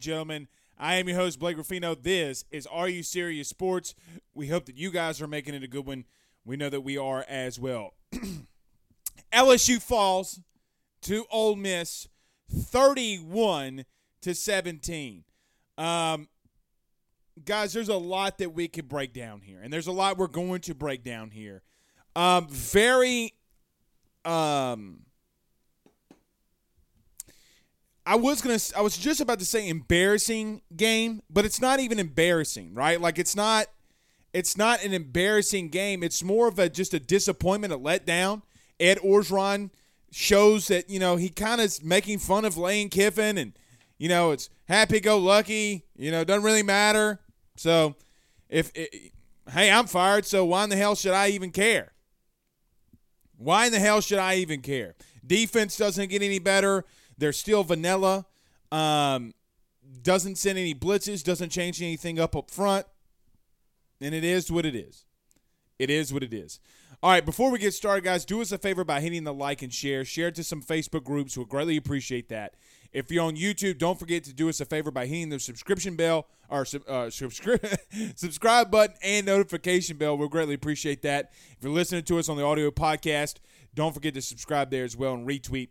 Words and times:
And 0.00 0.04
gentlemen. 0.04 0.48
I 0.78 0.94
am 0.94 1.08
your 1.10 1.18
host, 1.18 1.38
Blake 1.38 1.58
Ruffino. 1.58 1.94
This 1.94 2.46
is 2.50 2.66
Are 2.68 2.88
You 2.88 3.02
Serious 3.02 3.48
Sports. 3.48 3.94
We 4.32 4.48
hope 4.48 4.64
that 4.64 4.78
you 4.78 4.90
guys 4.90 5.20
are 5.20 5.26
making 5.26 5.52
it 5.52 5.62
a 5.62 5.68
good 5.68 5.84
one. 5.84 6.06
We 6.42 6.56
know 6.56 6.70
that 6.70 6.80
we 6.80 6.96
are 6.96 7.26
as 7.28 7.60
well. 7.60 7.92
LSU 9.32 9.78
falls 9.78 10.40
to 11.02 11.26
Ole 11.30 11.54
Miss 11.54 12.08
31 12.50 13.84
to 14.22 14.34
17. 14.34 15.24
Um, 15.76 16.28
guys, 17.44 17.74
there's 17.74 17.90
a 17.90 17.96
lot 17.96 18.38
that 18.38 18.54
we 18.54 18.68
could 18.68 18.88
break 18.88 19.12
down 19.12 19.42
here, 19.42 19.60
and 19.62 19.70
there's 19.70 19.86
a 19.86 19.92
lot 19.92 20.16
we're 20.16 20.28
going 20.28 20.62
to 20.62 20.74
break 20.74 21.04
down 21.04 21.30
here. 21.30 21.60
Um, 22.16 22.48
very 22.48 23.34
um 24.24 25.00
I 28.10 28.16
was 28.16 28.42
gonna. 28.42 28.58
I 28.76 28.80
was 28.80 28.98
just 28.98 29.20
about 29.20 29.38
to 29.38 29.44
say 29.44 29.68
embarrassing 29.68 30.62
game, 30.76 31.22
but 31.30 31.44
it's 31.44 31.60
not 31.60 31.78
even 31.78 32.00
embarrassing, 32.00 32.74
right? 32.74 33.00
Like 33.00 33.20
it's 33.20 33.36
not. 33.36 33.68
It's 34.32 34.56
not 34.56 34.82
an 34.82 34.92
embarrassing 34.92 35.68
game. 35.68 36.02
It's 36.02 36.20
more 36.20 36.48
of 36.48 36.58
a 36.58 36.68
just 36.68 36.92
a 36.92 36.98
disappointment, 36.98 37.72
a 37.72 37.78
letdown. 37.78 38.42
Ed 38.80 38.98
Orgeron 38.98 39.70
shows 40.10 40.66
that 40.66 40.90
you 40.90 40.98
know 40.98 41.14
he 41.14 41.28
kind 41.28 41.60
of 41.60 41.66
is 41.66 41.84
making 41.84 42.18
fun 42.18 42.44
of 42.44 42.56
Lane 42.56 42.88
Kiffin, 42.88 43.38
and 43.38 43.52
you 43.96 44.08
know 44.08 44.32
it's 44.32 44.50
happy 44.64 44.98
go 44.98 45.16
lucky. 45.16 45.84
You 45.96 46.10
know, 46.10 46.24
doesn't 46.24 46.42
really 46.42 46.64
matter. 46.64 47.20
So, 47.54 47.94
if 48.48 48.72
it, 48.74 49.12
hey, 49.52 49.70
I'm 49.70 49.86
fired, 49.86 50.26
so 50.26 50.44
why 50.44 50.64
in 50.64 50.70
the 50.70 50.76
hell 50.76 50.96
should 50.96 51.12
I 51.12 51.28
even 51.28 51.52
care? 51.52 51.92
Why 53.36 53.66
in 53.66 53.72
the 53.72 53.78
hell 53.78 54.00
should 54.00 54.18
I 54.18 54.34
even 54.38 54.62
care? 54.62 54.96
Defense 55.24 55.76
doesn't 55.76 56.10
get 56.10 56.22
any 56.22 56.40
better. 56.40 56.84
They're 57.20 57.32
still 57.32 57.62
vanilla. 57.62 58.26
Um, 58.72 59.34
doesn't 60.02 60.38
send 60.38 60.58
any 60.58 60.74
blitzes, 60.74 61.22
doesn't 61.22 61.50
change 61.50 61.82
anything 61.82 62.18
up 62.18 62.34
up 62.34 62.50
front. 62.50 62.86
And 64.00 64.14
it 64.14 64.24
is 64.24 64.50
what 64.50 64.64
it 64.64 64.74
is. 64.74 65.04
It 65.78 65.90
is 65.90 66.12
what 66.12 66.22
it 66.22 66.32
is. 66.32 66.60
All 67.02 67.10
right, 67.10 67.24
before 67.24 67.50
we 67.50 67.58
get 67.58 67.72
started, 67.74 68.04
guys, 68.04 68.24
do 68.24 68.40
us 68.40 68.52
a 68.52 68.58
favor 68.58 68.84
by 68.84 69.00
hitting 69.00 69.24
the 69.24 69.34
like 69.34 69.62
and 69.62 69.72
share. 69.72 70.04
Share 70.04 70.28
it 70.28 70.34
to 70.36 70.44
some 70.44 70.62
Facebook 70.62 71.04
groups. 71.04 71.36
We'll 71.36 71.46
greatly 71.46 71.76
appreciate 71.76 72.28
that. 72.30 72.54
If 72.92 73.10
you're 73.10 73.24
on 73.24 73.36
YouTube, 73.36 73.78
don't 73.78 73.98
forget 73.98 74.24
to 74.24 74.32
do 74.32 74.48
us 74.48 74.60
a 74.60 74.64
favor 74.64 74.90
by 74.90 75.06
hitting 75.06 75.28
the 75.28 75.38
subscription 75.38 75.96
bell 75.96 76.26
or 76.48 76.62
uh, 76.62 77.08
subscri- 77.08 77.78
subscribe 78.16 78.70
button 78.70 78.96
and 79.02 79.26
notification 79.26 79.96
bell. 79.96 80.16
We'll 80.16 80.28
greatly 80.28 80.54
appreciate 80.54 81.02
that. 81.02 81.30
If 81.56 81.58
you're 81.62 81.72
listening 81.72 82.02
to 82.04 82.18
us 82.18 82.28
on 82.28 82.36
the 82.36 82.44
audio 82.44 82.70
podcast, 82.70 83.36
don't 83.74 83.94
forget 83.94 84.14
to 84.14 84.22
subscribe 84.22 84.70
there 84.70 84.84
as 84.84 84.96
well 84.96 85.14
and 85.14 85.26
retweet 85.26 85.68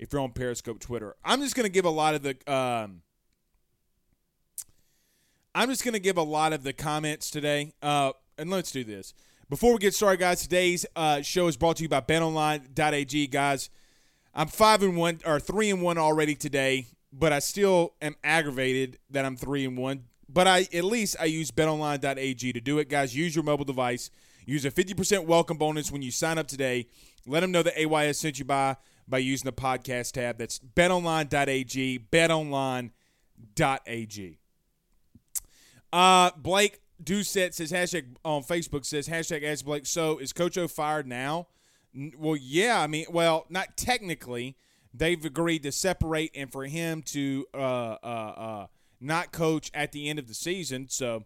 if 0.00 0.12
you're 0.12 0.22
on 0.22 0.32
Periscope, 0.32 0.80
Twitter. 0.80 1.14
I'm 1.24 1.42
just 1.42 1.54
going 1.54 1.66
to 1.66 1.70
give 1.70 1.84
a 1.84 1.90
lot 1.90 2.14
of 2.14 2.22
the. 2.22 2.30
Um, 2.52 3.02
I'm 5.54 5.68
just 5.68 5.84
going 5.84 5.94
to 5.94 6.00
give 6.00 6.16
a 6.16 6.22
lot 6.22 6.52
of 6.52 6.62
the 6.62 6.72
comments 6.72 7.30
today. 7.30 7.74
Uh, 7.82 8.12
and 8.38 8.50
let's 8.50 8.72
do 8.72 8.82
this. 8.82 9.12
Before 9.50 9.72
we 9.72 9.78
get 9.78 9.94
started, 9.94 10.20
guys, 10.20 10.42
today's 10.42 10.86
uh, 10.96 11.20
show 11.22 11.48
is 11.48 11.56
brought 11.56 11.76
to 11.76 11.82
you 11.82 11.88
by 11.88 12.00
betonline.ag. 12.00 13.26
Guys, 13.26 13.68
I'm 14.34 14.48
5 14.48 14.82
and 14.84 14.96
1 14.96 15.20
or 15.26 15.38
3 15.38 15.70
and 15.70 15.82
1 15.82 15.98
already 15.98 16.34
today, 16.34 16.86
but 17.12 17.32
I 17.32 17.40
still 17.40 17.94
am 18.00 18.16
aggravated 18.24 18.98
that 19.10 19.24
I'm 19.24 19.36
3 19.36 19.66
and 19.66 19.76
1. 19.76 20.04
But 20.28 20.46
I 20.46 20.60
at 20.72 20.84
least 20.84 21.16
I 21.20 21.24
use 21.24 21.50
betonline.ag 21.50 22.52
to 22.52 22.60
do 22.60 22.78
it, 22.78 22.88
guys. 22.88 23.14
Use 23.14 23.34
your 23.34 23.44
mobile 23.44 23.64
device. 23.64 24.10
Use 24.46 24.64
a 24.64 24.70
50% 24.70 25.26
welcome 25.26 25.58
bonus 25.58 25.92
when 25.92 26.00
you 26.00 26.10
sign 26.10 26.38
up 26.38 26.46
today. 26.46 26.86
Let 27.26 27.40
them 27.40 27.52
know 27.52 27.62
that 27.64 27.78
AYS 27.78 28.18
sent 28.18 28.38
you 28.38 28.44
by 28.46 28.76
by 29.10 29.18
using 29.18 29.46
the 29.46 29.52
podcast 29.52 30.12
tab. 30.12 30.38
That's 30.38 30.58
betonline.ag, 30.58 31.98
betonline.ag. 32.10 32.92
Uh, 35.92 36.30
Blake 36.36 36.80
Doucette 37.02 37.54
says, 37.54 37.72
hashtag 37.72 38.16
on 38.24 38.42
Facebook 38.42 38.84
says, 38.84 39.08
hashtag 39.08 39.42
ask 39.42 39.64
Blake, 39.64 39.86
so 39.86 40.18
is 40.18 40.32
Coach 40.32 40.56
O 40.56 40.68
fired 40.68 41.06
now? 41.06 41.48
Well, 42.16 42.36
yeah, 42.36 42.80
I 42.80 42.86
mean, 42.86 43.06
well, 43.10 43.46
not 43.48 43.76
technically. 43.76 44.56
They've 44.94 45.24
agreed 45.24 45.62
to 45.64 45.72
separate 45.72 46.30
and 46.34 46.50
for 46.50 46.64
him 46.64 47.02
to 47.06 47.46
uh, 47.54 47.96
uh, 48.02 48.34
uh, 48.36 48.66
not 49.00 49.32
coach 49.32 49.70
at 49.74 49.92
the 49.92 50.08
end 50.08 50.18
of 50.18 50.28
the 50.28 50.34
season. 50.34 50.86
So, 50.88 51.24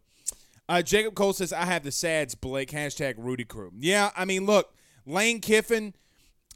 uh, 0.69 0.83
Jacob 0.83 1.15
Cole 1.15 1.33
says, 1.33 1.53
I 1.53 1.65
have 1.65 1.83
the 1.83 1.93
sads, 1.93 2.35
Blake. 2.35 2.71
Hashtag 2.71 3.15
Rudy 3.19 3.45
Crew. 3.45 3.73
Yeah, 3.79 4.11
I 4.17 4.25
mean, 4.25 4.47
look, 4.47 4.75
Lane 5.07 5.41
Kiffin 5.41 5.95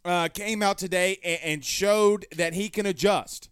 uh, 0.08 0.28
came 0.28 0.62
out 0.62 0.78
today 0.78 1.18
and, 1.22 1.40
and 1.44 1.64
showed 1.64 2.24
that 2.34 2.54
he 2.54 2.70
can 2.70 2.86
adjust, 2.86 3.50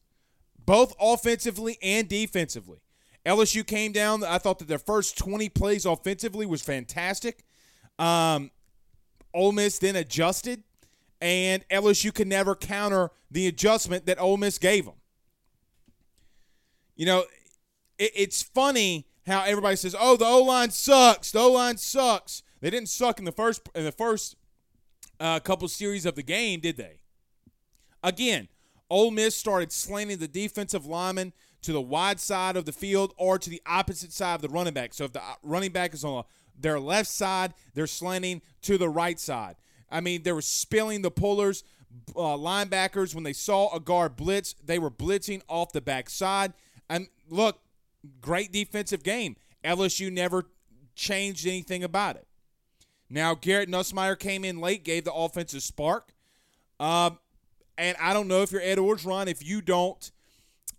both 0.64 0.94
offensively 0.98 1.76
and 1.82 2.08
defensively. 2.08 2.78
LSU 3.26 3.66
came 3.66 3.92
down. 3.92 4.24
I 4.24 4.38
thought 4.38 4.58
that 4.60 4.68
their 4.68 4.78
first 4.78 5.18
20 5.18 5.50
plays 5.50 5.84
offensively 5.84 6.46
was 6.46 6.62
fantastic. 6.62 7.44
Um, 7.98 8.50
Ole 9.34 9.52
Miss 9.52 9.78
then 9.78 9.96
adjusted, 9.96 10.62
and 11.20 11.62
LSU 11.68 12.14
could 12.14 12.28
never 12.28 12.54
counter 12.54 13.10
the 13.30 13.46
adjustment 13.48 14.06
that 14.06 14.18
Ole 14.18 14.38
Miss 14.38 14.56
gave 14.56 14.86
them. 14.86 14.94
You 16.94 17.04
know, 17.04 17.24
it, 17.98 18.12
it's 18.14 18.42
funny 18.42 19.06
how 19.26 19.42
everybody 19.42 19.76
says, 19.76 19.94
"Oh, 19.98 20.16
the 20.16 20.24
O 20.24 20.42
line 20.42 20.70
sucks. 20.70 21.32
The 21.32 21.40
O 21.40 21.52
line 21.52 21.76
sucks." 21.76 22.42
They 22.62 22.70
didn't 22.70 22.88
suck 22.88 23.18
in 23.18 23.26
the 23.26 23.32
first 23.32 23.68
in 23.74 23.84
the 23.84 23.92
first 23.92 24.36
uh, 25.20 25.40
couple 25.40 25.68
series 25.68 26.06
of 26.06 26.14
the 26.14 26.22
game, 26.22 26.60
did 26.60 26.76
they? 26.76 27.00
Again, 28.02 28.48
Ole 28.88 29.10
Miss 29.10 29.36
started 29.36 29.72
slanting 29.72 30.18
the 30.18 30.28
defensive 30.28 30.86
lineman 30.86 31.32
to 31.62 31.72
the 31.72 31.80
wide 31.80 32.20
side 32.20 32.56
of 32.56 32.64
the 32.64 32.72
field 32.72 33.12
or 33.16 33.38
to 33.38 33.50
the 33.50 33.62
opposite 33.66 34.12
side 34.12 34.36
of 34.36 34.42
the 34.42 34.48
running 34.48 34.74
back. 34.74 34.94
So 34.94 35.04
if 35.04 35.12
the 35.12 35.22
uh, 35.22 35.34
running 35.42 35.72
back 35.72 35.94
is 35.94 36.04
on 36.04 36.24
their 36.58 36.78
left 36.78 37.08
side, 37.08 37.54
they're 37.74 37.86
slanting 37.86 38.42
to 38.62 38.78
the 38.78 38.88
right 38.88 39.18
side. 39.18 39.56
I 39.90 40.00
mean, 40.00 40.22
they 40.22 40.32
were 40.32 40.42
spilling 40.42 41.02
the 41.02 41.10
pullers, 41.10 41.64
uh, 42.14 42.36
linebackers, 42.36 43.14
when 43.14 43.24
they 43.24 43.32
saw 43.32 43.74
a 43.74 43.80
guard 43.80 44.16
blitz, 44.16 44.54
they 44.64 44.78
were 44.78 44.90
blitzing 44.90 45.42
off 45.48 45.72
the 45.72 45.80
backside. 45.80 46.52
And 46.88 47.08
look, 47.28 47.60
great 48.20 48.52
defensive 48.52 49.02
game. 49.02 49.36
LSU 49.64 50.12
never 50.12 50.44
changed 50.94 51.46
anything 51.46 51.82
about 51.82 52.16
it. 52.16 52.26
Now, 53.08 53.34
Garrett 53.34 53.68
Nussmeier 53.68 54.18
came 54.18 54.44
in 54.44 54.60
late, 54.60 54.84
gave 54.84 55.04
the 55.04 55.12
offensive 55.12 55.62
spark. 55.62 56.12
Um, 56.80 57.18
and 57.78 57.96
I 58.00 58.12
don't 58.12 58.28
know 58.28 58.42
if 58.42 58.52
you're 58.52 58.60
Ed 58.60 58.78
Orgeron, 58.78 59.28
if 59.28 59.44
you 59.46 59.60
don't 59.60 60.10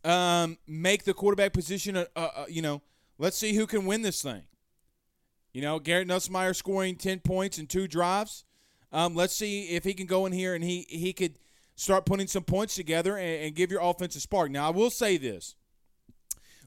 um, 0.04 0.58
make 0.68 1.04
the 1.04 1.14
quarterback 1.14 1.54
position, 1.54 1.96
a, 1.96 2.08
a, 2.16 2.22
a, 2.22 2.46
you 2.50 2.62
know, 2.62 2.82
let's 3.18 3.38
see 3.38 3.54
who 3.54 3.66
can 3.68 3.86
win 3.86 4.02
this 4.02 4.22
thing. 4.22 4.44
You 5.54 5.62
know, 5.62 5.80
Garrett 5.80 6.08
Nussmeier 6.08 6.56
scoring 6.56 6.96
10 6.96 7.20
points 7.20 7.58
in 7.58 7.68
two 7.68 7.88
drives. 7.88 8.44
Um, 8.92 9.16
let's 9.16 9.36
see 9.36 9.70
if 9.70 9.84
he 9.84 9.94
can 9.94 10.06
go 10.06 10.26
in 10.26 10.34
here 10.34 10.54
and 10.54 10.64
he, 10.64 10.86
he 10.90 11.14
could 11.14 11.40
start 11.76 12.06
putting 12.06 12.28
some 12.28 12.44
points 12.44 12.76
together 12.76 13.18
and, 13.18 13.46
and 13.46 13.56
give 13.56 13.72
your 13.72 13.82
offense 13.82 14.16
a 14.16 14.20
spark. 14.20 14.52
Now, 14.52 14.68
I 14.68 14.70
will 14.72 14.90
say 14.90 15.18
this. 15.18 15.56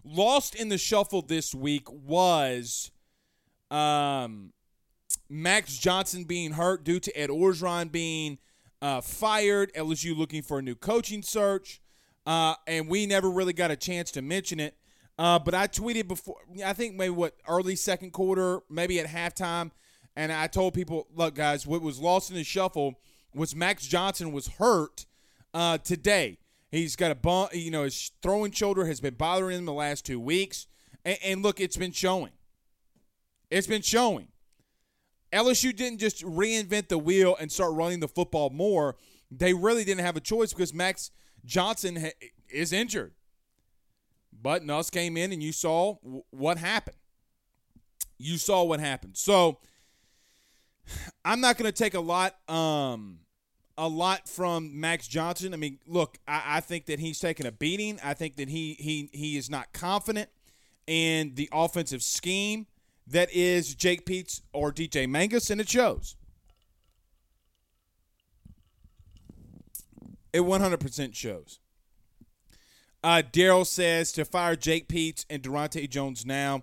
Lost 0.03 0.55
in 0.55 0.71
the 0.71 0.79
shuffle 0.79 1.23
this 1.23 1.55
week 1.55 1.91
was 1.91 2.91
um, 3.71 4.53
Max 5.31 5.79
Johnson 5.79 6.25
being 6.25 6.53
hurt 6.53 6.83
due 6.83 6.99
to 6.99 7.17
Ed 7.17 7.31
Orgeron 7.31 7.93
being 7.93 8.39
uh, 8.83 9.01
fired, 9.01 9.73
LSU 9.75 10.17
looking 10.17 10.43
for 10.43 10.59
a 10.59 10.63
new 10.63 10.75
coaching 10.75 11.23
search, 11.23 11.81
uh, 12.27 12.55
and 12.67 12.89
we 12.89 13.07
never 13.07 13.31
really 13.31 13.53
got 13.53 13.71
a 13.71 13.77
chance 13.77 14.11
to 14.11 14.23
mention 14.23 14.59
it. 14.59 14.77
Uh, 15.19 15.39
but 15.39 15.55
I 15.55 15.69
tweeted 15.69 16.09
before, 16.09 16.37
I 16.65 16.73
think 16.73 16.97
maybe 16.97 17.11
what 17.11 17.37
early 17.47 17.77
second 17.77 18.11
quarter, 18.13 18.61
maybe 18.69 18.99
at 18.99 19.07
halftime, 19.07 19.71
and 20.17 20.33
I 20.33 20.49
told 20.49 20.75
people, 20.75 21.07
look, 21.15 21.37
guys, 21.37 21.67
what 21.67 21.81
was 21.81 22.01
lost 22.01 22.31
in 22.31 22.37
the 22.37 22.45
shuffle 22.45 22.99
was 23.33 23.55
Max 23.55 23.87
Johnson 23.87 24.33
was 24.33 24.49
hurt 24.49 25.07
uh, 25.55 25.79
today. 25.79 26.39
He's 26.73 26.97
got 26.97 27.13
a 27.13 27.15
bump, 27.15 27.55
you 27.55 27.71
know, 27.71 27.85
his 27.85 28.11
throwing 28.23 28.51
shoulder 28.51 28.87
has 28.87 29.01
been 29.01 29.15
bothering 29.15 29.59
him 29.59 29.65
the 29.65 29.73
last 29.73 30.05
two 30.05 30.19
weeks, 30.19 30.67
and, 31.05 31.19
and 31.25 31.43
look, 31.43 31.61
it's 31.61 31.77
been 31.77 31.93
showing. 31.93 32.33
It's 33.51 33.67
been 33.69 33.83
showing. 33.83 34.29
LSU 35.33 35.75
didn't 35.75 35.99
just 35.99 36.25
reinvent 36.25 36.89
the 36.89 36.99
wheel 36.99 37.37
and 37.39 37.51
start 37.51 37.73
running 37.75 38.01
the 38.01 38.09
football 38.09 38.51
more. 38.51 38.97
They 39.31 39.55
really 39.55 39.85
didn't 39.85 40.05
have 40.05 40.17
a 40.17 40.21
choice 40.21 40.53
because 40.53 40.75
Max 40.75 41.11
Johnson 41.45 41.97
ha- 41.97 42.29
is 42.49 42.73
injured. 42.73 43.13
But 44.33 44.65
Nuss 44.65 44.91
came 44.91 45.17
in 45.17 45.33
and 45.33 45.43
you 45.43 45.53
saw 45.53 45.97
w- 46.03 46.23
what 46.31 46.59
happened. 46.59 46.97
You 48.19 48.39
saw 48.39 48.65
what 48.65 48.81
happened. 48.81 49.17
So 49.17 49.59
I'm 51.25 51.41
not 51.41 51.57
going 51.57 51.71
to 51.71 51.77
take 51.77 51.95
a 51.95 52.01
lot 52.01 52.37
um 52.49 53.21
a 53.79 53.89
lot 53.89 54.29
from 54.29 54.79
Max 54.79 55.09
Johnson. 55.09 55.55
I 55.55 55.57
mean, 55.57 55.79
look, 55.87 56.19
I, 56.29 56.43
I 56.47 56.61
think 56.61 56.87
that 56.87 56.99
he's 56.99 57.19
taking 57.19 57.47
a 57.47 57.53
beating. 57.53 57.99
I 58.05 58.15
think 58.15 58.37
that 58.37 58.49
he 58.49 58.75
he 58.75 59.09
he 59.13 59.39
is 59.39 59.49
not 59.49 59.73
confident 59.73 60.29
in 60.87 61.35
the 61.35 61.49
offensive 61.53 62.03
scheme 62.03 62.67
that 63.11 63.31
is 63.33 63.75
Jake 63.75 64.07
Peetz 64.07 64.43
or 64.53 64.73
DJ 64.73 65.09
Mangas, 65.09 65.51
and 65.51 65.61
it 65.61 65.69
shows. 65.69 66.17
It 70.33 70.43
100% 70.43 71.15
shows. 71.15 71.59
Uh, 73.03 73.23
Daryl 73.33 73.67
says 73.67 74.13
to 74.13 74.25
fire 74.25 74.55
Jake 74.55 74.87
Peetz 74.89 75.25
and 75.29 75.43
Daronte 75.43 75.89
Jones 75.89 76.25
now. 76.25 76.63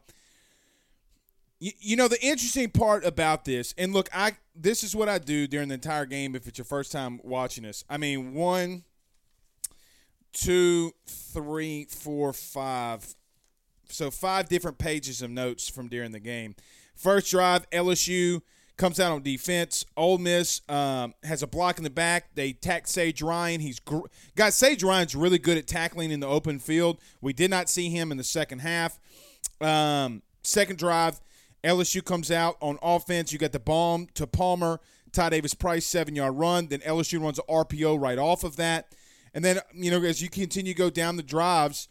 You, 1.59 1.71
you 1.79 1.95
know 1.95 2.07
the 2.07 2.23
interesting 2.23 2.69
part 2.69 3.03
about 3.03 3.43
this, 3.43 3.73
and 3.79 3.91
look, 3.91 4.09
I 4.13 4.33
this 4.55 4.83
is 4.83 4.95
what 4.95 5.09
I 5.09 5.17
do 5.17 5.47
during 5.47 5.69
the 5.69 5.73
entire 5.73 6.05
game. 6.05 6.35
If 6.35 6.47
it's 6.47 6.59
your 6.59 6.65
first 6.65 6.91
time 6.91 7.19
watching 7.23 7.63
this, 7.63 7.83
I 7.89 7.97
mean 7.97 8.35
one, 8.35 8.83
two, 10.33 10.93
three, 11.07 11.85
four, 11.85 12.31
five. 12.31 13.15
So 13.89 14.11
five 14.11 14.49
different 14.49 14.77
pages 14.77 15.21
of 15.21 15.29
notes 15.29 15.69
from 15.69 15.87
during 15.87 16.11
the 16.11 16.19
game. 16.19 16.55
First 16.95 17.29
drive, 17.31 17.69
LSU 17.69 18.41
comes 18.77 18.99
out 18.99 19.11
on 19.11 19.23
defense. 19.23 19.85
Ole 19.97 20.19
Miss 20.19 20.61
um, 20.69 21.13
has 21.23 21.43
a 21.43 21.47
block 21.47 21.77
in 21.77 21.83
the 21.83 21.89
back. 21.89 22.33
They 22.35 22.53
tack 22.53 22.87
Sage 22.87 23.21
Ryan. 23.21 23.59
He's 23.59 23.79
gr- 23.79 24.05
got 24.35 24.53
Sage 24.53 24.83
Ryan's 24.83 25.15
really 25.15 25.39
good 25.39 25.57
at 25.57 25.67
tackling 25.67 26.11
in 26.11 26.19
the 26.19 26.27
open 26.27 26.59
field. 26.59 26.99
We 27.21 27.33
did 27.33 27.49
not 27.49 27.69
see 27.69 27.89
him 27.89 28.11
in 28.11 28.17
the 28.17 28.23
second 28.23 28.59
half. 28.59 28.99
Um, 29.59 30.21
second 30.43 30.77
drive, 30.77 31.19
LSU 31.63 32.03
comes 32.03 32.31
out 32.31 32.57
on 32.61 32.77
offense. 32.81 33.33
You 33.33 33.39
got 33.39 33.51
the 33.51 33.59
bomb 33.59 34.07
to 34.13 34.27
Palmer, 34.27 34.79
Ty 35.11 35.31
Davis 35.31 35.53
Price 35.53 35.85
seven 35.85 36.15
yard 36.15 36.35
run. 36.35 36.67
Then 36.67 36.79
LSU 36.81 37.21
runs 37.21 37.39
an 37.39 37.45
RPO 37.49 37.99
right 37.99 38.17
off 38.17 38.43
of 38.43 38.55
that. 38.57 38.93
And 39.33 39.43
then 39.43 39.59
you 39.73 39.91
know 39.91 40.01
as 40.03 40.21
you 40.21 40.29
continue 40.29 40.73
to 40.73 40.77
go 40.77 40.89
down 40.89 41.17
the 41.17 41.23
drives, 41.23 41.87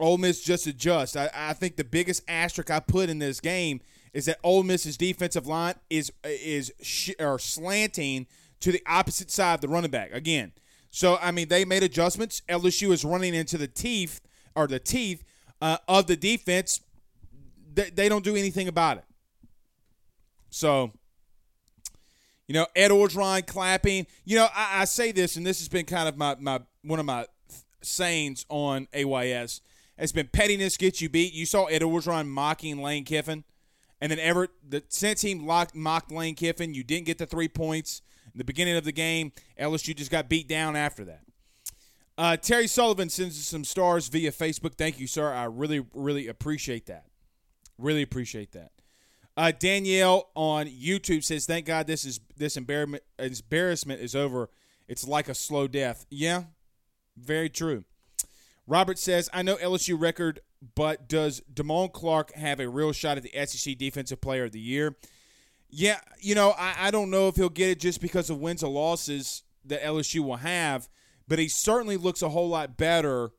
Ole 0.00 0.18
Miss 0.18 0.42
just 0.42 0.66
adjusts. 0.66 1.16
I, 1.16 1.30
I 1.34 1.52
think 1.52 1.76
the 1.76 1.84
biggest 1.84 2.22
asterisk 2.28 2.70
I 2.70 2.80
put 2.80 3.08
in 3.08 3.18
this 3.18 3.40
game 3.40 3.80
is 4.12 4.26
that 4.26 4.38
Ole 4.42 4.62
Miss's 4.62 4.96
defensive 4.96 5.46
line 5.46 5.74
is 5.90 6.12
is 6.24 6.72
sh- 6.82 7.10
or 7.18 7.38
slanting 7.38 8.26
to 8.60 8.72
the 8.72 8.82
opposite 8.86 9.30
side 9.30 9.54
of 9.54 9.60
the 9.60 9.68
running 9.68 9.90
back 9.90 10.12
again. 10.12 10.52
So 10.90 11.18
I 11.20 11.30
mean 11.30 11.48
they 11.48 11.64
made 11.64 11.82
adjustments. 11.82 12.42
LSU 12.48 12.92
is 12.92 13.04
running 13.04 13.34
into 13.34 13.58
the 13.58 13.68
teeth 13.68 14.20
or 14.54 14.66
the 14.66 14.78
teeth 14.78 15.24
uh, 15.60 15.78
of 15.86 16.06
the 16.06 16.16
defense. 16.16 16.80
They, 17.74 17.90
they 17.90 18.08
don't 18.08 18.24
do 18.24 18.36
anything 18.36 18.68
about 18.68 18.98
it. 18.98 19.04
So 20.50 20.92
you 22.46 22.54
know 22.54 22.66
Ed 22.74 22.90
Orgeron 22.90 23.46
clapping. 23.46 24.06
You 24.24 24.36
know 24.36 24.48
I, 24.54 24.82
I 24.82 24.84
say 24.84 25.12
this, 25.12 25.36
and 25.36 25.46
this 25.46 25.58
has 25.58 25.68
been 25.68 25.86
kind 25.86 26.08
of 26.08 26.16
my 26.16 26.36
my 26.40 26.60
one 26.82 26.98
of 26.98 27.06
my 27.06 27.26
sayings 27.82 28.46
on 28.48 28.88
AYS. 28.92 29.60
It's 29.98 30.12
been 30.12 30.28
pettiness 30.28 30.76
gets 30.76 31.00
you 31.00 31.08
beat. 31.08 31.32
You 31.32 31.44
saw 31.44 31.64
Ed 31.64 31.82
Orgeron 31.82 32.28
mocking 32.28 32.80
Lane 32.80 33.04
Kiffin. 33.04 33.44
And 34.00 34.12
then 34.12 34.20
Everett, 34.20 34.50
the 34.66 34.84
since 34.88 35.22
he 35.22 35.34
locked, 35.34 35.74
mocked 35.74 36.12
Lane 36.12 36.36
Kiffin, 36.36 36.72
you 36.72 36.84
didn't 36.84 37.06
get 37.06 37.18
the 37.18 37.26
three 37.26 37.48
points 37.48 38.00
in 38.32 38.38
the 38.38 38.44
beginning 38.44 38.76
of 38.76 38.84
the 38.84 38.92
game. 38.92 39.32
LSU 39.60 39.94
just 39.96 40.10
got 40.10 40.28
beat 40.28 40.48
down 40.48 40.76
after 40.76 41.04
that. 41.06 41.22
Uh, 42.16 42.36
Terry 42.36 42.66
Sullivan 42.66 43.08
sends 43.08 43.38
us 43.38 43.44
some 43.44 43.64
stars 43.64 44.08
via 44.08 44.30
Facebook. 44.30 44.74
Thank 44.74 45.00
you, 45.00 45.06
sir. 45.06 45.32
I 45.32 45.44
really, 45.44 45.84
really 45.94 46.28
appreciate 46.28 46.86
that. 46.86 47.06
Really 47.76 48.02
appreciate 48.02 48.52
that. 48.52 48.72
Uh, 49.36 49.52
Danielle 49.56 50.30
on 50.34 50.66
YouTube 50.66 51.22
says, 51.22 51.46
"Thank 51.46 51.66
God 51.66 51.86
this 51.86 52.04
is 52.04 52.18
this 52.36 52.56
embarrassment 52.56 53.04
embarrassment 53.18 54.00
is 54.00 54.16
over. 54.16 54.50
It's 54.88 55.06
like 55.06 55.28
a 55.28 55.34
slow 55.34 55.68
death." 55.68 56.06
Yeah, 56.10 56.44
very 57.16 57.48
true. 57.48 57.84
Robert 58.68 58.98
says, 58.98 59.28
"I 59.32 59.42
know 59.42 59.56
LSU 59.56 60.00
record 60.00 60.40
but 60.74 61.08
does 61.08 61.42
Damone 61.52 61.92
Clark 61.92 62.32
have 62.34 62.60
a 62.60 62.68
real 62.68 62.92
shot 62.92 63.16
at 63.16 63.22
the 63.22 63.46
SEC 63.46 63.76
Defensive 63.76 64.20
Player 64.20 64.44
of 64.44 64.52
the 64.52 64.60
Year? 64.60 64.96
Yeah, 65.70 66.00
you 66.20 66.34
know, 66.34 66.54
I, 66.58 66.74
I 66.86 66.90
don't 66.90 67.10
know 67.10 67.28
if 67.28 67.36
he'll 67.36 67.48
get 67.48 67.70
it 67.70 67.80
just 67.80 68.00
because 68.00 68.30
of 68.30 68.38
wins 68.38 68.62
or 68.62 68.70
losses 68.70 69.42
that 69.66 69.82
LSU 69.82 70.20
will 70.20 70.36
have, 70.36 70.88
but 71.26 71.38
he 71.38 71.48
certainly 71.48 71.96
looks 71.96 72.22
a 72.22 72.30
whole 72.30 72.48
lot 72.48 72.76
better 72.76 73.30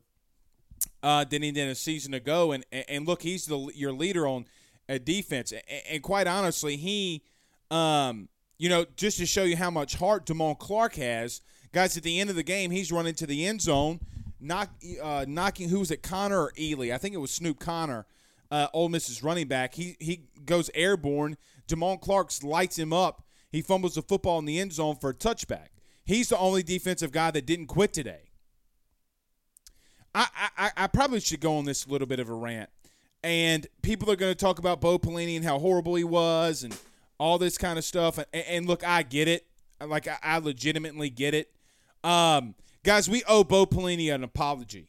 uh, 1.02 1.24
than 1.24 1.42
he 1.42 1.50
did 1.50 1.68
a 1.68 1.74
season 1.74 2.14
ago. 2.14 2.52
And 2.52 2.64
and 2.70 3.06
look, 3.06 3.22
he's 3.22 3.46
the 3.46 3.58
your 3.74 3.92
leader 3.92 4.26
on 4.26 4.46
a 4.88 4.98
defense, 4.98 5.52
and, 5.52 5.62
and 5.90 6.02
quite 6.02 6.26
honestly, 6.26 6.76
he, 6.76 7.22
um, 7.70 8.28
you 8.58 8.68
know, 8.68 8.86
just 8.96 9.18
to 9.18 9.26
show 9.26 9.42
you 9.42 9.56
how 9.56 9.70
much 9.70 9.96
heart 9.96 10.24
Damone 10.24 10.58
Clark 10.58 10.94
has, 10.94 11.42
guys. 11.72 11.96
At 11.96 12.04
the 12.04 12.20
end 12.20 12.30
of 12.30 12.36
the 12.36 12.44
game, 12.44 12.70
he's 12.70 12.92
running 12.92 13.14
to 13.14 13.26
the 13.26 13.44
end 13.44 13.60
zone 13.60 14.00
knock, 14.40 14.70
uh, 15.02 15.24
knocking 15.28 15.68
who 15.68 15.80
was 15.80 15.90
it, 15.90 16.02
Connor 16.02 16.40
or 16.40 16.52
Ealy? 16.56 16.92
I 16.92 16.98
think 16.98 17.14
it 17.14 17.18
was 17.18 17.30
Snoop 17.30 17.60
Connor, 17.60 18.06
uh, 18.50 18.68
Ole 18.72 18.88
Miss's 18.88 19.22
running 19.22 19.48
back. 19.48 19.74
He 19.74 19.96
he 20.00 20.22
goes 20.44 20.70
airborne. 20.74 21.36
Damone 21.68 22.00
Clark's 22.00 22.42
lights 22.42 22.78
him 22.78 22.92
up. 22.92 23.24
He 23.50 23.62
fumbles 23.62 23.94
the 23.94 24.02
football 24.02 24.38
in 24.38 24.44
the 24.44 24.58
end 24.58 24.72
zone 24.72 24.96
for 24.96 25.10
a 25.10 25.14
touchback. 25.14 25.68
He's 26.04 26.28
the 26.28 26.38
only 26.38 26.62
defensive 26.62 27.12
guy 27.12 27.30
that 27.30 27.46
didn't 27.46 27.66
quit 27.66 27.92
today. 27.92 28.30
I 30.14 30.26
I, 30.56 30.70
I 30.76 30.86
probably 30.88 31.20
should 31.20 31.40
go 31.40 31.56
on 31.56 31.64
this 31.64 31.86
little 31.86 32.06
bit 32.06 32.20
of 32.20 32.28
a 32.28 32.34
rant, 32.34 32.70
and 33.22 33.66
people 33.82 34.10
are 34.10 34.16
going 34.16 34.32
to 34.32 34.38
talk 34.38 34.58
about 34.58 34.80
Bo 34.80 34.98
Pelini 34.98 35.36
and 35.36 35.44
how 35.44 35.58
horrible 35.58 35.94
he 35.94 36.04
was 36.04 36.64
and 36.64 36.76
all 37.18 37.38
this 37.38 37.58
kind 37.58 37.78
of 37.78 37.84
stuff. 37.84 38.18
And, 38.18 38.26
and 38.32 38.66
look, 38.66 38.82
I 38.82 39.02
get 39.02 39.28
it. 39.28 39.46
Like 39.84 40.08
I, 40.08 40.16
I 40.22 40.38
legitimately 40.38 41.10
get 41.10 41.34
it. 41.34 41.52
Um, 42.02 42.54
Guys, 42.82 43.10
we 43.10 43.22
owe 43.28 43.44
Bo 43.44 43.66
Pelini 43.66 44.12
an 44.12 44.24
apology 44.24 44.88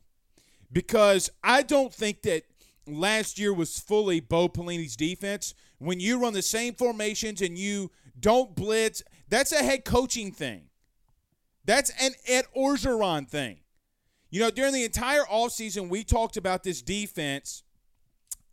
because 0.72 1.30
I 1.44 1.62
don't 1.62 1.94
think 1.94 2.22
that 2.22 2.44
last 2.88 3.38
year 3.38 3.54
was 3.54 3.80
fully 3.80 4.22
Bo 4.22 4.48
Pelini's 4.48 4.96
defense. 4.96 5.54
When 5.78 6.00
you 6.00 6.22
run 6.22 6.34
the 6.34 6.42
same 6.42 6.74
formations 6.74 7.42
and 7.42 7.58
you 7.58 7.92
don't 8.20 8.56
blitz, 8.56 9.04
that's 9.28 9.52
a 9.52 9.64
head 9.64 9.84
coaching 9.84 10.32
thing. 10.32 10.70
That's 11.66 11.92
an 12.02 12.12
Ed 12.28 12.46
Orgeron 12.56 13.28
thing. 13.28 13.60
You 14.30 14.40
know, 14.40 14.52
during 14.52 14.74
the 14.74 14.86
entire 14.86 15.24
offseason, 15.24 15.90
we 15.90 16.06
talked 16.06 16.38
about 16.38 16.64
this 16.64 16.82
defense 16.82 17.64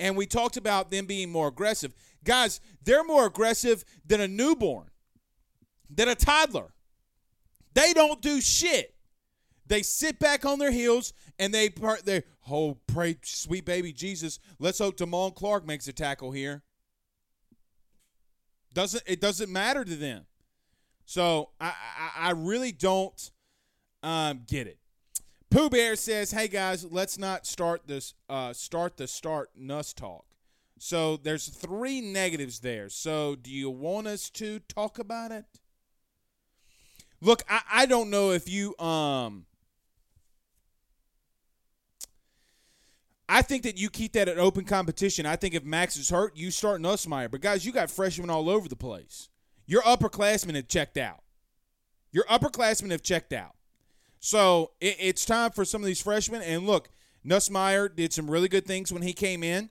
and 0.00 0.16
we 0.16 0.26
talked 0.26 0.56
about 0.56 0.90
them 0.90 1.06
being 1.06 1.30
more 1.30 1.48
aggressive. 1.48 1.94
Guys, 2.24 2.60
they're 2.82 3.04
more 3.04 3.26
aggressive 3.26 3.84
than 4.04 4.20
a 4.20 4.28
newborn, 4.28 4.88
than 5.88 6.08
a 6.08 6.16
toddler. 6.16 6.72
They 7.74 7.92
don't 7.92 8.20
do 8.20 8.40
shit. 8.40 8.94
They 9.68 9.82
sit 9.82 10.18
back 10.18 10.44
on 10.44 10.58
their 10.58 10.70
heels 10.70 11.12
and 11.38 11.52
they 11.52 11.68
part 11.68 12.04
they 12.06 12.22
oh 12.50 12.78
pray 12.86 13.18
sweet 13.22 13.64
baby 13.64 13.92
Jesus. 13.92 14.38
Let's 14.58 14.78
hope 14.78 14.96
Damone 14.96 15.34
Clark 15.34 15.66
makes 15.66 15.86
a 15.88 15.92
tackle 15.92 16.32
here. 16.32 16.62
Doesn't 18.72 19.02
it 19.06 19.20
doesn't 19.20 19.52
matter 19.52 19.84
to 19.84 19.96
them. 19.96 20.26
So 21.04 21.50
I 21.60 21.74
I, 21.98 22.28
I 22.28 22.30
really 22.30 22.72
don't 22.72 23.30
um, 24.02 24.42
get 24.46 24.66
it. 24.66 24.78
Pooh 25.50 25.70
Bear 25.70 25.96
says, 25.96 26.30
"Hey 26.30 26.48
guys, 26.48 26.84
let's 26.84 27.18
not 27.18 27.46
start 27.46 27.86
this 27.86 28.14
uh, 28.28 28.52
start 28.52 28.96
the 28.96 29.06
start 29.06 29.50
Nuss 29.54 29.92
talk." 29.92 30.24
So 30.78 31.16
there's 31.16 31.48
three 31.48 32.00
negatives 32.00 32.60
there. 32.60 32.88
So 32.88 33.34
do 33.34 33.50
you 33.50 33.68
want 33.68 34.06
us 34.06 34.30
to 34.30 34.60
talk 34.60 34.98
about 34.98 35.32
it? 35.32 35.44
Look, 37.20 37.42
I, 37.48 37.60
I 37.70 37.86
don't 37.86 38.10
know 38.10 38.30
if 38.30 38.48
you 38.48 38.78
um 38.78 39.46
I 43.28 43.42
think 43.42 43.62
that 43.64 43.76
you 43.76 43.90
keep 43.90 44.14
that 44.14 44.28
at 44.28 44.38
open 44.38 44.64
competition. 44.64 45.26
I 45.26 45.36
think 45.36 45.54
if 45.54 45.64
Max 45.64 45.96
is 45.96 46.08
hurt, 46.08 46.36
you 46.36 46.50
start 46.50 46.80
Nussmeier. 46.80 47.30
But 47.30 47.42
guys, 47.42 47.66
you 47.66 47.72
got 47.72 47.90
freshmen 47.90 48.30
all 48.30 48.48
over 48.48 48.68
the 48.68 48.76
place. 48.76 49.28
Your 49.66 49.82
upperclassmen 49.82 50.54
have 50.54 50.68
checked 50.68 50.96
out. 50.96 51.22
Your 52.10 52.24
upperclassmen 52.24 52.90
have 52.90 53.02
checked 53.02 53.34
out. 53.34 53.54
So 54.18 54.72
it, 54.80 54.96
it's 54.98 55.26
time 55.26 55.50
for 55.50 55.64
some 55.66 55.82
of 55.82 55.86
these 55.86 56.00
freshmen. 56.00 56.40
And 56.40 56.66
look, 56.66 56.88
Nussmeier 57.24 57.94
did 57.94 58.14
some 58.14 58.30
really 58.30 58.48
good 58.48 58.66
things 58.66 58.90
when 58.90 59.02
he 59.02 59.12
came 59.12 59.42
in. 59.42 59.68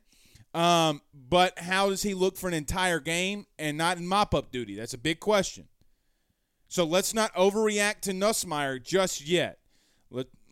Um, 0.54 1.02
but 1.14 1.58
how 1.60 1.90
does 1.90 2.04
he 2.04 2.14
look 2.14 2.38
for 2.38 2.48
an 2.48 2.54
entire 2.54 3.00
game 3.00 3.48
and 3.58 3.78
not 3.78 3.98
in 3.98 4.08
mop 4.08 4.36
up 4.36 4.52
duty? 4.52 4.76
That's 4.76 4.94
a 4.94 5.00
big 5.00 5.20
question. 5.20 5.68
So 6.68 6.84
let's 6.84 7.14
not 7.14 7.34
overreact 7.34 8.02
to 8.02 8.12
Nussmeier 8.12 8.82
just 8.82 9.26
yet. 9.28 9.60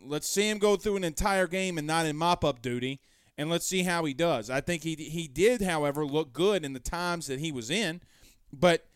Let, 0.06 0.10
let's 0.10 0.28
see 0.28 0.48
him 0.48 0.58
go 0.58 0.76
through 0.76 0.96
an 0.96 1.04
entire 1.04 1.46
game 1.46 1.78
and 1.78 1.86
not 1.86 2.06
in 2.06 2.16
mop 2.16 2.44
up 2.44 2.62
duty, 2.62 3.00
and 3.36 3.50
let's 3.50 3.66
see 3.66 3.82
how 3.82 4.04
he 4.04 4.14
does. 4.14 4.50
I 4.50 4.60
think 4.60 4.82
he, 4.82 4.94
he 4.94 5.28
did, 5.28 5.62
however, 5.62 6.04
look 6.04 6.32
good 6.32 6.64
in 6.64 6.72
the 6.72 6.80
times 6.80 7.26
that 7.26 7.40
he 7.40 7.52
was 7.52 7.70
in, 7.70 8.00
but 8.52 8.86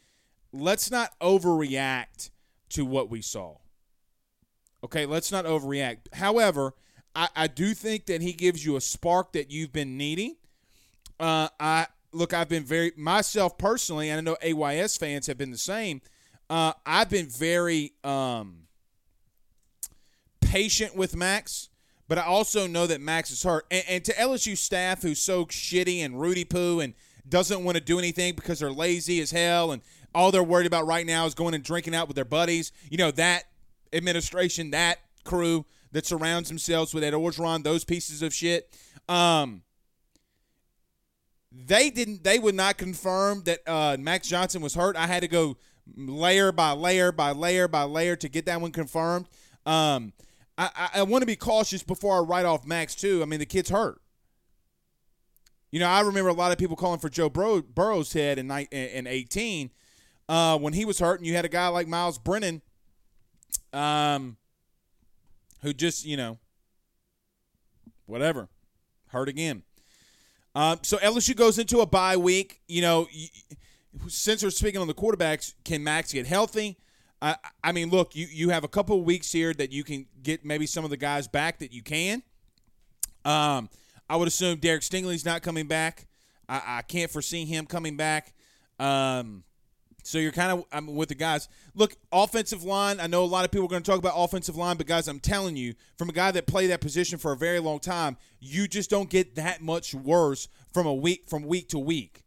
let's 0.53 0.91
not 0.91 1.19
overreact 1.21 2.31
to 2.71 2.85
what 2.85 3.11
we 3.11 3.21
saw. 3.21 3.57
Okay, 4.83 5.07
let's 5.07 5.31
not 5.31 5.45
overreact. 5.45 6.15
However, 6.15 6.75
I, 7.15 7.29
I 7.37 7.47
do 7.49 7.75
think 7.75 8.07
that 8.07 8.23
he 8.23 8.33
gives 8.33 8.65
you 8.65 8.77
a 8.77 8.81
spark 8.81 9.33
that 9.33 9.51
you've 9.51 9.73
been 9.73 9.97
needing. 9.97 10.37
Uh, 11.19 11.49
I 11.59 11.87
look, 12.13 12.33
I've 12.33 12.49
been 12.49 12.65
very 12.65 12.93
myself 12.97 13.59
personally, 13.59 14.09
and 14.09 14.19
I 14.19 14.23
know 14.23 14.37
AYS 14.43 14.97
fans 14.97 15.27
have 15.27 15.37
been 15.37 15.51
the 15.51 15.59
same. 15.59 16.01
Uh, 16.49 16.73
I've 16.87 17.11
been 17.11 17.29
very 17.29 17.93
um, 18.03 18.63
patient 20.51 20.97
with 20.97 21.15
Max, 21.15 21.69
but 22.09 22.19
I 22.19 22.23
also 22.23 22.67
know 22.67 22.87
that 22.89 23.01
Max 23.01 23.31
is 23.31 23.43
hurt. 23.43 23.67
And, 23.71 23.85
and 23.89 24.05
to 24.05 24.13
LSU 24.15 24.57
staff 24.57 25.03
who's 25.03 25.21
so 25.21 25.47
shitty 25.47 26.05
and 26.05 26.21
Rudy 26.21 26.45
poo 26.45 26.81
and 26.81 26.95
doesn't 27.29 27.63
want 27.63 27.77
to 27.77 27.81
do 27.81 27.99
anything 27.99 28.35
because 28.35 28.59
they're 28.59 28.73
lazy 28.73 29.21
as 29.21 29.31
hell 29.31 29.71
and 29.71 29.81
all 30.13 30.33
they're 30.33 30.43
worried 30.43 30.67
about 30.67 30.87
right 30.89 31.07
now 31.07 31.25
is 31.27 31.35
going 31.35 31.55
and 31.55 31.63
drinking 31.63 31.95
out 31.95 32.09
with 32.09 32.17
their 32.17 32.25
buddies. 32.25 32.73
You 32.91 32.99
know 32.99 33.13
that 33.13 33.45
administration, 33.93 34.73
that 34.73 34.99
crew 35.25 35.65
that 35.93 36.05
surrounds 36.05 36.49
themselves 36.49 36.93
with 36.93 37.05
Ed 37.05 37.13
Orgeron, 37.13 37.63
those 37.63 37.85
pieces 37.85 38.21
of 38.21 38.35
shit. 38.35 38.77
Um, 39.09 39.63
they 41.53 41.91
didn't. 41.91 42.25
They 42.25 42.41
would 42.41 42.57
not 42.57 42.77
confirm 42.77 43.45
that 43.45 43.61
uh, 43.69 43.97
Max 44.01 44.27
Johnson 44.27 44.63
was 44.63 44.75
hurt. 44.75 44.97
I 44.97 45.07
had 45.07 45.21
to 45.21 45.29
go 45.29 45.57
layer 45.97 46.51
by 46.51 46.73
layer 46.73 47.13
by 47.13 47.31
layer 47.31 47.69
by 47.69 47.85
layer 47.85 48.17
to 48.17 48.29
get 48.29 48.47
that 48.47 48.61
one 48.61 48.73
confirmed. 48.73 49.27
Um, 49.65 50.13
I, 50.59 50.71
I, 50.77 50.89
I 51.01 51.03
want 51.03 51.23
to 51.23 51.27
be 51.27 51.37
cautious 51.37 51.83
before 51.83 52.17
I 52.17 52.21
write 52.21 52.45
off 52.45 52.67
Max 52.67 52.95
too. 52.95 53.23
I 53.23 53.27
mean, 53.27 53.39
the 53.39 53.47
kid's 53.47 53.71
hurt. 53.71 54.01
You 55.71 55.79
know, 55.79 55.89
I 55.89 56.01
remember 56.01 56.31
a 56.31 56.35
lot 56.35 56.53
of 56.53 56.59
people 56.59 56.77
calling 56.77 56.99
for 56.99 57.09
Joe 57.09 57.29
Bur- 57.29 57.63
Burrow's 57.63 58.13
head 58.13 58.39
in, 58.39 58.51
in 58.51 59.07
18 59.07 59.71
uh, 60.29 60.59
when 60.59 60.73
he 60.73 60.85
was 60.85 60.99
hurt, 60.99 61.21
and 61.21 61.27
you 61.27 61.35
had 61.35 61.45
a 61.45 61.49
guy 61.49 61.69
like 61.69 61.87
Miles 61.87 62.19
Brennan, 62.19 62.63
um, 63.73 64.37
who 65.63 65.73
just 65.73 66.05
you 66.05 66.17
know, 66.17 66.39
whatever, 68.07 68.49
hurt 69.09 69.29
again. 69.29 69.63
Um, 70.55 70.81
so 70.83 70.97
LSU 70.99 71.37
goes 71.37 71.59
into 71.59 71.81
a 71.81 71.87
bye 71.87 72.17
week. 72.17 72.61
You 72.67 72.83
know, 72.83 73.09
since 74.09 74.43
we're 74.43 74.51
speaking 74.51 74.81
on 74.81 74.89
the 74.89 74.95
quarterbacks, 74.95 75.55
can 75.65 75.85
Max 75.85 76.13
get 76.13 76.27
healthy? 76.27 76.79
I, 77.23 77.37
I 77.63 77.73
mean, 77.73 77.91
look, 77.91 78.17
you, 78.17 78.27
you 78.31 78.51
have 78.51 78.65
a 78.65 78.69
couple 78.69 78.99
of 78.99 79.05
weeks 79.05 79.31
here 79.31 79.53
that 79.55 79.73
you 79.73 79.85
can 79.85 80.07
get 80.23 80.45
maybe 80.45 80.67
some 80.67 80.85
of 80.85 80.91
the 80.91 80.97
guys 80.97 81.29
back 81.29 81.59
that 81.59 81.73
you 81.73 81.83
can. 81.83 82.23
Um, 83.25 83.69
I 84.09 84.17
would 84.17 84.29
assume 84.29 84.59
Derek 84.59 84.83
Stingley's 84.83 85.25
not 85.25 85.43
coming 85.43 85.67
back. 85.67 86.07
I, 86.49 86.63
I 86.79 86.83
can't 86.83 87.11
foresee 87.11 87.45
him 87.45 87.67
coming 87.67 87.97
back. 87.97 88.33
Um, 88.79 89.45
so 90.03 90.19
you're 90.19 90.33
kind 90.33 90.51
of 90.53 90.65
I'm 90.73 90.95
with 90.95 91.11
the 91.11 91.15
guys. 91.15 91.49
Look, 91.75 91.95
offensive 92.11 92.65
line. 92.65 93.01
I 93.01 93.07
know 93.07 93.23
a 93.23 93.27
lot 93.27 93.45
of 93.45 93.51
people 93.51 93.67
are 93.67 93.69
going 93.69 93.83
to 93.83 93.91
talk 93.91 93.99
about 93.99 94.15
offensive 94.17 94.57
line, 94.57 94.77
but 94.77 94.87
guys, 94.87 95.09
I'm 95.09 95.21
telling 95.21 95.57
you, 95.57 95.75
from 95.99 96.09
a 96.09 96.13
guy 96.13 96.31
that 96.31 96.47
played 96.47 96.71
that 96.71 96.81
position 96.81 97.19
for 97.19 97.33
a 97.33 97.37
very 97.37 97.61
long 97.61 97.81
time, 97.81 98.17
you 98.41 98.67
just 98.67 98.89
don't 98.89 99.11
get 99.11 99.35
that 99.35 99.61
much 99.61 99.95
worse 99.95 100.49
from 100.73 100.87
a 100.87 100.95
week 100.95 101.25
from 101.29 101.47
week 101.47 101.69
to 101.69 101.79
week. 101.79 102.25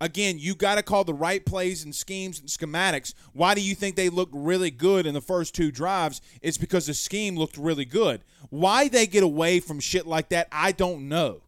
Again, 0.00 0.38
you 0.38 0.54
got 0.54 0.74
to 0.74 0.82
call 0.82 1.04
the 1.04 1.14
right 1.14 1.44
plays 1.44 1.84
and 1.84 1.94
schemes 1.94 2.38
and 2.38 2.48
schematics. 2.48 3.14
Why 3.32 3.54
do 3.54 3.62
you 3.62 3.74
think 3.74 3.96
they 3.96 4.10
looked 4.10 4.34
really 4.34 4.70
good 4.70 5.06
in 5.06 5.14
the 5.14 5.22
first 5.22 5.54
two 5.54 5.70
drives? 5.70 6.20
It's 6.42 6.58
because 6.58 6.86
the 6.86 6.94
scheme 6.94 7.36
looked 7.36 7.56
really 7.56 7.86
good. 7.86 8.22
Why 8.50 8.88
they 8.88 9.06
get 9.06 9.22
away 9.22 9.60
from 9.60 9.80
shit 9.80 10.06
like 10.06 10.28
that, 10.30 10.48
I 10.52 10.72
don't 10.72 11.08
know. 11.08 11.42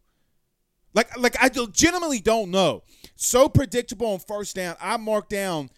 Like, 0.95 1.15
like 1.17 1.35
I 1.39 1.51
legitimately 1.53 2.19
don't 2.19 2.49
know. 2.49 2.83
So 3.15 3.47
predictable 3.47 4.07
on 4.07 4.19
first 4.19 4.55
down. 4.55 4.75
I 4.81 4.97
marked 4.97 5.29
down 5.29 5.69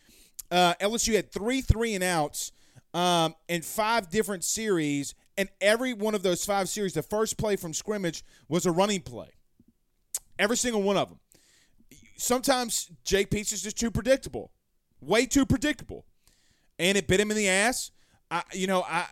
uh, 0.51 0.73
LSU 0.81 1.15
had 1.15 1.31
three 1.31 1.61
three 1.61 1.95
and 1.95 2.03
outs 2.03 2.51
um, 2.93 3.35
in 3.47 3.61
five 3.61 4.09
different 4.09 4.43
series, 4.43 5.15
and 5.37 5.49
every 5.61 5.93
one 5.93 6.13
of 6.13 6.23
those 6.23 6.43
five 6.43 6.67
series, 6.67 6.93
the 6.93 7.01
first 7.01 7.37
play 7.37 7.55
from 7.55 7.73
scrimmage 7.73 8.23
was 8.49 8.65
a 8.65 8.71
running 8.71 9.01
play. 9.01 9.29
Every 10.37 10.57
single 10.57 10.81
one 10.81 10.97
of 10.97 11.09
them 11.09 11.19
sometimes 12.21 12.91
Jake 13.03 13.29
Peetz 13.29 13.51
is 13.51 13.63
just 13.63 13.77
too 13.77 13.91
predictable, 13.91 14.51
way 15.01 15.25
too 15.25 15.45
predictable, 15.45 16.05
and 16.77 16.97
it 16.97 17.07
bit 17.07 17.19
him 17.19 17.31
in 17.31 17.37
the 17.37 17.49
ass. 17.49 17.91
I, 18.29 18.43
you 18.53 18.67
know, 18.67 18.83
I, 18.83 19.07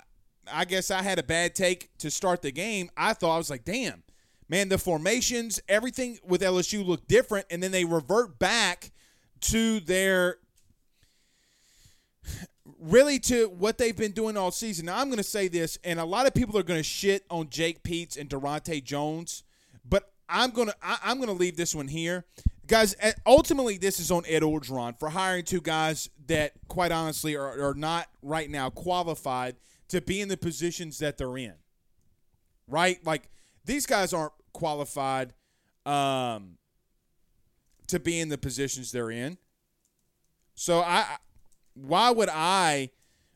I 0.52 0.66
guess 0.66 0.92
I 0.92 1.02
had 1.02 1.20
a 1.20 1.24
bad 1.24 1.56
take 1.56 1.90
to 2.00 2.12
start 2.12 2.42
the 2.42 2.52
game. 2.52 2.90
I 2.96 3.14
thought 3.14 3.36
I 3.36 3.38
was 3.38 3.50
like, 3.50 3.66
damn, 3.66 4.04
man, 4.48 4.70
the 4.70 4.78
formations, 4.78 5.60
everything 5.68 6.20
with 6.24 6.42
LSU 6.42 6.86
looked 6.86 7.08
different, 7.08 7.48
and 7.50 7.62
then 7.62 7.72
they 7.72 7.84
revert 7.84 8.40
back 8.40 8.92
to 9.42 9.80
their 9.82 10.38
really 12.80 13.20
to 13.20 13.48
what 13.48 13.78
they've 13.78 13.98
been 13.98 14.12
doing 14.12 14.38
all 14.38 14.52
season. 14.52 14.86
Now 14.86 15.00
I'm 15.00 15.08
going 15.08 15.18
to 15.18 15.24
say 15.24 15.48
this, 15.48 15.78
and 15.84 16.00
a 16.00 16.06
lot 16.06 16.28
of 16.28 16.34
people 16.34 16.58
are 16.58 16.64
going 16.64 16.80
to 16.80 16.84
shit 16.84 17.26
on 17.30 17.50
Jake 17.50 17.84
Peetz 17.84 18.18
and 18.18 18.30
Daronte 18.30 18.84
Jones, 18.84 19.44
but 19.84 20.12
I'm 20.30 20.52
gonna 20.52 20.74
I, 20.82 20.98
am 21.06 21.18
going 21.18 21.30
to 21.30 21.34
leave 21.34 21.58
this 21.58 21.74
one 21.74 21.88
here 21.88 22.26
guys, 22.70 22.96
ultimately, 23.26 23.78
this 23.78 24.00
is 24.00 24.12
on 24.12 24.24
Ed 24.28 24.44
Orgeron 24.44 24.98
for 24.98 25.10
hiring 25.10 25.44
two 25.44 25.60
guys 25.60 26.10
that, 26.28 26.54
quite 26.70 26.94
honestly, 26.94 27.36
are, 27.36 27.70
are 27.70 27.74
not 27.74 28.08
right 28.22 28.50
now 28.50 28.70
qualified 28.70 29.58
to 29.90 30.00
be 30.00 30.22
in 30.22 30.30
the 30.30 30.38
positions 30.38 31.00
that 31.00 31.18
they're 31.18 31.38
in. 31.38 31.56
Right? 32.68 33.04
Like, 33.06 33.30
these 33.66 33.86
guys 33.86 34.14
aren't 34.14 34.34
qualified 34.54 35.34
um, 35.86 36.58
to 37.88 38.00
be 38.00 38.20
in 38.20 38.30
the 38.30 38.38
positions 38.38 38.92
they're 38.92 39.12
in. 39.12 39.38
So, 40.56 40.80
I, 40.80 41.18
why 41.74 42.12
would 42.12 42.30
I. 42.32 42.92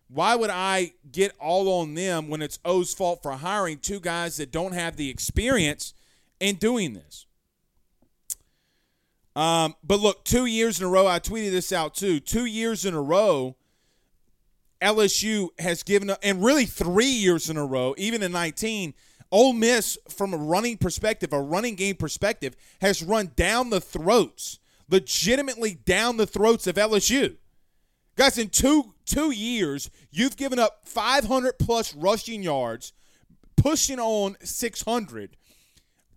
Why 0.10 0.36
would 0.36 0.52
I 0.52 0.94
get 1.12 1.34
all 1.40 1.82
on 1.82 1.96
them 1.96 2.28
when 2.28 2.44
it's 2.44 2.60
O's 2.64 2.94
fault 2.94 3.24
for 3.24 3.32
hiring 3.32 3.80
two 3.80 4.00
guys 4.00 4.38
that 4.38 4.52
don't 4.52 4.74
have 4.74 4.96
the 4.96 5.10
experience 5.10 5.96
in 6.40 6.58
doing 6.58 6.94
this? 6.94 7.26
Um, 9.36 9.76
but 9.84 10.00
look, 10.00 10.24
two 10.24 10.46
years 10.46 10.80
in 10.80 10.86
a 10.86 10.90
row, 10.90 11.08
I 11.08 11.20
tweeted 11.20 11.52
this 11.52 11.72
out 11.72 11.96
too. 11.96 12.20
Two 12.20 12.46
years 12.46 12.86
in 12.86 12.94
a 12.94 13.02
row, 13.02 13.56
LSU 14.82 15.50
has 15.60 15.82
given 15.82 16.10
up, 16.10 16.20
and 16.22 16.44
really 16.44 16.66
three 16.66 17.06
years 17.06 17.50
in 17.50 17.58
a 17.58 17.66
row, 17.66 17.96
even 17.98 18.22
in 18.22 18.32
19, 18.32 18.94
Ole 19.32 19.54
Miss, 19.54 19.98
from 20.10 20.34
a 20.34 20.38
running 20.38 20.78
perspective, 20.78 21.34
a 21.34 21.42
running 21.42 21.76
game 21.76 21.96
perspective, 21.96 22.56
has 22.82 23.02
run 23.02 23.32
down 23.36 23.72
the 23.72 23.82
throats, 23.82 24.60
legitimately 24.90 25.74
down 25.74 26.18
the 26.18 26.28
throats 26.28 26.68
of 26.68 26.76
LSU. 26.76 27.38
Guys, 28.16 28.38
in 28.38 28.50
two 28.50 28.94
two 29.06 29.32
years, 29.32 29.90
you've 30.12 30.38
given 30.38 30.60
up 30.60 30.82
500 30.86 31.58
plus 31.60 31.96
rushing 31.96 32.44
yards, 32.44 32.94
pushing 33.58 34.00
on 34.00 34.38
600 34.44 35.36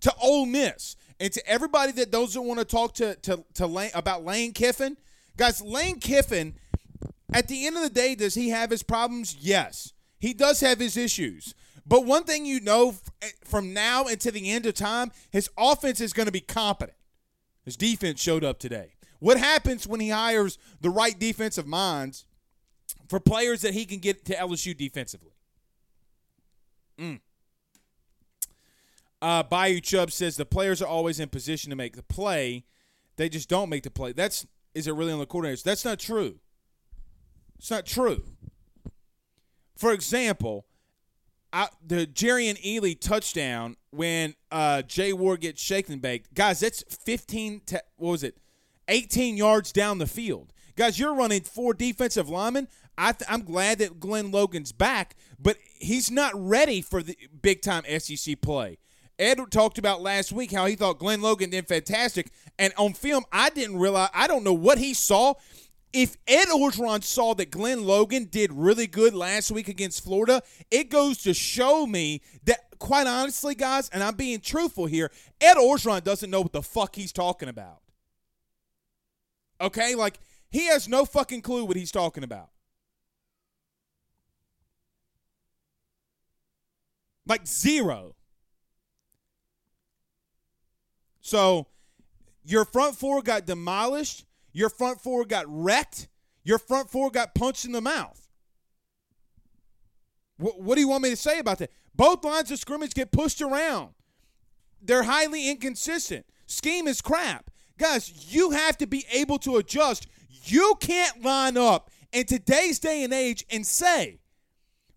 to 0.01 0.15
Ole 0.23 0.47
Miss. 0.47 0.97
And 1.19 1.33
to 1.33 1.47
everybody 1.49 1.93
that 1.93 2.11
doesn't 2.11 2.45
want 2.45 2.59
to 2.61 2.65
talk 2.65 2.95
to 2.95 3.15
to, 3.17 3.45
to 3.55 3.67
Lane, 3.67 3.91
about 3.95 4.25
Lane 4.25 4.53
Kiffin, 4.53 4.97
guys, 5.37 5.63
Lane 5.63 5.99
Kiffin 5.99 6.55
At 7.33 7.49
the 7.49 7.67
end 7.67 7.77
of 7.77 7.83
the 7.83 7.91
day, 7.91 8.15
does 8.15 8.35
he 8.35 8.51
have 8.51 8.71
his 8.71 8.83
problems? 8.83 9.37
Yes. 9.41 9.93
He 10.19 10.33
does 10.33 10.61
have 10.61 10.79
his 10.79 10.97
issues. 10.97 11.55
But 11.87 12.05
one 12.05 12.25
thing 12.25 12.45
you 12.47 12.61
know 12.61 12.95
eh, 13.23 13.29
from 13.45 13.73
now 13.73 14.05
until 14.05 14.33
the 14.33 14.51
end 14.51 14.67
of 14.67 14.75
time, 14.75 15.13
his 15.31 15.49
offense 15.57 16.01
is 16.01 16.13
going 16.13 16.27
to 16.27 16.33
be 16.33 16.41
competent. 16.41 16.97
His 17.65 17.77
defense 17.77 18.21
showed 18.21 18.45
up 18.45 18.59
today. 18.59 18.95
What 19.19 19.39
happens 19.39 19.87
when 19.87 20.01
he 20.01 20.11
hires 20.11 20.59
the 20.81 20.91
right 20.91 21.19
defensive 21.19 21.67
minds 21.67 22.27
for 23.09 23.19
players 23.21 23.63
that 23.63 23.75
he 23.75 23.87
can 23.87 23.99
get 23.99 24.25
to 24.27 24.35
LSU 24.35 24.77
defensively? 24.77 25.33
Mm. 26.99 27.21
Uh, 29.27 29.43
Bayou 29.43 29.81
Chubb 29.81 30.13
says 30.13 30.37
the 30.37 30.47
players 30.47 30.81
are 30.81 30.87
always 30.87 31.19
in 31.19 31.29
position 31.29 31.71
to 31.71 31.77
make 31.77 31.97
the 31.97 32.03
play. 32.05 32.65
They 33.17 33.29
just 33.29 33.49
don't 33.49 33.69
make 33.69 33.83
the 33.83 33.91
play. 33.91 34.13
That's 34.13 34.47
is 34.73 34.87
it 34.87 34.93
really 34.93 35.13
on 35.13 35.19
the 35.19 35.27
coordinators? 35.27 35.65
That's 35.65 35.85
not 35.85 35.99
true. 35.99 36.39
It's 37.59 37.69
not 37.69 37.87
true. 37.87 38.23
For 39.77 39.93
example, 39.93 40.67
I, 41.53 41.71
the 41.85 42.07
Jerrion 42.07 42.57
Ealy 42.63 42.97
touchdown 43.01 43.75
when 43.91 44.37
uh, 44.53 44.83
Jay 44.83 45.13
Ward 45.13 45.41
gets 45.41 45.61
shaken 45.61 45.95
and 45.95 46.03
baked, 46.03 46.33
guys. 46.33 46.61
That's 46.61 46.85
fifteen. 47.05 47.63
Te- 47.67 47.79
what 47.97 48.13
was 48.13 48.23
it? 48.23 48.39
Eighteen 48.87 49.37
yards 49.37 49.73
down 49.73 49.99
the 49.99 50.07
field, 50.07 50.53
guys. 50.77 51.01
You're 51.01 51.17
running 51.17 51.41
four 51.41 51.75
defensive 51.75 52.29
linemen. 52.29 52.69
I 52.97 53.11
th- 53.11 53.29
I'm 53.29 53.43
glad 53.43 53.79
that 53.79 53.99
Glenn 53.99 54.31
Logan's 54.31 54.71
back, 54.71 55.17
but 55.37 55.57
he's 55.81 56.13
not 56.13 56.31
ready 56.37 56.81
for 56.81 57.03
the 57.03 57.19
big 57.43 57.61
time 57.61 57.83
SEC 57.99 58.41
play. 58.41 58.79
Ed 59.19 59.39
talked 59.51 59.79
about 59.79 60.03
last 60.03 60.31
week 60.33 60.53
how 60.53 60.67
he 60.67 60.77
thought 60.77 60.99
Glenn 60.99 61.23
Logan 61.23 61.51
did 61.51 61.67
fantastic, 61.67 62.31
and 62.59 62.73
on 62.77 62.93
film, 62.93 63.25
I 63.33 63.51
didn't 63.51 63.79
realize. 63.79 64.11
I 64.13 64.27
don't 64.27 64.45
know 64.45 64.53
what 64.53 64.79
he 64.79 64.93
saw. 64.95 65.35
If 65.93 66.17
Ed 66.27 66.49
Orgeron 66.49 67.03
saw 67.03 67.33
that 67.35 67.51
Glenn 67.51 67.87
Logan 67.87 68.25
did 68.25 68.53
really 68.53 68.87
good 68.87 69.15
last 69.15 69.51
week 69.51 69.69
against 69.69 70.05
Florida, 70.05 70.43
it 70.71 70.91
goes 70.91 71.19
to 71.19 71.33
show 71.33 71.87
me 71.87 72.21
that, 72.45 72.59
quite 72.79 73.07
honestly, 73.07 73.55
guys, 73.55 73.89
and 73.89 74.03
I'm 74.03 74.17
being 74.17 74.41
truthful 74.41 74.85
here, 74.85 75.11
Ed 75.41 75.55
Orgeron 75.55 76.05
doesn't 76.05 76.29
know 76.29 76.43
what 76.43 76.53
the 76.53 76.63
fuck 76.63 76.95
he's 76.97 77.13
talking 77.13 77.49
about. 77.49 77.81
Okay? 79.59 79.95
Like, 79.95 80.19
he 80.51 80.67
has 80.67 80.87
no 80.87 81.07
fucking 81.07 81.41
clue 81.41 81.65
what 81.65 81.77
he's 81.77 81.93
talking 81.93 82.25
about. 82.25 82.51
Like, 87.27 87.47
zero. 87.47 88.16
So 91.27 91.67
your 92.45 92.65
front 92.65 92.95
four 92.95 93.21
got 93.21 93.47
demolished. 93.47 94.25
Your 94.53 94.71
front 94.71 95.01
four 95.01 95.25
got 95.25 95.45
wrecked. 95.49 96.07
Your 96.45 96.57
front 96.57 96.89
four 96.89 97.11
got 97.11 97.35
punched 97.35 97.65
in 97.65 97.73
the 97.73 97.81
mouth. 97.81 98.29
What, 100.37 100.61
what 100.61 100.77
do 100.77 100.83
you 100.83 100.87
want 100.87 101.03
me 101.03 101.11
to 101.11 101.17
say 101.17 101.41
about 101.41 101.59
that? 101.59 101.73
Both 101.97 102.25
lines 102.25 102.53
of 102.53 102.61
scrimmage 102.61 102.95
get 102.95 103.11
pushed 103.11 103.43
around. 103.43 103.95
They're 104.81 105.03
highly 105.03 105.51
inconsistent. 105.51 106.27
Scheme 106.47 106.87
is 106.87 107.03
crap. 107.03 107.51
Guys, 107.77 108.33
you 108.33 108.51
have 108.51 108.79
to 108.79 108.87
be 108.87 109.05
able 109.11 109.39
to 109.39 109.57
adjust. 109.57 110.07
You 110.45 110.77
can't 110.79 111.25
line 111.25 111.57
up 111.57 111.91
in 112.13 112.27
today's 112.27 112.79
day 112.79 113.03
and 113.03 113.13
age 113.13 113.45
and 113.51 113.67
say, 113.67 114.21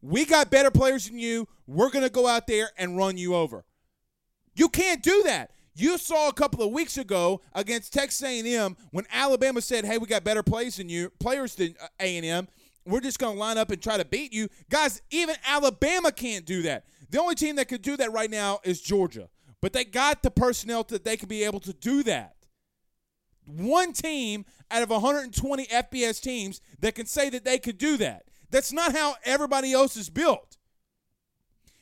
we 0.04 0.26
got 0.26 0.52
better 0.52 0.70
players 0.70 1.08
than 1.08 1.18
you. 1.18 1.48
We're 1.66 1.90
going 1.90 2.06
to 2.06 2.12
go 2.12 2.28
out 2.28 2.46
there 2.46 2.70
and 2.78 2.98
run 2.98 3.18
you 3.18 3.34
over. 3.34 3.66
You 4.54 4.70
can't 4.70 5.02
do 5.02 5.24
that. 5.24 5.50
You 5.80 5.98
saw 5.98 6.28
a 6.28 6.34
couple 6.34 6.62
of 6.62 6.74
weeks 6.74 6.98
ago 6.98 7.40
against 7.54 7.94
Texas 7.94 8.22
A&M 8.22 8.76
when 8.92 9.06
Alabama 9.14 9.62
said, 9.62 9.86
"Hey, 9.86 9.98
we 9.98 10.08
got 10.08 10.26
better 10.26 10.44
players 10.44 10.76
than 10.76 10.90
you, 10.90 11.10
players 11.20 11.56
than 11.56 11.74
uh, 11.82 11.88
A&M. 12.02 12.50
We're 12.86 13.00
just 13.00 13.18
going 13.18 13.36
to 13.36 13.40
line 13.40 13.58
up 13.58 13.72
and 13.72 13.82
try 13.82 13.96
to 13.96 14.04
beat 14.04 14.34
you." 14.34 14.50
Guys, 14.70 15.02
even 15.10 15.38
Alabama 15.48 16.12
can't 16.12 16.46
do 16.46 16.64
that. 16.64 16.84
The 17.10 17.22
only 17.22 17.36
team 17.36 17.56
that 17.56 17.70
could 17.70 17.82
do 17.82 17.96
that 17.96 18.12
right 18.12 18.30
now 18.30 18.60
is 18.66 18.82
Georgia. 18.82 19.30
But 19.62 19.72
they 19.72 19.86
got 19.86 20.22
the 20.22 20.32
personnel 20.32 20.84
that 20.90 21.06
they 21.06 21.16
can 21.16 21.30
be 21.30 21.46
able 21.46 21.62
to 21.62 21.72
do 21.72 22.04
that. 22.04 22.36
One 23.46 23.94
team 23.94 24.46
out 24.70 24.84
of 24.84 24.90
120 24.90 25.66
FBS 25.66 26.22
teams 26.22 26.60
that 26.82 26.96
can 26.96 27.06
say 27.06 27.30
that 27.30 27.46
they 27.46 27.58
could 27.58 27.78
do 27.78 27.96
that. 27.98 28.26
That's 28.52 28.74
not 28.74 28.94
how 28.94 29.16
everybody 29.24 29.72
else 29.72 29.96
is 29.96 30.10
built. 30.10 30.58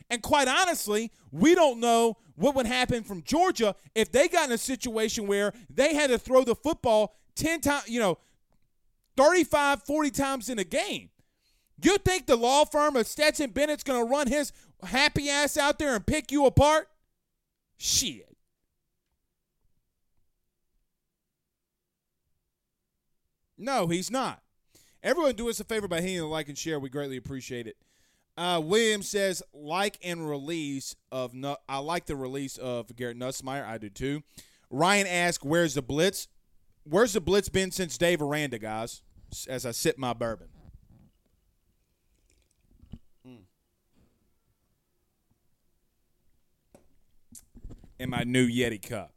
And 0.09 0.21
quite 0.21 0.47
honestly, 0.47 1.11
we 1.31 1.53
don't 1.53 1.79
know 1.79 2.17
what 2.35 2.55
would 2.55 2.65
happen 2.65 3.03
from 3.03 3.23
Georgia 3.23 3.75
if 3.95 4.11
they 4.11 4.27
got 4.27 4.47
in 4.47 4.53
a 4.53 4.57
situation 4.57 5.27
where 5.27 5.53
they 5.69 5.93
had 5.93 6.09
to 6.09 6.17
throw 6.17 6.43
the 6.43 6.55
football 6.55 7.15
10 7.35 7.61
times, 7.61 7.89
you 7.89 7.99
know, 7.99 8.17
35, 9.17 9.83
40 9.83 10.11
times 10.11 10.49
in 10.49 10.59
a 10.59 10.63
game. 10.63 11.09
You 11.81 11.97
think 11.97 12.25
the 12.25 12.35
law 12.35 12.65
firm 12.65 12.95
of 12.95 13.05
Stetson 13.05 13.51
Bennett's 13.51 13.83
going 13.83 14.03
to 14.03 14.09
run 14.09 14.27
his 14.27 14.51
happy 14.83 15.29
ass 15.29 15.57
out 15.57 15.79
there 15.79 15.95
and 15.95 16.05
pick 16.05 16.31
you 16.31 16.45
apart? 16.45 16.87
Shit. 17.77 18.27
No, 23.57 23.87
he's 23.87 24.11
not. 24.11 24.41
Everyone 25.01 25.35
do 25.35 25.49
us 25.49 25.59
a 25.59 25.63
favor 25.63 25.87
by 25.87 26.01
hitting 26.01 26.17
the 26.17 26.25
like 26.25 26.47
and 26.47 26.57
share. 26.57 26.79
We 26.79 26.89
greatly 26.89 27.17
appreciate 27.17 27.67
it. 27.67 27.77
Uh, 28.37 28.61
William 28.63 29.01
says 29.01 29.41
like 29.51 29.97
and 30.03 30.29
release 30.29 30.95
of 31.11 31.33
I 31.67 31.79
like 31.79 32.05
the 32.05 32.15
release 32.15 32.57
of 32.57 32.95
Garrett 32.95 33.17
Nussmeier. 33.17 33.65
I 33.65 33.79
do 33.79 33.89
too. 33.89 34.21
Ryan 34.69 35.07
asks, 35.07 35.43
"Where's 35.43 35.73
the 35.73 35.81
blitz? 35.81 36.27
Where's 36.83 37.13
the 37.13 37.21
blitz 37.21 37.49
been 37.49 37.71
since 37.71 37.97
Dave 37.97 38.21
Aranda, 38.21 38.59
guys?" 38.59 39.01
As 39.49 39.65
I 39.65 39.71
sip 39.71 39.97
my 39.97 40.13
bourbon. 40.13 40.49
Mm. 43.27 43.39
In 47.99 48.09
my 48.09 48.23
new 48.23 48.47
Yeti 48.47 48.81
cup. 48.81 49.13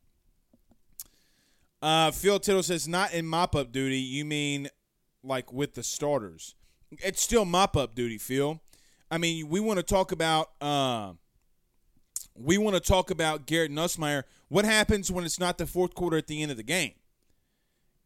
Uh, 1.83 2.11
Phil 2.11 2.41
Tittle 2.41 2.63
says, 2.63 2.89
"Not 2.89 3.13
in 3.13 3.27
mop 3.27 3.55
up 3.55 3.71
duty. 3.71 3.99
You 3.99 4.25
mean 4.25 4.71
like 5.23 5.53
with 5.53 5.75
the 5.75 5.83
starters? 5.83 6.55
It's 6.91 7.21
still 7.21 7.45
mop 7.45 7.77
up 7.77 7.95
duty, 7.95 8.17
Phil." 8.17 8.63
I 9.11 9.19
mean, 9.19 9.49
we 9.49 9.61
want 9.61 9.79
to 9.79 9.83
talk 9.83 10.13
about 10.13 10.51
uh, 10.61 11.13
we 12.35 12.59
want 12.59 12.75
to 12.75 12.81
talk 12.81 13.11
about 13.11 13.47
Garrett 13.47 13.73
Nussmeier. 13.73 14.23
What 14.49 14.65
happens 14.65 15.11
when 15.11 15.25
it's 15.25 15.41
not 15.41 15.59
the 15.59 15.67
fourth 15.67 15.95
quarter 15.95 16.17
at 16.17 16.27
the 16.27 16.43
end 16.43 16.51
of 16.51 16.57
the 16.57 16.63
game? 16.63 16.93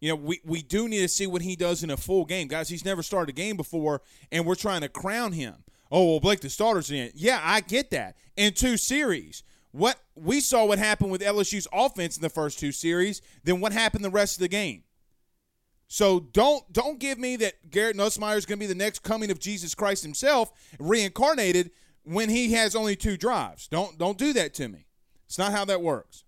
You 0.01 0.11
know, 0.11 0.17
we, 0.17 0.40
we 0.45 0.61
do 0.61 0.88
need 0.88 1.01
to 1.01 1.09
see 1.09 1.27
what 1.27 1.43
he 1.43 1.57
does 1.57 1.83
in 1.83 1.90
a 1.90 1.97
full 1.97 2.25
game. 2.25 2.49
Guys, 2.49 2.69
he's 2.69 2.85
never 2.85 3.03
started 3.03 3.31
a 3.31 3.37
game 3.37 3.57
before, 3.57 4.03
and 4.31 4.45
we're 4.45 4.55
trying 4.55 4.83
to 4.83 4.88
crown 4.88 5.33
him. 5.33 5.55
Oh, 5.90 6.11
well, 6.11 6.21
Blake, 6.21 6.40
the 6.40 6.51
starter's 6.51 6.90
in. 6.90 7.11
Yeah, 7.14 7.40
I 7.43 7.61
get 7.61 7.90
that. 7.90 8.17
In 8.37 8.53
two 8.53 8.77
series. 8.77 9.45
What 9.71 9.99
we 10.14 10.40
saw 10.40 10.67
what 10.67 10.79
happened 10.79 11.11
with 11.11 11.21
LSU's 11.21 11.67
offense 11.73 12.17
in 12.17 12.23
the 12.23 12.31
first 12.31 12.59
two 12.59 12.71
series, 12.71 13.23
then 13.45 13.61
what 13.61 13.73
happened 13.73 14.05
the 14.05 14.11
rest 14.11 14.37
of 14.37 14.40
the 14.40 14.49
game. 14.49 14.85
So 15.94 16.18
don't 16.18 16.72
don't 16.72 16.98
give 16.98 17.20
me 17.20 17.37
that 17.37 17.70
Garrett 17.70 17.96
Nussmeier 17.96 18.37
is 18.37 18.46
going 18.46 18.59
to 18.59 18.64
be 18.64 18.66
the 18.66 18.74
next 18.74 19.04
coming 19.04 19.30
of 19.30 19.38
Jesus 19.38 19.76
Christ 19.76 20.02
himself, 20.02 20.50
reincarnated 20.80 21.70
when 22.02 22.30
he 22.30 22.52
has 22.54 22.74
only 22.74 22.96
two 22.96 23.16
drives. 23.16 23.68
Don't 23.68 23.96
don't 23.96 24.18
do 24.18 24.33
that 24.33 24.54
to 24.54 24.66
me. 24.66 24.87
It's 25.26 25.38
not 25.38 25.52
how 25.52 25.64
that 25.66 25.80
works. 25.80 26.24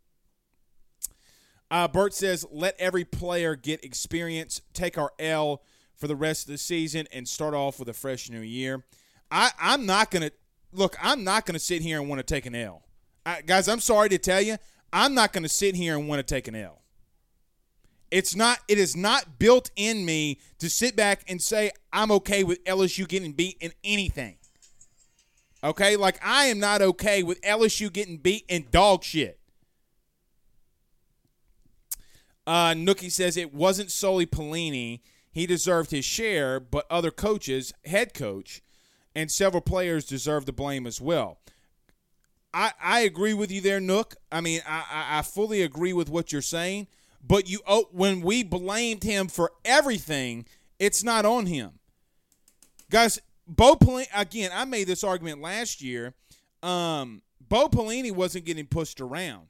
Uh, 1.68 1.88
Bert 1.88 2.14
says, 2.14 2.46
"Let 2.52 2.76
every 2.78 3.04
player 3.04 3.56
get 3.56 3.82
experience. 3.82 4.62
Take 4.72 4.96
our 4.98 5.10
L 5.18 5.64
for 5.96 6.06
the 6.06 6.14
rest 6.14 6.46
of 6.46 6.52
the 6.52 6.58
season 6.58 7.08
and 7.12 7.26
start 7.26 7.52
off 7.52 7.80
with 7.80 7.88
a 7.88 7.92
fresh 7.92 8.30
new 8.30 8.42
year." 8.42 8.84
I 9.32 9.50
I'm 9.58 9.84
not 9.84 10.12
gonna 10.12 10.30
look. 10.70 10.96
I'm 11.02 11.24
not 11.24 11.44
gonna 11.44 11.58
sit 11.58 11.82
here 11.82 11.98
and 11.98 12.08
want 12.08 12.20
to 12.20 12.34
take 12.34 12.46
an 12.46 12.54
L, 12.54 12.84
I, 13.26 13.42
guys. 13.42 13.66
I'm 13.66 13.80
sorry 13.80 14.10
to 14.10 14.18
tell 14.18 14.40
you, 14.40 14.58
I'm 14.92 15.12
not 15.12 15.32
gonna 15.32 15.48
sit 15.48 15.74
here 15.74 15.98
and 15.98 16.08
want 16.08 16.24
to 16.24 16.34
take 16.34 16.46
an 16.46 16.54
L. 16.54 16.82
It's 18.10 18.36
not 18.36 18.60
it 18.68 18.78
is 18.78 18.96
not 18.96 19.38
built 19.38 19.70
in 19.76 20.04
me 20.04 20.38
to 20.58 20.70
sit 20.70 20.96
back 20.96 21.24
and 21.28 21.40
say 21.42 21.70
I'm 21.92 22.10
okay 22.12 22.44
with 22.44 22.62
LSU 22.64 23.06
getting 23.08 23.32
beat 23.32 23.56
in 23.60 23.72
anything. 23.82 24.36
Okay? 25.62 25.96
Like 25.96 26.18
I 26.24 26.46
am 26.46 26.58
not 26.58 26.82
okay 26.82 27.22
with 27.22 27.40
LSU 27.42 27.92
getting 27.92 28.18
beat 28.18 28.44
in 28.48 28.66
dog 28.70 29.02
shit. 29.02 29.38
Uh, 32.46 32.70
Nookie 32.70 33.10
says 33.10 33.36
it 33.36 33.52
wasn't 33.52 33.90
solely 33.90 34.26
Pelini. 34.26 35.00
He 35.32 35.46
deserved 35.46 35.90
his 35.90 36.04
share, 36.04 36.60
but 36.60 36.86
other 36.88 37.10
coaches, 37.10 37.74
head 37.84 38.14
coach, 38.14 38.62
and 39.14 39.30
several 39.30 39.60
players 39.60 40.04
deserve 40.04 40.46
the 40.46 40.52
blame 40.52 40.86
as 40.86 41.00
well. 41.00 41.38
I, 42.54 42.72
I 42.80 43.00
agree 43.00 43.34
with 43.34 43.50
you 43.50 43.60
there, 43.60 43.80
Nook. 43.80 44.14
I 44.30 44.40
mean, 44.40 44.62
I, 44.66 45.18
I 45.18 45.22
fully 45.22 45.60
agree 45.60 45.92
with 45.92 46.08
what 46.08 46.32
you're 46.32 46.40
saying. 46.40 46.86
But 47.26 47.48
you 47.48 47.60
oh, 47.66 47.88
when 47.90 48.20
we 48.20 48.44
blamed 48.44 49.02
him 49.02 49.28
for 49.28 49.50
everything, 49.64 50.46
it's 50.78 51.02
not 51.02 51.24
on 51.24 51.46
him. 51.46 51.72
Guys, 52.88 53.18
Bo 53.48 53.74
Pelini 53.74 54.06
again, 54.14 54.50
I 54.54 54.64
made 54.64 54.86
this 54.86 55.02
argument 55.02 55.40
last 55.40 55.82
year. 55.82 56.14
Um, 56.62 57.22
Bo 57.40 57.68
Pelini 57.68 58.12
wasn't 58.12 58.44
getting 58.44 58.66
pushed 58.66 59.00
around. 59.00 59.48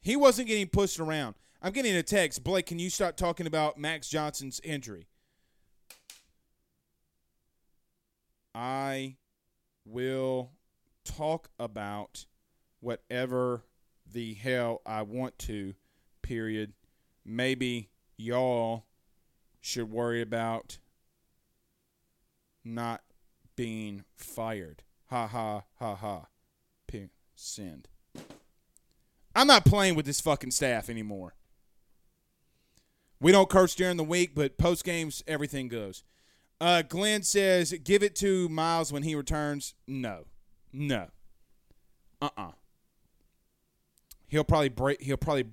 He 0.00 0.16
wasn't 0.16 0.48
getting 0.48 0.66
pushed 0.66 0.98
around. 0.98 1.34
I'm 1.62 1.72
getting 1.72 1.94
a 1.94 2.02
text. 2.02 2.42
Blake, 2.42 2.66
can 2.66 2.78
you 2.78 2.90
stop 2.90 3.16
talking 3.16 3.46
about 3.46 3.78
Max 3.78 4.08
Johnson's 4.08 4.60
injury? 4.64 5.06
I 8.54 9.16
will 9.84 10.52
talk 11.04 11.50
about 11.58 12.24
whatever 12.80 13.62
the 14.10 14.34
hell 14.34 14.82
I 14.84 15.02
want 15.02 15.38
to, 15.40 15.74
period. 16.22 16.72
Maybe 17.24 17.90
y'all 18.16 18.86
should 19.60 19.90
worry 19.90 20.20
about 20.20 20.78
not 22.64 23.02
being 23.56 24.04
fired. 24.16 24.82
Ha 25.06 25.26
ha 25.26 25.64
ha 25.78 25.94
ha. 25.94 26.26
P- 26.86 27.08
send. 27.34 27.88
I'm 29.34 29.46
not 29.46 29.64
playing 29.64 29.94
with 29.94 30.06
this 30.06 30.20
fucking 30.20 30.50
staff 30.50 30.90
anymore. 30.90 31.34
We 33.20 33.32
don't 33.32 33.50
curse 33.50 33.74
during 33.74 33.96
the 33.96 34.04
week, 34.04 34.34
but 34.34 34.58
post 34.58 34.84
games, 34.84 35.22
everything 35.26 35.68
goes. 35.68 36.04
Uh, 36.60 36.82
Glenn 36.82 37.22
says, 37.22 37.72
give 37.84 38.02
it 38.02 38.14
to 38.16 38.48
Miles 38.48 38.92
when 38.92 39.02
he 39.02 39.14
returns. 39.14 39.74
No. 39.86 40.24
No. 40.72 41.08
Uh-uh. 42.20 42.52
He'll 44.30 44.44
probably 44.44 44.68
break 44.68 45.02
he'll 45.02 45.16
probably 45.16 45.46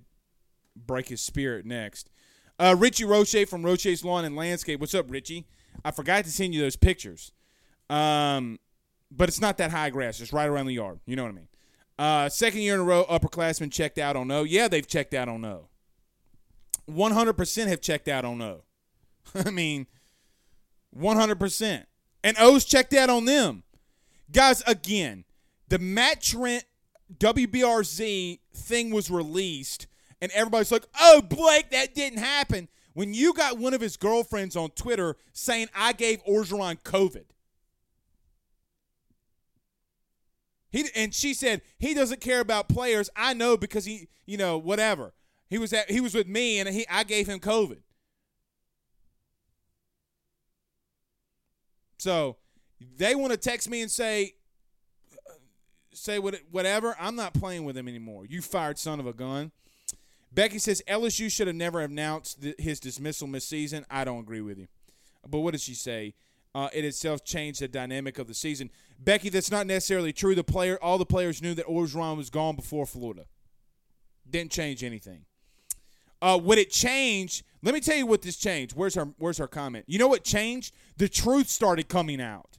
break 0.76 1.10
his 1.10 1.22
spirit 1.22 1.66
next. 1.66 2.10
Uh, 2.60 2.76
Richie 2.78 3.06
Roche 3.06 3.48
from 3.48 3.64
Roche's 3.64 4.06
Lawn 4.06 4.24
and 4.24 4.36
Landscape. 4.36 4.80
What's 4.80 4.96
up, 4.96 5.10
Richie? 5.10 5.46
I 5.84 5.92
forgot 5.92 6.26
to 6.26 6.32
send 6.32 6.54
you 6.54 6.62
those 6.62 6.76
pictures. 6.76 7.32
Um, 7.90 8.60
but 9.12 9.30
it's 9.30 9.42
not 9.42 9.58
that 9.58 9.72
high 9.72 9.90
grass. 9.90 10.20
It's 10.20 10.34
right 10.34 10.48
around 10.48 10.68
the 10.68 10.74
yard. 10.74 11.00
You 11.06 11.16
know 11.16 11.24
what 11.24 11.30
I 11.30 11.36
mean? 11.36 11.48
Uh, 11.98 12.30
second 12.30 12.62
year 12.62 12.76
in 12.76 12.82
a 12.82 12.84
row, 12.84 13.06
upperclassmen 13.10 13.72
checked 13.72 13.98
out 13.98 14.16
on 14.16 14.28
no. 14.28 14.44
Yeah, 14.44 14.68
they've 14.68 14.88
checked 14.88 15.14
out 15.14 15.28
on 15.28 15.42
no. 15.42 15.70
100% 16.90 17.68
have 17.68 17.82
checked 17.82 18.08
out 18.08 18.26
on 18.26 18.38
no. 18.38 18.64
I 19.36 19.50
mean, 19.50 19.88
100%. 20.96 21.86
And 22.24 22.38
O's 22.40 22.66
checked 22.66 22.94
out 22.94 23.10
on 23.10 23.26
them. 23.26 23.64
Guys, 24.32 24.62
again, 24.68 25.26
the 25.70 25.80
Matt 25.80 26.22
Trent 26.22 26.66
WBRZ 27.18 28.40
thing 28.58 28.92
was 28.92 29.10
released, 29.10 29.88
and 30.22 30.32
everybody's 30.34 30.72
like, 30.72 30.86
oh, 31.00 31.22
Blake, 31.22 31.70
that 31.72 31.96
didn't 31.96 32.20
happen. 32.20 32.68
When 32.94 33.14
you 33.14 33.34
got 33.34 33.60
one 33.60 33.74
of 33.74 33.82
his 33.82 33.96
girlfriends 33.96 34.56
on 34.56 34.72
Twitter 34.72 35.16
saying, 35.32 35.68
I 35.76 35.94
gave 35.94 36.24
Orgeron 36.26 36.80
COVID. 36.82 37.26
He, 40.72 40.86
and 40.96 41.14
she 41.14 41.34
said 41.34 41.62
he 41.78 41.94
doesn't 41.94 42.22
care 42.22 42.40
about 42.40 42.68
players. 42.68 43.10
I 43.16 43.34
know 43.34 43.56
because 43.58 43.86
he, 43.86 44.10
you 44.26 44.38
know, 44.38 44.58
whatever. 44.58 45.14
He 45.50 45.58
was 45.58 45.72
at, 45.74 45.90
he 45.90 46.02
was 46.02 46.14
with 46.14 46.28
me 46.28 46.60
and 46.60 46.68
he 46.70 46.86
I 46.90 47.04
gave 47.04 47.28
him 47.28 47.40
COVID. 47.40 47.78
So 51.98 52.38
they 52.98 53.16
want 53.16 53.32
to 53.32 53.38
text 53.38 53.70
me 53.70 53.82
and 53.82 53.90
say 53.90 54.36
say 55.98 56.20
what 56.20 56.40
whatever. 56.52 56.96
I'm 57.00 57.16
not 57.16 57.34
playing 57.34 57.66
with 57.66 57.78
him 57.78 57.88
anymore. 57.88 58.26
You 58.26 58.42
fired 58.42 58.78
son 58.78 59.00
of 59.00 59.08
a 59.08 59.14
gun. 59.14 59.52
Becky 60.32 60.60
says 60.60 60.84
LSU 60.88 61.32
should 61.32 61.48
have 61.48 61.56
never 61.56 61.80
announced 61.82 62.46
his 62.60 62.80
dismissal 62.80 63.28
mid-season. 63.28 63.86
I 63.90 64.04
don't 64.04 64.20
agree 64.20 64.42
with 64.42 64.60
you. 64.60 64.68
But 65.28 65.40
what 65.40 65.52
does 65.54 65.64
she 65.64 65.74
say? 65.74 66.14
Uh, 66.54 66.70
it 66.74 66.86
itself 66.86 67.24
changed 67.24 67.62
the 67.62 67.68
dynamic 67.68 68.20
of 68.20 68.28
the 68.28 68.34
season. 68.34 68.70
Becky, 69.00 69.30
that's 69.30 69.52
not 69.52 69.68
necessarily 69.68 70.12
true. 70.14 70.36
The 70.36 70.44
player, 70.44 70.78
all 70.82 70.98
the 70.98 71.06
players 71.06 71.42
knew 71.42 71.54
that 71.54 71.68
Orgeron 71.68 72.18
was 72.18 72.30
gone 72.30 72.56
before 72.56 72.86
Florida. 72.86 73.26
Didn't 74.30 74.52
change 74.52 74.84
anything. 74.84 75.26
Uh, 76.22 76.40
would 76.42 76.58
it 76.58 76.72
change? 76.72 77.44
Let 77.62 77.74
me 77.74 77.80
tell 77.80 77.96
you 77.96 78.08
what 78.08 78.22
this 78.22 78.38
changed. 78.38 78.76
Where's 78.76 78.96
her 78.96 79.10
Where's 79.18 79.38
her 79.38 79.48
comment? 79.48 79.86
You 79.88 80.00
know 80.00 80.08
what 80.08 80.24
changed? 80.24 80.74
The 80.98 81.08
truth 81.08 81.48
started 81.48 81.90
coming 81.90 82.20
out. 82.20 82.58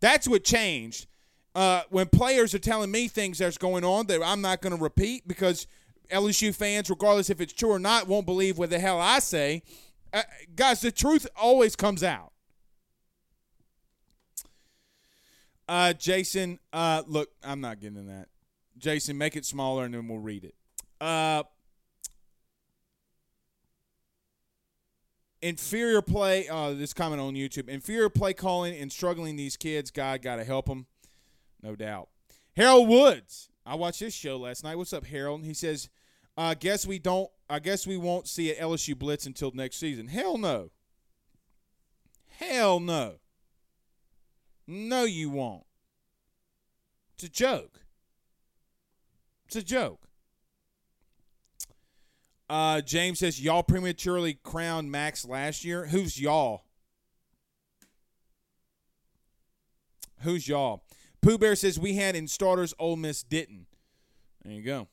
That's 0.00 0.28
what 0.28 0.44
changed. 0.44 1.06
Uh, 1.54 1.82
when 1.90 2.06
players 2.06 2.54
are 2.54 2.58
telling 2.58 2.90
me 2.90 3.08
things 3.08 3.38
that's 3.38 3.58
going 3.58 3.84
on 3.84 4.06
that 4.06 4.22
I'm 4.22 4.40
not 4.40 4.60
going 4.60 4.76
to 4.76 4.82
repeat 4.82 5.26
because 5.26 5.66
LSU 6.10 6.54
fans, 6.54 6.88
regardless 6.90 7.30
if 7.30 7.40
it's 7.40 7.52
true 7.52 7.70
or 7.70 7.78
not, 7.78 8.06
won't 8.06 8.26
believe 8.26 8.58
what 8.58 8.70
the 8.70 8.78
hell 8.78 9.00
I 9.00 9.18
say. 9.18 9.62
Uh, 10.12 10.22
guys, 10.54 10.80
the 10.80 10.92
truth 10.92 11.26
always 11.36 11.76
comes 11.76 12.02
out. 12.02 12.32
Uh, 15.68 15.92
Jason, 15.92 16.58
uh, 16.72 17.02
look, 17.06 17.28
I'm 17.44 17.60
not 17.60 17.80
getting 17.80 17.98
in 17.98 18.06
that. 18.06 18.28
Jason, 18.78 19.18
make 19.18 19.36
it 19.36 19.44
smaller 19.44 19.84
and 19.84 19.92
then 19.92 20.08
we'll 20.08 20.18
read 20.18 20.44
it. 20.44 20.54
Uh, 21.00 21.42
inferior 25.42 26.00
play. 26.00 26.48
Uh, 26.48 26.72
this 26.72 26.94
comment 26.94 27.20
on 27.20 27.34
YouTube: 27.34 27.68
inferior 27.68 28.08
play 28.08 28.32
calling 28.32 28.74
and 28.76 28.90
struggling 28.90 29.36
these 29.36 29.56
kids. 29.56 29.90
God, 29.90 30.22
got 30.22 30.36
to 30.36 30.44
help 30.44 30.66
them, 30.66 30.86
no 31.62 31.76
doubt. 31.76 32.08
Harold 32.56 32.88
Woods. 32.88 33.50
I 33.64 33.74
watched 33.74 34.00
his 34.00 34.14
show 34.14 34.38
last 34.38 34.64
night. 34.64 34.76
What's 34.76 34.92
up, 34.92 35.06
Harold? 35.06 35.44
He 35.44 35.54
says, 35.54 35.88
"I 36.36 36.54
guess 36.54 36.86
we 36.86 36.98
don't. 36.98 37.30
I 37.50 37.58
guess 37.58 37.86
we 37.86 37.96
won't 37.96 38.28
see 38.28 38.50
an 38.54 38.62
LSU 38.62 38.96
blitz 38.96 39.26
until 39.26 39.50
next 39.52 39.76
season. 39.76 40.08
Hell 40.08 40.38
no. 40.38 40.70
Hell 42.38 42.80
no. 42.80 43.16
No, 44.66 45.04
you 45.04 45.30
won't. 45.30 45.64
It's 47.14 47.24
a 47.24 47.28
joke. 47.28 47.80
It's 49.46 49.56
a 49.56 49.62
joke. 49.62 50.08
Uh, 52.50 52.80
James 52.80 53.18
says 53.18 53.40
y'all 53.40 53.62
prematurely 53.62 54.34
crowned 54.34 54.90
Max 54.90 55.24
last 55.26 55.64
year. 55.64 55.86
Who's 55.86 56.20
y'all? 56.20 56.64
Who's 60.20 60.48
y'all? 60.48 60.84
Pooh 61.20 61.38
Bear 61.38 61.56
says 61.56 61.78
we 61.78 61.94
had 61.94 62.14
in 62.16 62.28
starters. 62.28 62.74
Ole 62.78 62.96
Miss 62.96 63.22
didn't. 63.22 63.66
There 64.44 64.52
you 64.52 64.62
go. 64.62 64.88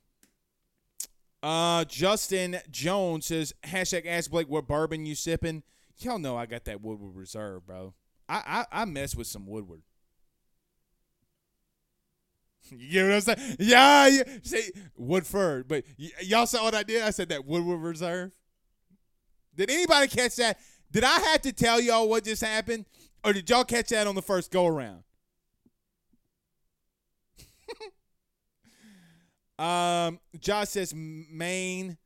Uh, 1.44 1.86
Justin 1.86 2.58
Jones 2.72 3.28
says 3.28 3.54
hashtag 3.64 4.08
Ask 4.08 4.32
Blake 4.32 4.50
what 4.50 4.68
bourbon 4.68 5.06
you 5.06 5.14
sipping. 5.14 5.64
Y'all 6.00 6.18
know 6.20 6.36
I 6.36 6.46
got 6.48 6.66
that 6.66 6.82
Woodward 6.82 7.16
Reserve, 7.16 7.66
bro. 7.68 7.94
I 8.28 8.66
I, 8.72 8.82
I 8.82 8.86
mess 8.86 9.16
with 9.16 9.28
some 9.28 9.46
Woodward. 9.48 9.82
You 12.72 12.90
get 12.90 13.04
what 13.04 13.14
I'm 13.14 13.22
saying? 13.22 13.58
Yeah, 13.60 14.08
yeah. 14.08 14.24
Say 14.42 14.72
Woodford, 14.98 15.68
but 15.68 15.86
y- 16.00 16.10
y'all 16.24 16.48
saw 16.48 16.64
what 16.64 16.74
I 16.74 16.82
did. 16.82 17.04
I 17.04 17.12
said 17.12 17.30
that 17.30 17.46
Woodward 17.46 17.80
Reserve. 17.80 18.32
Did 19.56 19.70
anybody 19.70 20.08
catch 20.08 20.36
that? 20.38 20.60
Did 20.92 21.04
I 21.04 21.20
have 21.20 21.42
to 21.44 21.54
tell 21.54 21.80
y'all 21.80 22.10
what 22.10 22.24
just 22.24 22.44
happened, 22.44 22.86
or 23.24 23.34
did 23.34 23.48
y'all 23.52 23.66
catch 23.66 23.90
that 23.90 24.08
on 24.08 24.16
the 24.16 24.22
first 24.24 24.50
go 24.50 24.66
around? 24.66 25.04
Um, 29.60 30.20
Josh 30.40 30.70
says 30.70 30.94
Maine. 30.96 31.98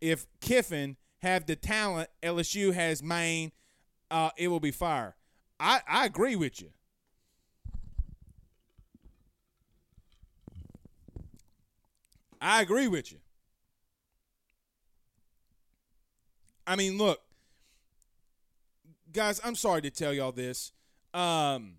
If 0.00 0.26
Kiffin 0.40 0.96
have 1.22 1.46
the 1.46 1.56
talent, 1.56 2.08
LSU 2.22 2.72
has 2.72 3.02
Maine. 3.02 3.52
Uh, 4.10 4.30
it 4.36 4.48
will 4.48 4.60
be 4.60 4.70
fire. 4.70 5.16
I 5.60 5.80
I 5.88 6.06
agree 6.06 6.36
with 6.36 6.60
you. 6.60 6.70
I 12.40 12.62
agree 12.62 12.86
with 12.86 13.10
you. 13.10 13.18
I 16.66 16.76
mean, 16.76 16.98
look, 16.98 17.20
guys, 19.12 19.40
I'm 19.42 19.54
sorry 19.54 19.82
to 19.82 19.90
tell 19.90 20.12
y'all 20.12 20.32
this. 20.32 20.72
Um, 21.14 21.76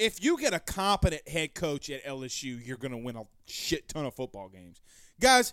if 0.00 0.24
you 0.24 0.38
get 0.38 0.54
a 0.54 0.58
competent 0.58 1.28
head 1.28 1.54
coach 1.54 1.90
at 1.90 2.02
LSU, 2.04 2.58
you're 2.66 2.78
going 2.78 2.92
to 2.92 2.96
win 2.96 3.16
a 3.16 3.24
shit 3.46 3.86
ton 3.86 4.06
of 4.06 4.14
football 4.14 4.48
games. 4.48 4.80
Guys, 5.20 5.52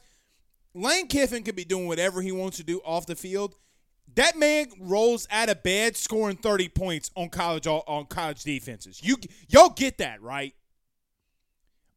Lane 0.73 1.07
Kiffin 1.07 1.43
can 1.43 1.53
be 1.53 1.65
doing 1.65 1.86
whatever 1.86 2.21
he 2.21 2.31
wants 2.31 2.55
to 2.57 2.63
do 2.63 2.79
off 2.86 3.05
the 3.05 3.15
field. 3.15 3.55
That 4.15 4.38
man 4.38 4.67
rolls 4.79 5.27
out 5.29 5.49
of 5.49 5.63
bed 5.63 5.97
scoring 5.97 6.38
30 6.38 6.69
points 6.69 7.12
on 7.15 7.27
college 7.27 7.67
on 7.67 8.05
college 8.05 8.43
defenses. 8.43 9.01
You 9.03 9.17
y'all 9.49 9.69
get 9.69 9.97
that, 9.97 10.21
right? 10.21 10.55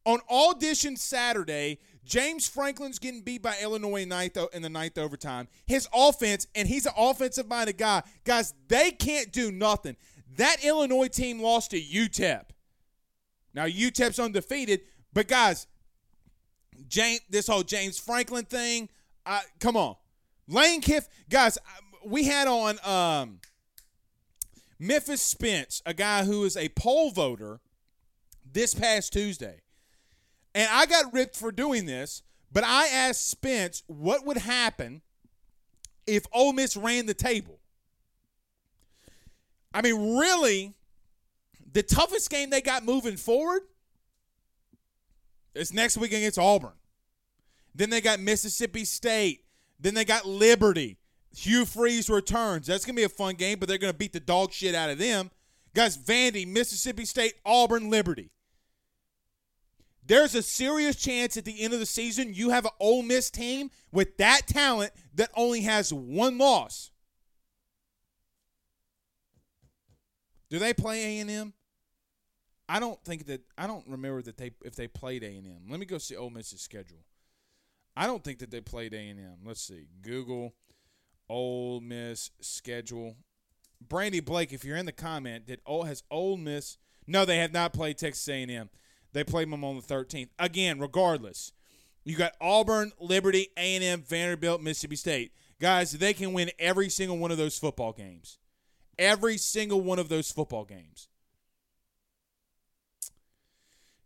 On 0.05 0.19
audition 0.29 0.97
Saturday, 0.97 1.79
James 2.03 2.49
Franklin's 2.49 2.99
getting 2.99 3.21
beat 3.21 3.41
by 3.41 3.55
Illinois 3.61 4.05
ninth 4.05 4.37
in 4.53 4.61
the 4.61 4.69
ninth 4.69 4.97
overtime. 4.97 5.47
His 5.65 5.87
offense, 5.93 6.47
and 6.55 6.67
he's 6.67 6.85
an 6.85 6.93
offensive 6.97 7.47
minded 7.47 7.77
guy. 7.77 8.03
Guys, 8.25 8.53
they 8.67 8.91
can't 8.91 9.31
do 9.31 9.51
nothing. 9.51 9.95
That 10.37 10.63
Illinois 10.63 11.07
team 11.07 11.41
lost 11.41 11.71
to 11.71 11.81
UTEP. 11.81 12.43
Now 13.53 13.65
UTEP's 13.65 14.19
undefeated, 14.19 14.81
but 15.13 15.27
guys, 15.27 15.67
James, 16.87 17.21
this 17.29 17.47
whole 17.47 17.63
James 17.63 17.99
Franklin 17.99 18.45
thing, 18.45 18.89
uh, 19.25 19.41
come 19.59 19.75
on, 19.75 19.95
Lane 20.47 20.81
Kiff, 20.81 21.07
guys, 21.29 21.57
we 22.05 22.23
had 22.25 22.47
on 22.47 22.79
um, 22.83 23.39
Memphis 24.79 25.21
Spence, 25.21 25.81
a 25.85 25.93
guy 25.93 26.23
who 26.23 26.43
is 26.43 26.57
a 26.57 26.69
poll 26.69 27.11
voter, 27.11 27.59
this 28.53 28.73
past 28.73 29.13
Tuesday. 29.13 29.61
And 30.53 30.67
I 30.71 30.85
got 30.85 31.13
ripped 31.13 31.35
for 31.35 31.51
doing 31.51 31.85
this, 31.85 32.23
but 32.51 32.63
I 32.65 32.87
asked 32.87 33.29
Spence 33.29 33.83
what 33.87 34.25
would 34.25 34.37
happen 34.37 35.01
if 36.05 36.25
Ole 36.33 36.53
Miss 36.53 36.75
ran 36.75 37.05
the 37.05 37.13
table. 37.13 37.60
I 39.73 39.81
mean, 39.81 40.17
really, 40.17 40.73
the 41.71 41.83
toughest 41.83 42.29
game 42.29 42.49
they 42.49 42.61
got 42.61 42.83
moving 42.83 43.17
forward 43.17 43.61
is 45.55 45.73
next 45.73 45.97
week 45.97 46.11
against 46.11 46.37
Auburn. 46.37 46.73
Then 47.73 47.89
they 47.89 48.01
got 48.01 48.19
Mississippi 48.19 48.85
State. 48.85 49.45
Then 49.79 49.93
they 49.93 50.05
got 50.05 50.25
Liberty. 50.25 50.97
Hugh 51.35 51.65
Freeze 51.65 52.09
returns. 52.09 52.67
That's 52.67 52.85
going 52.85 52.95
to 52.95 52.99
be 52.99 53.05
a 53.05 53.09
fun 53.09 53.35
game, 53.35 53.59
but 53.59 53.69
they're 53.69 53.77
going 53.77 53.93
to 53.93 53.97
beat 53.97 54.13
the 54.13 54.19
dog 54.19 54.51
shit 54.51 54.75
out 54.75 54.89
of 54.89 54.97
them. 54.97 55.31
Guys, 55.73 55.97
Vandy, 55.97 56.45
Mississippi 56.45 57.05
State, 57.05 57.35
Auburn, 57.45 57.89
Liberty. 57.89 58.31
There's 60.05 60.35
a 60.35 60.41
serious 60.41 60.97
chance 60.97 61.37
at 61.37 61.45
the 61.45 61.61
end 61.61 61.73
of 61.73 61.79
the 61.79 61.85
season 61.85 62.33
you 62.33 62.49
have 62.49 62.65
an 62.65 62.71
Ole 62.79 63.03
Miss 63.03 63.29
team 63.29 63.69
with 63.93 64.17
that 64.17 64.41
talent 64.47 64.91
that 65.15 65.29
only 65.35 65.61
has 65.61 65.93
one 65.93 66.37
loss. 66.37 66.90
Do 70.51 70.59
they 70.59 70.73
play 70.73 71.21
A&M? 71.21 71.53
I 72.69 72.79
don't 72.79 73.03
think 73.03 73.25
that 73.25 73.41
I 73.57 73.65
don't 73.67 73.87
remember 73.87 74.21
that 74.21 74.37
they 74.37 74.51
if 74.63 74.75
they 74.75 74.87
played 74.87 75.23
A&M. 75.23 75.61
Let 75.67 75.79
me 75.79 75.85
go 75.85 75.97
see 75.97 76.15
Ole 76.15 76.29
Miss's 76.29 76.61
schedule. 76.61 77.05
I 77.95 78.05
don't 78.05 78.23
think 78.23 78.39
that 78.39 78.51
they 78.51 78.61
played 78.61 78.93
A&M. 78.93 79.37
Let's 79.43 79.61
see. 79.61 79.87
Google 80.01 80.53
Ole 81.29 81.79
Miss 81.79 82.31
schedule. 82.41 83.15
Brandy 83.79 84.19
Blake, 84.19 84.53
if 84.53 84.63
you're 84.63 84.77
in 84.77 84.85
the 84.85 84.91
comment, 84.91 85.47
did 85.47 85.61
oh 85.65 85.83
has 85.83 86.03
Ole 86.11 86.37
Miss? 86.37 86.77
No, 87.07 87.25
they 87.25 87.37
have 87.37 87.53
not 87.53 87.73
played 87.73 87.97
Texas 87.97 88.27
A&M. 88.27 88.69
They 89.13 89.23
played 89.23 89.51
them 89.51 89.63
on 89.63 89.75
the 89.77 89.81
13th. 89.81 90.29
Again, 90.37 90.79
regardless, 90.79 91.53
you 92.03 92.15
got 92.15 92.33
Auburn, 92.39 92.91
Liberty, 92.99 93.47
A&M, 93.57 94.03
Vanderbilt, 94.03 94.61
Mississippi 94.61 94.95
State. 94.95 95.33
Guys, 95.59 95.93
they 95.93 96.13
can 96.13 96.33
win 96.33 96.51
every 96.59 96.89
single 96.89 97.17
one 97.17 97.31
of 97.31 97.37
those 97.37 97.57
football 97.57 97.93
games. 97.93 98.37
Every 98.99 99.37
single 99.37 99.81
one 99.81 99.99
of 99.99 100.09
those 100.09 100.31
football 100.31 100.65
games. 100.65 101.07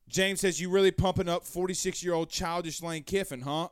James 0.08 0.41
says, 0.41 0.62
You 0.62 0.69
really 0.69 0.91
pumping 0.91 1.28
up 1.28 1.45
46 1.45 2.04
year 2.04 2.13
old 2.13 2.30
childish 2.30 2.82
Lane 2.82 3.04
Kiffin, 3.04 3.41
huh? 3.41 3.69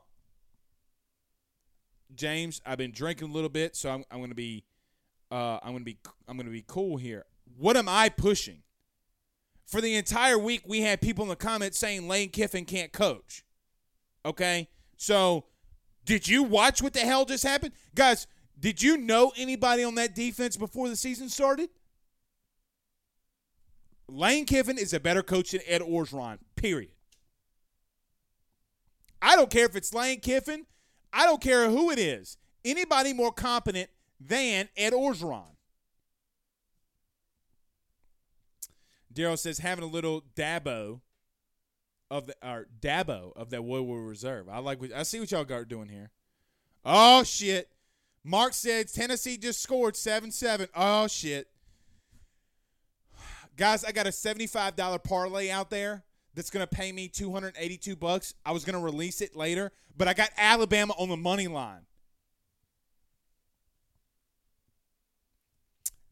James, 2.14 2.60
I've 2.64 2.78
been 2.78 2.92
drinking 2.92 3.30
a 3.30 3.32
little 3.32 3.48
bit, 3.48 3.76
so 3.76 3.90
I'm, 3.90 4.04
I'm 4.10 4.28
to 4.28 4.34
be. 4.34 4.64
Uh, 5.30 5.58
I'm 5.62 5.72
gonna 5.72 5.84
be 5.84 5.98
I'm 6.28 6.36
gonna 6.36 6.50
be 6.50 6.64
cool 6.66 6.96
here. 6.96 7.24
What 7.58 7.76
am 7.76 7.88
I 7.88 8.08
pushing? 8.08 8.62
For 9.66 9.80
the 9.80 9.94
entire 9.96 10.38
week, 10.38 10.62
we 10.66 10.82
had 10.82 11.00
people 11.00 11.22
in 11.22 11.28
the 11.28 11.36
comments 11.36 11.78
saying 11.78 12.06
Lane 12.06 12.28
Kiffin 12.28 12.66
can't 12.66 12.92
coach. 12.92 13.44
Okay, 14.24 14.68
so 14.96 15.46
did 16.04 16.28
you 16.28 16.42
watch 16.42 16.82
what 16.82 16.92
the 16.92 17.00
hell 17.00 17.24
just 17.24 17.44
happened, 17.44 17.72
guys? 17.94 18.26
Did 18.58 18.82
you 18.82 18.96
know 18.96 19.32
anybody 19.36 19.84
on 19.84 19.94
that 19.96 20.14
defense 20.14 20.56
before 20.56 20.88
the 20.88 20.96
season 20.96 21.28
started? 21.28 21.68
Lane 24.08 24.44
Kiffin 24.44 24.78
is 24.78 24.92
a 24.92 25.00
better 25.00 25.22
coach 25.22 25.52
than 25.52 25.60
Ed 25.66 25.80
Orgeron, 25.80 26.38
period. 26.56 26.92
I 29.20 29.36
don't 29.36 29.50
care 29.50 29.64
if 29.64 29.74
it's 29.74 29.94
Lane 29.94 30.20
Kiffin. 30.20 30.66
I 31.12 31.24
don't 31.24 31.40
care 31.40 31.70
who 31.70 31.90
it 31.90 31.98
is. 31.98 32.36
Anybody 32.64 33.12
more 33.12 33.32
competent 33.32 33.88
than 34.20 34.68
Ed 34.76 34.92
Orgeron. 34.92 35.54
Daryl 39.12 39.38
says 39.38 39.58
having 39.58 39.84
a 39.84 39.88
little 39.88 40.24
dabo 40.34 41.00
of 42.10 42.26
the 42.26 42.34
or 42.42 42.66
dabo 42.80 43.32
of 43.36 43.50
that 43.50 43.64
Woodward 43.64 44.08
Reserve. 44.08 44.48
I 44.48 44.58
like 44.58 44.80
what 44.80 44.92
I 44.92 45.04
see 45.04 45.20
what 45.20 45.30
y'all 45.30 45.44
got 45.44 45.68
doing 45.68 45.88
here. 45.88 46.10
Oh 46.84 47.22
shit. 47.22 47.68
Mark 48.24 48.54
said 48.54 48.88
Tennessee 48.92 49.36
just 49.36 49.62
scored 49.62 49.94
7-7. 49.94 50.68
Oh 50.74 51.06
shit. 51.06 51.48
Guys, 53.56 53.84
I 53.84 53.92
got 53.92 54.06
a 54.06 54.10
$75 54.10 55.04
parlay 55.04 55.50
out 55.50 55.70
there 55.70 56.02
that's 56.34 56.50
going 56.50 56.66
to 56.66 56.74
pay 56.74 56.90
me 56.90 57.06
282 57.06 57.94
bucks. 57.94 58.34
I 58.44 58.52
was 58.52 58.64
going 58.64 58.76
to 58.76 58.84
release 58.84 59.20
it 59.20 59.36
later, 59.36 59.70
but 59.96 60.08
I 60.08 60.14
got 60.14 60.30
Alabama 60.36 60.94
on 60.98 61.08
the 61.08 61.16
money 61.16 61.46
line. 61.46 61.82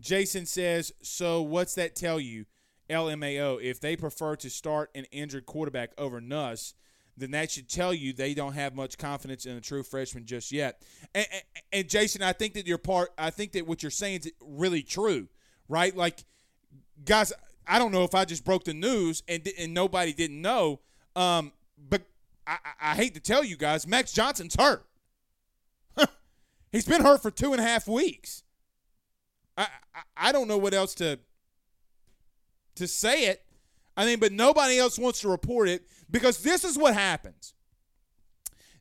Jason 0.01 0.47
says, 0.47 0.93
"So 1.03 1.43
what's 1.43 1.75
that 1.77 1.95
tell 1.97 2.21
you, 2.21 2.47
LMAO? 2.91 3.63
If 3.63 3.81
they 3.81 3.97
prefer 3.97 4.37
to 4.37 4.51
start 4.51 4.91
an 4.95 5.07
injured 5.13 5.47
quarterback 5.47 5.93
over 5.97 6.21
Nuss, 6.21 6.75
then 7.17 7.31
that 7.33 7.51
should 7.51 7.69
tell 7.69 7.93
you 7.93 8.13
they 8.13 8.35
don't 8.35 8.55
have 8.55 8.75
much 8.75 8.99
confidence 8.99 9.47
in 9.47 9.57
a 9.57 9.61
true 9.61 9.83
freshman 9.83 10.25
just 10.25 10.53
yet." 10.53 10.83
And, 11.15 11.27
and, 11.33 11.43
and 11.73 11.89
Jason, 11.89 12.23
I 12.23 12.33
think 12.33 12.55
that 12.55 12.67
your 12.67 12.79
part, 12.79 13.11
I 13.19 13.31
think 13.31 13.53
that 13.53 13.67
what 13.67 13.83
you're 13.83 13.91
saying 13.91 14.21
is 14.21 14.33
really 14.41 14.83
true, 14.83 15.29
right? 15.69 15.97
Like, 15.97 16.25
guys, 17.05 17.33
I 17.67 17.79
don't 17.79 17.93
know 17.93 18.05
if 18.05 18.15
I 18.15 18.25
just 18.25 18.45
broke 18.45 18.65
the 18.65 18.75
news 18.75 19.23
and 19.29 19.47
and 19.59 19.75
nobody 19.75 20.13
didn't 20.13 20.41
know, 20.41 20.81
um, 21.17 21.53
but 21.89 22.03
I, 22.47 22.59
I 22.81 22.95
hate 22.95 23.15
to 23.15 23.21
tell 23.21 23.45
you 23.45 23.57
guys, 23.57 23.87
Max 23.87 24.13
Johnson's 24.13 24.57
hurt. 24.57 24.85
He's 26.73 26.87
been 26.87 27.03
hurt 27.03 27.23
for 27.23 27.31
two 27.31 27.53
and 27.53 27.61
a 27.61 27.65
half 27.65 27.87
weeks. 27.87 28.43
I, 29.57 29.69
I, 29.95 30.01
I 30.17 30.33
don't 30.33 30.49
know 30.49 30.59
what 30.59 30.75
else 30.75 30.95
to 30.97 31.19
to 32.75 32.89
say 32.89 33.27
it. 33.27 33.45
I 33.97 34.07
mean, 34.07 34.19
but 34.19 34.33
nobody 34.33 34.79
else 34.79 34.99
wants 34.99 35.21
to 35.21 35.29
report 35.29 35.69
it 35.69 35.87
because 36.11 36.39
this 36.39 36.65
is 36.65 36.79
what 36.79 36.95
happens. 36.95 37.55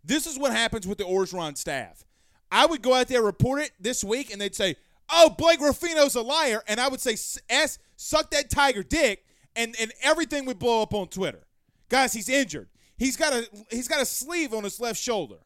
This 0.04 0.26
is 0.26 0.40
what 0.40 0.52
happens 0.52 0.88
with 0.88 0.98
the 0.98 1.04
Orgeron 1.04 1.58
staff. 1.58 2.06
I 2.52 2.66
would 2.66 2.82
go 2.82 2.94
out 2.94 3.08
there 3.08 3.22
report 3.22 3.62
it 3.62 3.72
this 3.80 4.04
week, 4.04 4.32
and 4.32 4.42
they'd 4.42 4.56
say, 4.56 4.76
"Oh, 5.10 5.30
Blake 5.30 5.60
Ruffino's 5.60 6.16
a 6.16 6.22
liar," 6.22 6.64
and 6.68 6.80
I 6.80 6.88
would 6.88 7.02
say, 7.02 7.18
"S, 7.50 7.78
suck 7.96 8.32
that 8.32 8.50
tiger 8.50 8.84
dick," 8.84 9.26
and 9.56 9.76
and 9.80 9.94
everything 10.02 10.46
would 10.46 10.60
blow 10.60 10.82
up 10.82 10.94
on 10.94 11.08
Twitter. 11.08 11.46
Guys, 11.90 12.14
he's 12.14 12.30
injured. 12.30 12.70
He's 12.98 13.16
got 13.18 13.34
a 13.34 13.48
he's 13.70 13.88
got 13.88 14.02
a 14.02 14.06
sleeve 14.06 14.54
on 14.54 14.64
his 14.64 14.80
left 14.80 15.00
shoulder. 15.00 15.38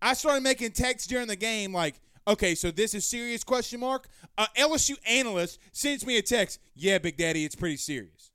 I 0.00 0.14
started 0.14 0.42
making 0.42 0.72
texts 0.72 1.08
during 1.08 1.26
the 1.26 1.36
game 1.36 1.72
like, 1.72 2.00
Okay, 2.28 2.54
so 2.56 2.70
this 2.70 2.92
is 2.94 3.06
serious 3.06 3.44
question 3.44 3.80
mark. 3.80 4.08
Uh, 4.36 4.46
LSU 4.58 4.96
analyst 5.08 5.60
sends 5.72 6.04
me 6.04 6.18
a 6.18 6.22
text. 6.22 6.58
Yeah, 6.74 6.98
Big 6.98 7.16
Daddy, 7.16 7.44
it's 7.44 7.54
pretty 7.54 7.76
serious. 7.76 8.30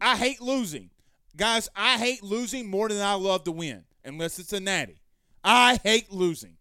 I 0.00 0.16
hate 0.16 0.40
losing. 0.40 0.90
Guys, 1.36 1.68
I 1.74 1.98
hate 1.98 2.22
losing 2.22 2.68
more 2.70 2.88
than 2.88 3.00
I 3.00 3.14
love 3.14 3.44
to 3.44 3.52
win, 3.52 3.84
unless 4.04 4.38
it's 4.38 4.52
a 4.52 4.60
natty. 4.60 5.00
I 5.42 5.78
hate 5.82 6.12
losing. 6.12 6.56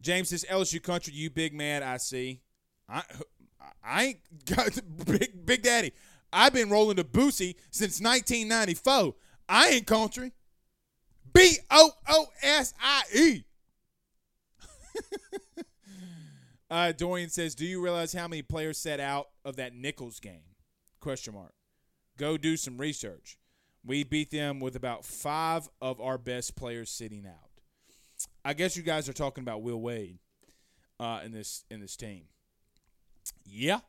James 0.00 0.28
says 0.28 0.44
LSU 0.50 0.82
country, 0.82 1.14
you 1.14 1.30
big 1.30 1.54
man, 1.54 1.82
I 1.82 1.96
see. 1.96 2.42
I 2.88 3.02
I 3.82 4.04
ain't 4.04 4.44
got 4.44 4.78
big 5.06 5.46
big 5.46 5.62
daddy. 5.62 5.92
I've 6.34 6.52
been 6.52 6.68
rolling 6.68 6.96
the 6.96 7.04
Boosie 7.04 7.54
since 7.70 8.00
1994. 8.00 9.14
I 9.48 9.68
ain't 9.68 9.86
country. 9.86 10.32
B 11.32 11.58
O 11.70 11.90
O 12.08 12.26
S 12.42 12.74
I 12.80 13.02
E. 13.14 13.44
Uh, 16.70 16.90
Dorian 16.90 17.28
says, 17.28 17.54
"Do 17.54 17.64
you 17.64 17.80
realize 17.80 18.12
how 18.14 18.26
many 18.26 18.42
players 18.42 18.78
set 18.78 18.98
out 18.98 19.28
of 19.44 19.56
that 19.56 19.74
Nicholls 19.74 20.18
game?" 20.18 20.56
Question 20.98 21.34
mark. 21.34 21.52
Go 22.16 22.36
do 22.36 22.56
some 22.56 22.78
research. 22.78 23.38
We 23.84 24.02
beat 24.02 24.30
them 24.30 24.58
with 24.58 24.74
about 24.74 25.04
five 25.04 25.68
of 25.80 26.00
our 26.00 26.18
best 26.18 26.56
players 26.56 26.90
sitting 26.90 27.26
out. 27.26 27.50
I 28.44 28.54
guess 28.54 28.76
you 28.76 28.82
guys 28.82 29.08
are 29.08 29.12
talking 29.12 29.42
about 29.42 29.62
Will 29.62 29.80
Wade 29.80 30.18
uh, 30.98 31.20
in 31.24 31.30
this 31.30 31.64
in 31.70 31.80
this 31.80 31.96
team. 31.96 32.24
Yeah, 33.44 33.80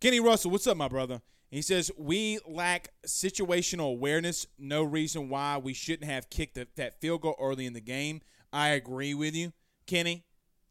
Kenny 0.00 0.18
Russell, 0.18 0.50
what's 0.50 0.66
up, 0.66 0.76
my 0.76 0.88
brother? 0.88 1.20
He 1.54 1.62
says, 1.62 1.88
We 1.96 2.40
lack 2.48 2.88
situational 3.06 3.90
awareness. 3.92 4.48
No 4.58 4.82
reason 4.82 5.28
why 5.28 5.56
we 5.56 5.72
shouldn't 5.72 6.10
have 6.10 6.28
kicked 6.28 6.58
that 6.74 7.00
field 7.00 7.20
goal 7.20 7.36
early 7.38 7.64
in 7.64 7.74
the 7.74 7.80
game. 7.80 8.22
I 8.52 8.70
agree 8.70 9.14
with 9.14 9.36
you, 9.36 9.52
Kenny. 9.86 10.24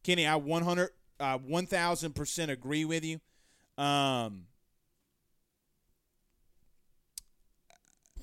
Kenny, 0.04 0.28
I 0.28 0.36
100, 0.36 0.90
uh, 1.22 1.38
1000% 1.38 2.50
agree 2.50 2.84
with 2.84 3.06
you. 3.06 3.22
Um, 3.82 4.48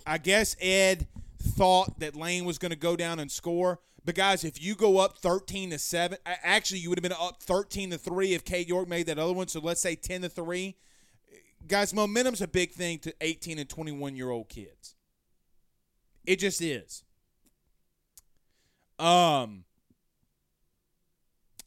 I 0.07 0.19
guess 0.19 0.55
Ed 0.61 1.07
thought 1.43 1.99
that 2.01 2.15
Lane 2.15 2.45
was 2.45 2.59
going 2.59 2.73
to 2.73 2.77
go 2.77 2.95
down 2.95 3.21
and 3.21 3.31
score. 3.31 3.81
But 4.05 4.17
guys, 4.17 4.45
if 4.45 4.63
you 4.63 4.75
go 4.75 4.99
up 4.99 5.17
13 5.17 5.71
to 5.71 5.79
7, 5.79 6.19
actually 6.27 6.81
you 6.81 6.91
would 6.91 6.99
have 6.99 7.03
been 7.03 7.13
up 7.19 7.43
13 7.43 7.93
to 7.93 7.97
3 7.97 8.35
if 8.35 8.45
Cade 8.45 8.69
York 8.69 8.87
made 8.87 9.07
that 9.07 9.19
other 9.19 9.33
one, 9.33 9.49
so 9.49 9.61
let's 9.61 9.81
say 9.81 9.95
10 9.95 10.21
to 10.23 10.29
3 10.29 10.77
guys, 11.67 11.95
momentum's 11.95 12.41
a 12.41 12.49
big 12.49 12.73
thing 12.73 12.99
to 13.01 13.15
18 13.21 13.59
and 13.59 13.69
21 13.69 14.17
year 14.17 14.31
old 14.31 14.49
kids. 14.49 14.95
It 16.25 16.39
just 16.39 16.61
is. 16.61 17.03
Um, 18.99 19.65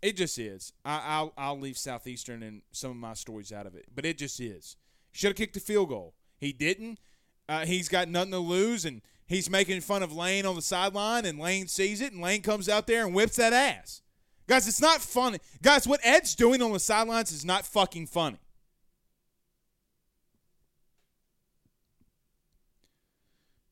It 0.03 0.17
just 0.17 0.37
is. 0.37 0.73
I, 0.83 1.01
I'll 1.05 1.33
I'll 1.37 1.59
leave 1.59 1.77
Southeastern 1.77 2.43
and 2.43 2.61
some 2.71 2.91
of 2.91 2.97
my 2.97 3.13
stories 3.13 3.53
out 3.53 3.65
of 3.65 3.73
it, 3.75 3.85
but 3.95 4.05
it 4.05 4.17
just 4.17 4.39
is. 4.39 4.75
Should 5.13 5.29
have 5.29 5.37
kicked 5.37 5.53
the 5.53 5.59
field 5.61 5.89
goal. 5.89 6.13
He 6.37 6.51
didn't. 6.51 6.99
Uh, 7.47 7.65
he's 7.65 7.87
got 7.87 8.09
nothing 8.09 8.31
to 8.31 8.39
lose, 8.39 8.83
and 8.83 9.01
he's 9.25 9.49
making 9.49 9.79
fun 9.81 10.03
of 10.03 10.13
Lane 10.13 10.45
on 10.45 10.55
the 10.55 10.61
sideline, 10.61 11.25
and 11.25 11.39
Lane 11.39 11.67
sees 11.67 12.01
it, 12.01 12.11
and 12.11 12.21
Lane 12.21 12.41
comes 12.41 12.67
out 12.67 12.85
there 12.85 13.05
and 13.05 13.15
whips 13.15 13.37
that 13.37 13.53
ass. 13.53 14.01
Guys, 14.45 14.67
it's 14.67 14.81
not 14.81 15.01
funny. 15.01 15.39
Guys, 15.61 15.87
what 15.87 16.01
Ed's 16.03 16.35
doing 16.35 16.61
on 16.61 16.73
the 16.73 16.79
sidelines 16.79 17.31
is 17.31 17.45
not 17.45 17.65
fucking 17.65 18.07
funny. 18.07 18.39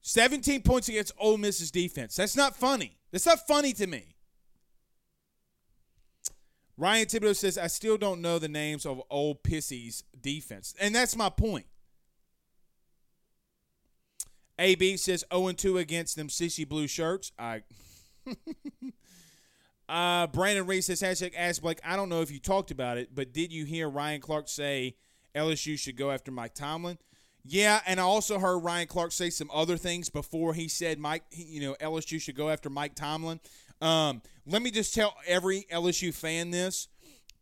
Seventeen 0.01 0.61
points 0.61 0.89
against 0.89 1.13
Ole 1.19 1.37
Miss's 1.37 1.71
defense. 1.71 2.15
That's 2.15 2.35
not 2.35 2.55
funny. 2.55 2.97
That's 3.11 3.25
not 3.25 3.45
funny 3.47 3.73
to 3.73 3.87
me. 3.87 4.15
Ryan 6.81 7.05
Thibodeau 7.05 7.35
says, 7.35 7.59
I 7.59 7.67
still 7.67 7.95
don't 7.95 8.21
know 8.21 8.39
the 8.39 8.47
names 8.47 8.87
of 8.87 9.03
old 9.11 9.43
Pissy's 9.43 10.03
defense. 10.19 10.73
And 10.79 10.95
that's 10.95 11.15
my 11.15 11.29
point. 11.29 11.67
AB 14.57 14.97
says 14.97 15.23
0 15.31 15.51
2 15.51 15.77
against 15.77 16.15
them 16.15 16.27
sissy 16.27 16.67
blue 16.67 16.87
shirts. 16.87 17.31
I. 17.37 17.61
uh, 19.89 20.25
Brandon 20.27 20.65
Reese 20.65 20.87
says, 20.87 21.01
hashtag 21.03 21.33
ask 21.37 21.61
Blake, 21.61 21.79
I 21.83 21.95
don't 21.95 22.09
know 22.09 22.21
if 22.21 22.31
you 22.31 22.39
talked 22.39 22.71
about 22.71 22.97
it, 22.97 23.13
but 23.13 23.31
did 23.31 23.53
you 23.53 23.65
hear 23.65 23.87
Ryan 23.87 24.21
Clark 24.21 24.47
say 24.47 24.95
LSU 25.35 25.77
should 25.77 25.97
go 25.97 26.09
after 26.09 26.31
Mike 26.31 26.55
Tomlin? 26.55 26.97
Yeah, 27.43 27.81
and 27.87 27.99
I 27.99 28.03
also 28.03 28.37
heard 28.37 28.59
Ryan 28.59 28.87
Clark 28.87 29.11
say 29.11 29.29
some 29.29 29.49
other 29.51 29.77
things 29.77 30.09
before 30.09 30.53
he 30.53 30.67
said 30.67 30.99
Mike, 30.99 31.23
you 31.31 31.61
know, 31.61 31.75
LSU 31.81 32.21
should 32.21 32.35
go 32.35 32.49
after 32.49 32.69
Mike 32.69 32.93
Tomlin. 32.95 33.39
Um, 33.81 34.21
let 34.45 34.61
me 34.61 34.69
just 34.69 34.93
tell 34.93 35.15
every 35.25 35.65
LSU 35.71 36.13
fan 36.13 36.51
this: 36.51 36.87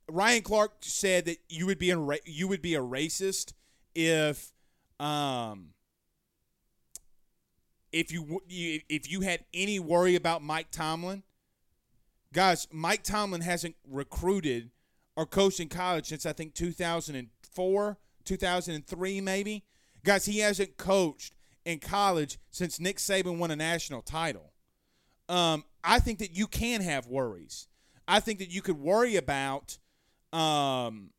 Ryan 0.09 0.41
Clark 0.41 0.73
said 0.81 1.25
that 1.25 1.37
you 1.49 1.65
would 1.65 1.79
be 1.79 1.91
a 1.91 1.99
you 2.25 2.47
would 2.47 2.61
be 2.61 2.75
a 2.75 2.81
racist 2.81 3.53
if, 3.93 4.53
um, 4.99 5.71
if 7.91 8.11
you 8.13 8.41
if 8.47 9.11
you 9.11 9.21
had 9.21 9.43
any 9.53 9.79
worry 9.79 10.15
about 10.15 10.41
Mike 10.41 10.71
Tomlin. 10.71 11.23
Guys, 12.31 12.67
Mike 12.71 13.03
Tomlin 13.03 13.41
hasn't 13.41 13.75
recruited 13.85 14.69
or 15.15 15.25
coached 15.25 15.59
in 15.59 15.67
college 15.67 16.05
since 16.05 16.25
I 16.25 16.31
think 16.31 16.53
2004, 16.53 17.97
2003 18.23 19.21
maybe. 19.21 19.65
Guys, 20.03 20.25
he 20.25 20.39
hasn't 20.39 20.77
coached 20.77 21.35
in 21.65 21.79
college 21.79 22.39
since 22.51 22.79
Nick 22.79 22.97
Saban 22.97 23.37
won 23.37 23.51
a 23.51 23.55
national 23.55 24.01
title. 24.01 24.53
Um, 25.27 25.63
I 25.83 25.99
think 25.99 26.19
that 26.19 26.35
you 26.35 26.47
can 26.47 26.81
have 26.81 27.07
worries. 27.07 27.67
I 28.07 28.19
think 28.19 28.39
that 28.39 28.49
you 28.49 28.61
could 28.61 28.79
worry 28.79 29.15
about, 29.15 29.77
um, 30.33 31.11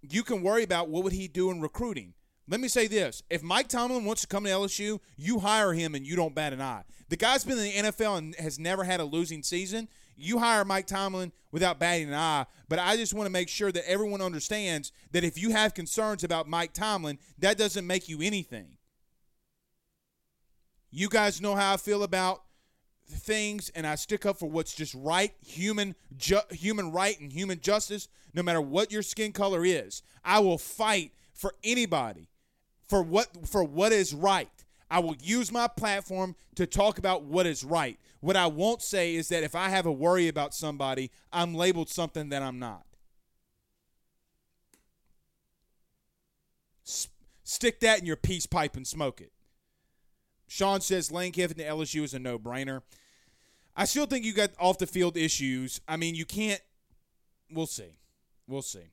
you 0.00 0.22
can 0.22 0.42
worry 0.42 0.62
about 0.62 0.88
what 0.88 1.04
would 1.04 1.12
he 1.12 1.28
do 1.28 1.50
in 1.50 1.60
recruiting. 1.60 2.14
Let 2.48 2.60
me 2.60 2.68
say 2.68 2.86
this: 2.86 3.22
If 3.30 3.42
Mike 3.42 3.68
Tomlin 3.68 4.04
wants 4.04 4.22
to 4.22 4.26
come 4.26 4.44
to 4.44 4.50
LSU, 4.50 4.98
you 5.16 5.38
hire 5.38 5.72
him 5.72 5.94
and 5.94 6.06
you 6.06 6.16
don't 6.16 6.34
bat 6.34 6.52
an 6.52 6.60
eye. 6.60 6.82
The 7.08 7.16
guy's 7.16 7.44
been 7.44 7.58
in 7.58 7.64
the 7.64 7.90
NFL 7.90 8.18
and 8.18 8.34
has 8.36 8.58
never 8.58 8.84
had 8.84 9.00
a 9.00 9.04
losing 9.04 9.42
season. 9.42 9.88
You 10.16 10.38
hire 10.38 10.64
Mike 10.64 10.86
Tomlin 10.86 11.32
without 11.50 11.78
batting 11.78 12.08
an 12.08 12.14
eye. 12.14 12.46
But 12.68 12.78
I 12.78 12.96
just 12.96 13.14
want 13.14 13.26
to 13.26 13.32
make 13.32 13.48
sure 13.48 13.72
that 13.72 13.88
everyone 13.88 14.22
understands 14.22 14.92
that 15.12 15.24
if 15.24 15.38
you 15.40 15.50
have 15.50 15.74
concerns 15.74 16.24
about 16.24 16.48
Mike 16.48 16.72
Tomlin, 16.72 17.18
that 17.38 17.58
doesn't 17.58 17.86
make 17.86 18.08
you 18.08 18.20
anything. 18.22 18.78
You 20.90 21.08
guys 21.08 21.40
know 21.40 21.54
how 21.54 21.74
I 21.74 21.76
feel 21.76 22.02
about 22.02 22.42
things 23.08 23.70
and 23.74 23.86
I 23.86 23.94
stick 23.94 24.24
up 24.26 24.38
for 24.38 24.48
what's 24.48 24.74
just 24.74 24.94
right, 24.94 25.32
human 25.44 25.94
ju- 26.16 26.40
human 26.50 26.92
right 26.92 27.18
and 27.20 27.32
human 27.32 27.60
justice, 27.60 28.08
no 28.34 28.42
matter 28.42 28.60
what 28.60 28.92
your 28.92 29.02
skin 29.02 29.32
color 29.32 29.64
is. 29.64 30.02
I 30.24 30.40
will 30.40 30.58
fight 30.58 31.12
for 31.32 31.54
anybody 31.64 32.28
for 32.88 33.02
what 33.02 33.46
for 33.46 33.64
what 33.64 33.92
is 33.92 34.14
right. 34.14 34.48
I 34.92 34.98
will 34.98 35.16
use 35.22 35.50
my 35.50 35.68
platform 35.68 36.36
to 36.54 36.66
talk 36.66 36.98
about 36.98 37.24
what 37.24 37.46
is 37.46 37.64
right. 37.64 37.98
What 38.20 38.36
I 38.36 38.46
won't 38.46 38.82
say 38.82 39.14
is 39.14 39.30
that 39.30 39.42
if 39.42 39.54
I 39.54 39.70
have 39.70 39.86
a 39.86 39.90
worry 39.90 40.28
about 40.28 40.52
somebody, 40.52 41.10
I'm 41.32 41.54
labeled 41.54 41.88
something 41.88 42.28
that 42.28 42.42
I'm 42.42 42.58
not. 42.58 42.84
S- 46.86 47.08
stick 47.42 47.80
that 47.80 48.00
in 48.00 48.06
your 48.06 48.16
peace 48.16 48.44
pipe 48.44 48.76
and 48.76 48.86
smoke 48.86 49.22
it. 49.22 49.32
Sean 50.46 50.82
says 50.82 51.10
Lane 51.10 51.32
Kiffin 51.32 51.56
to 51.56 51.64
LSU 51.64 52.02
is 52.02 52.12
a 52.12 52.18
no 52.18 52.38
brainer. 52.38 52.82
I 53.74 53.86
still 53.86 54.04
think 54.04 54.26
you 54.26 54.34
got 54.34 54.50
off 54.58 54.76
the 54.76 54.86
field 54.86 55.16
issues. 55.16 55.80
I 55.88 55.96
mean, 55.96 56.14
you 56.14 56.26
can't. 56.26 56.60
We'll 57.50 57.64
see. 57.64 57.96
We'll 58.46 58.60
see. 58.60 58.90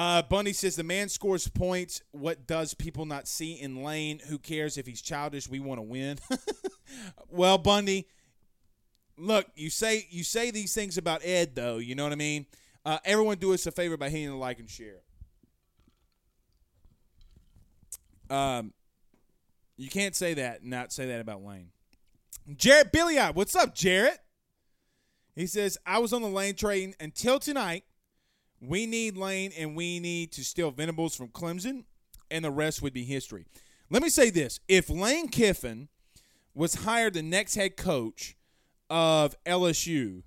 Uh, 0.00 0.22
Bundy 0.22 0.54
says 0.54 0.76
the 0.76 0.82
man 0.82 1.10
scores 1.10 1.46
points. 1.46 2.00
What 2.12 2.46
does 2.46 2.72
people 2.72 3.04
not 3.04 3.28
see 3.28 3.60
in 3.60 3.84
Lane? 3.84 4.18
Who 4.30 4.38
cares 4.38 4.78
if 4.78 4.86
he's 4.86 5.02
childish? 5.02 5.46
We 5.46 5.60
want 5.60 5.76
to 5.76 5.82
win. 5.82 6.18
well, 7.28 7.58
Bundy, 7.58 8.08
look, 9.18 9.44
you 9.54 9.68
say 9.68 10.06
you 10.08 10.24
say 10.24 10.50
these 10.50 10.74
things 10.74 10.96
about 10.96 11.20
Ed, 11.22 11.54
though. 11.54 11.76
You 11.76 11.96
know 11.96 12.04
what 12.04 12.14
I 12.14 12.16
mean? 12.16 12.46
Uh, 12.82 12.96
everyone, 13.04 13.36
do 13.36 13.52
us 13.52 13.66
a 13.66 13.70
favor 13.70 13.98
by 13.98 14.08
hitting 14.08 14.30
the 14.30 14.36
like 14.36 14.58
and 14.58 14.70
share. 14.70 15.02
Um, 18.30 18.72
you 19.76 19.90
can't 19.90 20.16
say 20.16 20.32
that 20.32 20.64
not 20.64 20.94
say 20.94 21.08
that 21.08 21.20
about 21.20 21.44
Lane. 21.44 21.72
Jarrett 22.56 22.90
Billiot, 22.90 23.34
what's 23.34 23.54
up, 23.54 23.74
Jarrett? 23.74 24.16
He 25.36 25.46
says, 25.46 25.76
I 25.84 25.98
was 25.98 26.14
on 26.14 26.22
the 26.22 26.28
Lane 26.28 26.54
train 26.54 26.94
until 26.98 27.38
tonight. 27.38 27.84
We 28.60 28.86
need 28.86 29.16
Lane 29.16 29.52
and 29.56 29.74
we 29.74 30.00
need 30.00 30.32
to 30.32 30.44
steal 30.44 30.70
Venables 30.70 31.16
from 31.16 31.28
Clemson, 31.28 31.84
and 32.30 32.44
the 32.44 32.50
rest 32.50 32.82
would 32.82 32.92
be 32.92 33.04
history. 33.04 33.46
Let 33.88 34.02
me 34.02 34.08
say 34.08 34.30
this 34.30 34.60
if 34.68 34.88
Lane 34.88 35.28
Kiffin 35.28 35.88
was 36.54 36.74
hired 36.76 37.14
the 37.14 37.22
next 37.22 37.54
head 37.54 37.76
coach 37.76 38.36
of 38.88 39.34
LSU 39.44 40.22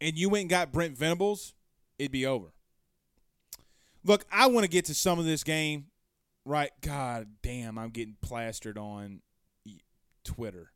and 0.00 0.18
you 0.18 0.28
went 0.28 0.42
and 0.42 0.50
got 0.50 0.72
Brent 0.72 0.98
Venables, 0.98 1.54
it'd 1.98 2.12
be 2.12 2.26
over. 2.26 2.52
Look, 4.04 4.24
I 4.32 4.48
want 4.48 4.64
to 4.64 4.70
get 4.70 4.86
to 4.86 4.94
some 4.94 5.18
of 5.18 5.24
this 5.24 5.44
game, 5.44 5.86
right? 6.44 6.70
God 6.80 7.28
damn, 7.42 7.78
I'm 7.78 7.90
getting 7.90 8.16
plastered 8.20 8.76
on 8.76 9.20
Twitter. 10.24 10.72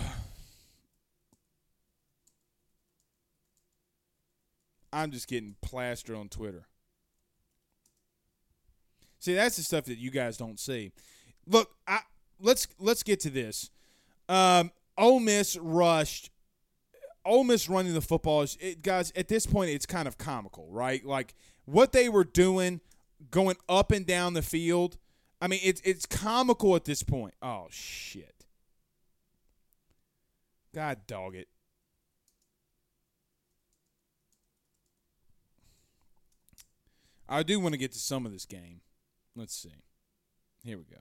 I'm 4.96 5.12
just 5.12 5.28
getting 5.28 5.56
plastered 5.62 6.16
on 6.16 6.30
Twitter. 6.30 6.68
See, 9.20 9.34
that's 9.34 9.58
the 9.58 9.64
stuff 9.64 9.86
that 9.86 9.98
you 9.98 10.10
guys 10.10 10.38
don't 10.38 10.58
see. 10.60 10.94
Look, 11.46 11.72
I 11.86 12.00
let's 12.40 12.68
let's 12.80 13.04
get 13.04 13.20
to 13.22 13.30
this. 13.30 13.70
Um, 14.30 14.72
Ole 14.98 15.20
Miss 15.20 15.58
rushed. 15.58 16.32
Ole 17.26 17.44
Miss 17.44 17.68
running 17.68 17.94
the 17.94 18.02
football 18.02 18.44
is, 18.44 18.58
it, 18.62 18.84
guys. 18.84 19.12
At 19.18 19.28
this 19.28 19.46
point, 19.46 19.72
it's 19.72 19.86
kind 19.86 20.08
of 20.08 20.18
comical, 20.18 20.68
right? 20.72 21.06
Like 21.06 21.36
what 21.66 21.92
they 21.92 22.08
were 22.08 22.24
doing, 22.24 22.80
going 23.32 23.58
up 23.68 23.92
and 23.92 24.06
down 24.06 24.34
the 24.34 24.42
field. 24.42 24.98
I 25.42 25.48
mean, 25.48 25.60
it's 25.62 25.82
it's 25.84 26.06
comical 26.06 26.74
at 26.76 26.86
this 26.86 27.04
point. 27.04 27.34
Oh 27.42 27.68
shit. 27.70 28.46
God 30.74 31.00
dog 31.06 31.36
it. 31.36 31.50
I 37.28 37.44
do 37.44 37.60
want 37.60 37.74
to 37.74 37.80
get 37.80 37.92
to 37.94 38.00
some 38.00 38.26
of 38.26 38.32
this 38.32 38.46
game. 38.46 38.82
Let's 39.36 39.56
see. 39.56 39.74
Here 40.64 40.78
we 40.78 40.84
go. 40.84 40.98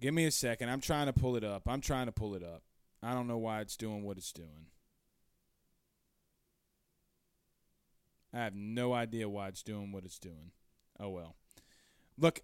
Give 0.00 0.14
me 0.14 0.26
a 0.26 0.30
second. 0.30 0.68
I'm 0.68 0.80
trying 0.80 1.06
to 1.06 1.12
pull 1.12 1.34
it 1.36 1.42
up. 1.42 1.62
I'm 1.66 1.80
trying 1.80 2.06
to 2.06 2.12
pull 2.12 2.34
it 2.34 2.42
up. 2.42 2.62
I 3.02 3.14
don't 3.14 3.26
know 3.26 3.38
why 3.38 3.60
it's 3.60 3.76
doing 3.76 4.04
what 4.04 4.16
it's 4.16 4.32
doing. 4.32 4.66
I 8.32 8.38
have 8.38 8.54
no 8.54 8.92
idea 8.92 9.28
why 9.28 9.48
it's 9.48 9.62
doing 9.62 9.90
what 9.90 10.04
it's 10.04 10.18
doing. 10.18 10.52
Oh 11.00 11.08
well. 11.08 11.34
Look, 12.16 12.40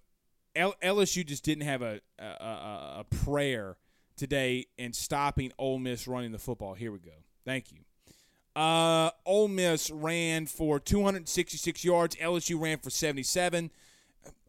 L- 0.56 0.74
LSU 0.82 1.26
just 1.26 1.44
didn't 1.44 1.64
have 1.64 1.82
a, 1.82 2.00
a, 2.18 2.24
a, 2.24 2.96
a 3.00 3.04
prayer 3.24 3.76
today 4.16 4.66
in 4.78 4.92
stopping 4.92 5.52
Ole 5.58 5.78
Miss 5.78 6.06
running 6.06 6.32
the 6.32 6.38
football. 6.38 6.74
Here 6.74 6.92
we 6.92 6.98
go. 6.98 7.12
Thank 7.44 7.72
you. 7.72 7.78
Uh, 8.56 9.10
Ole 9.26 9.48
Miss 9.48 9.90
ran 9.90 10.46
for 10.46 10.78
266 10.78 11.84
yards. 11.84 12.16
LSU 12.16 12.60
ran 12.60 12.78
for 12.78 12.90
77. 12.90 13.70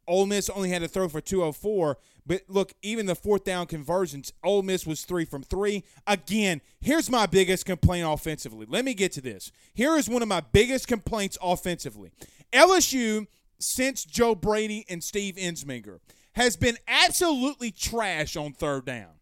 Ole 0.07 0.25
Miss 0.27 0.49
only 0.49 0.69
had 0.69 0.81
to 0.81 0.87
throw 0.87 1.09
for 1.09 1.21
204. 1.21 1.97
But 2.27 2.41
look, 2.47 2.73
even 2.81 3.05
the 3.05 3.15
fourth 3.15 3.43
down 3.43 3.67
conversions, 3.67 4.33
Ole 4.43 4.61
Miss 4.61 4.85
was 4.85 5.03
three 5.03 5.25
from 5.25 5.43
three. 5.43 5.83
Again, 6.07 6.61
here's 6.79 7.09
my 7.09 7.25
biggest 7.25 7.65
complaint 7.65 8.07
offensively. 8.07 8.65
Let 8.67 8.85
me 8.85 8.93
get 8.93 9.11
to 9.13 9.21
this. 9.21 9.51
Here 9.73 9.95
is 9.95 10.09
one 10.09 10.21
of 10.21 10.27
my 10.27 10.41
biggest 10.41 10.87
complaints 10.87 11.37
offensively. 11.41 12.11
LSU 12.53 13.27
since 13.59 14.05
Joe 14.05 14.35
Brady 14.35 14.85
and 14.89 15.03
Steve 15.03 15.35
Ensminger 15.35 15.99
has 16.33 16.57
been 16.57 16.77
absolutely 16.87 17.71
trash 17.71 18.35
on 18.35 18.53
third 18.53 18.85
down. 18.85 19.13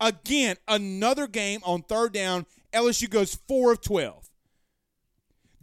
Again, 0.00 0.56
another 0.66 1.26
game 1.26 1.60
on 1.64 1.82
third 1.82 2.12
down, 2.12 2.46
LSU 2.72 3.08
goes 3.08 3.34
4 3.48 3.72
of 3.72 3.80
12. 3.80 4.30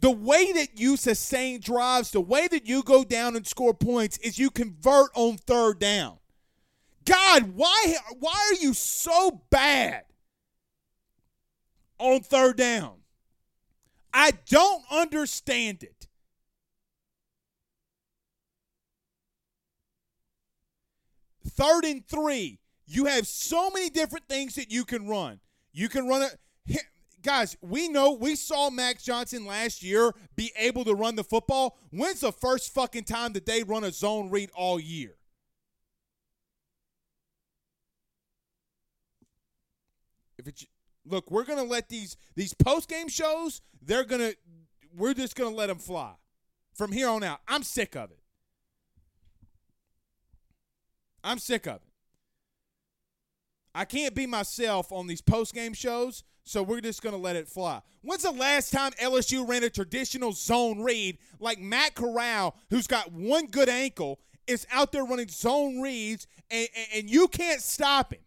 The 0.00 0.10
way 0.10 0.52
that 0.52 0.78
you 0.78 0.96
sustain 0.96 1.60
drives, 1.60 2.10
the 2.10 2.20
way 2.20 2.48
that 2.48 2.66
you 2.66 2.82
go 2.82 3.04
down 3.04 3.36
and 3.36 3.46
score 3.46 3.72
points 3.72 4.18
is 4.18 4.38
you 4.38 4.50
convert 4.50 5.10
on 5.14 5.36
third 5.36 5.78
down. 5.78 6.18
God, 7.04 7.52
why 7.54 7.96
why 8.18 8.50
are 8.50 8.60
you 8.60 8.74
so 8.74 9.42
bad 9.50 10.04
on 11.98 12.20
third 12.20 12.56
down? 12.56 12.94
I 14.12 14.32
don't 14.48 14.84
understand 14.90 15.82
it. 15.82 16.08
Third 21.48 21.84
and 21.84 22.06
three, 22.06 22.58
you 22.92 23.06
have 23.06 23.26
so 23.26 23.70
many 23.70 23.88
different 23.88 24.28
things 24.28 24.54
that 24.56 24.70
you 24.70 24.84
can 24.84 25.08
run. 25.08 25.40
You 25.72 25.88
can 25.88 26.06
run 26.06 26.22
it. 26.22 26.78
Guys, 27.22 27.56
we 27.62 27.88
know 27.88 28.12
we 28.12 28.34
saw 28.34 28.68
Max 28.68 29.02
Johnson 29.02 29.46
last 29.46 29.82
year 29.82 30.12
be 30.36 30.52
able 30.58 30.84
to 30.84 30.94
run 30.94 31.14
the 31.14 31.24
football. 31.24 31.78
When's 31.90 32.20
the 32.20 32.32
first 32.32 32.74
fucking 32.74 33.04
time 33.04 33.32
that 33.32 33.46
they 33.46 33.62
run 33.62 33.84
a 33.84 33.92
zone 33.92 34.28
read 34.28 34.50
all 34.54 34.78
year? 34.78 35.14
If 40.36 40.48
it's 40.48 40.66
look, 41.06 41.30
we're 41.30 41.44
gonna 41.44 41.62
let 41.62 41.88
these 41.88 42.16
these 42.34 42.52
post 42.52 42.88
game 42.88 43.08
shows. 43.08 43.62
They're 43.80 44.04
gonna 44.04 44.32
we're 44.94 45.14
just 45.14 45.36
gonna 45.36 45.54
let 45.54 45.68
them 45.68 45.78
fly 45.78 46.14
from 46.74 46.92
here 46.92 47.08
on 47.08 47.22
out. 47.22 47.38
I'm 47.46 47.62
sick 47.62 47.94
of 47.94 48.10
it. 48.10 48.18
I'm 51.22 51.38
sick 51.38 51.66
of 51.66 51.76
it. 51.76 51.91
I 53.74 53.84
can't 53.84 54.14
be 54.14 54.26
myself 54.26 54.92
on 54.92 55.06
these 55.06 55.22
post 55.22 55.54
game 55.54 55.72
shows, 55.72 56.24
so 56.44 56.62
we're 56.62 56.80
just 56.80 57.02
going 57.02 57.14
to 57.14 57.20
let 57.20 57.36
it 57.36 57.48
fly. 57.48 57.80
When's 58.02 58.22
the 58.22 58.30
last 58.30 58.72
time 58.72 58.92
LSU 58.92 59.48
ran 59.48 59.64
a 59.64 59.70
traditional 59.70 60.32
zone 60.32 60.82
read 60.82 61.18
like 61.40 61.58
Matt 61.58 61.94
Corral, 61.94 62.56
who's 62.70 62.86
got 62.86 63.12
one 63.12 63.46
good 63.46 63.68
ankle, 63.68 64.20
is 64.46 64.66
out 64.70 64.92
there 64.92 65.04
running 65.04 65.28
zone 65.28 65.80
reads, 65.80 66.26
and, 66.50 66.68
and, 66.76 66.86
and 66.96 67.10
you 67.10 67.28
can't 67.28 67.60
stop 67.60 68.12
him? 68.12 68.20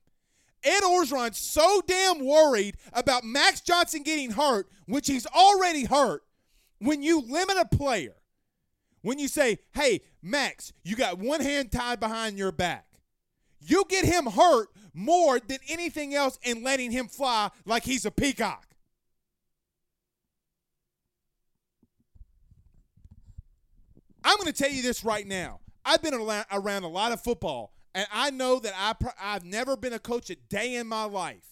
Ed 0.63 0.81
Orgeron's 0.81 1.37
so 1.37 1.81
damn 1.85 2.25
worried 2.25 2.77
about 2.91 3.23
Max 3.23 3.61
Johnson 3.61 4.01
getting 4.01 4.31
hurt, 4.31 4.67
which 4.87 5.07
he's 5.07 5.27
already 5.27 5.85
hurt, 5.85 6.23
when 6.79 7.03
you 7.03 7.21
limit 7.21 7.57
a 7.57 7.75
player, 7.75 8.15
when 9.01 9.19
you 9.19 9.27
say, 9.27 9.59
hey, 9.75 10.01
Max, 10.23 10.73
you 10.83 10.95
got 10.95 11.19
one 11.19 11.41
hand 11.41 11.71
tied 11.71 11.99
behind 11.99 12.39
your 12.39 12.51
back, 12.51 12.87
you 13.59 13.83
get 13.87 14.05
him 14.05 14.25
hurt 14.25 14.69
more 14.95 15.39
than 15.39 15.59
anything 15.67 16.15
else 16.15 16.39
in 16.43 16.63
letting 16.63 16.91
him 16.91 17.07
fly 17.07 17.51
like 17.65 17.83
he's 17.83 18.05
a 18.05 18.11
peacock. 18.11 18.65
I'm 24.23 24.37
going 24.37 24.51
to 24.51 24.53
tell 24.53 24.71
you 24.71 24.81
this 24.81 25.03
right 25.03 25.27
now. 25.27 25.59
I've 25.85 26.01
been 26.01 26.15
around 26.15 26.83
a 26.83 26.87
lot 26.87 27.11
of 27.11 27.21
football, 27.21 27.73
and 27.93 28.07
I 28.11 28.31
know 28.31 28.59
that 28.59 28.73
I 28.75 28.95
I've 29.21 29.45
never 29.45 29.77
been 29.77 29.93
a 29.93 29.99
coach 29.99 30.31
a 30.31 30.35
day 30.35 30.75
in 30.75 30.87
my 30.87 31.03
life. 31.03 31.45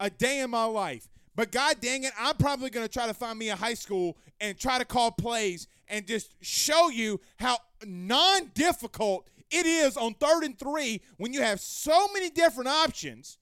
A 0.00 0.08
day 0.08 0.40
in 0.40 0.50
my 0.50 0.64
life. 0.64 1.08
But 1.36 1.52
God 1.52 1.80
dang 1.80 2.04
it, 2.04 2.12
I'm 2.18 2.36
probably 2.36 2.70
going 2.70 2.86
to 2.86 2.92
try 2.92 3.06
to 3.06 3.14
find 3.14 3.38
me 3.38 3.50
a 3.50 3.56
high 3.56 3.74
school 3.74 4.16
and 4.40 4.58
try 4.58 4.78
to 4.78 4.84
call 4.84 5.10
plays 5.10 5.66
and 5.88 6.06
just 6.06 6.34
show 6.40 6.88
you 6.88 7.20
how 7.36 7.58
non 7.84 8.50
difficult 8.54 9.28
it 9.54 9.66
is 9.66 9.96
on 9.96 10.14
third 10.14 10.42
and 10.42 10.58
three 10.58 11.00
when 11.16 11.32
you 11.32 11.40
have 11.42 11.60
so 11.60 12.08
many 12.12 12.28
different 12.28 12.68
options. 12.68 13.38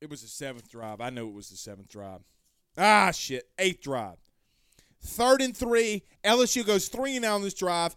It 0.00 0.10
was 0.10 0.22
the 0.22 0.28
seventh 0.28 0.68
drive. 0.68 1.00
I 1.00 1.10
know 1.10 1.28
it 1.28 1.34
was 1.34 1.50
the 1.50 1.56
seventh 1.56 1.88
drive. 1.88 2.22
Ah, 2.76 3.12
shit. 3.12 3.48
Eighth 3.58 3.80
drive. 3.80 4.16
Third 5.00 5.40
and 5.40 5.56
three. 5.56 6.02
LSU 6.24 6.66
goes 6.66 6.88
three 6.88 7.14
and 7.14 7.24
out 7.24 7.36
on 7.36 7.42
this 7.42 7.54
drive. 7.54 7.94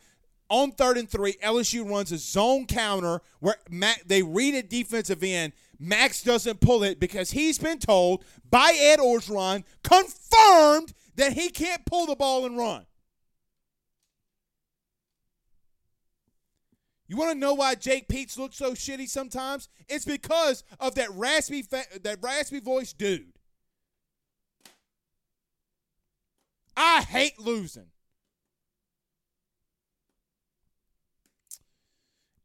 On 0.47 0.71
third 0.71 0.99
and 0.99 1.09
three, 1.09 1.33
LSU 1.43 1.89
runs 1.89 2.11
a 2.11 2.19
zone 2.19 2.67
counter 2.67 3.21
where 3.39 3.55
Mac, 3.71 4.03
they 4.05 4.21
read 4.21 4.53
a 4.53 4.61
defensive 4.61 5.23
end. 5.23 5.53
Max 5.79 6.21
doesn't 6.21 6.59
pull 6.59 6.83
it 6.83 6.99
because 6.99 7.31
he's 7.31 7.57
been 7.57 7.79
told 7.79 8.23
by 8.51 8.77
Ed 8.79 8.99
Orgeron, 8.99 9.63
confirmed 9.83 10.93
that 11.15 11.33
he 11.33 11.49
can't 11.49 11.83
pull 11.85 12.05
the 12.05 12.15
ball 12.15 12.45
and 12.45 12.55
run. 12.55 12.85
You 17.07 17.17
want 17.17 17.33
to 17.33 17.37
know 17.37 17.53
why 17.53 17.75
Jake 17.75 18.07
Peetz 18.07 18.37
looks 18.37 18.57
so 18.57 18.71
shitty 18.73 19.07
sometimes? 19.07 19.69
It's 19.87 20.05
because 20.05 20.63
of 20.79 20.95
that 20.95 21.11
raspy 21.11 21.61
fa- 21.61 21.99
that 22.01 22.17
raspy 22.21 22.59
voice 22.59 22.93
dude. 22.93 23.33
I 26.75 27.01
hate 27.01 27.39
losing. 27.39 27.87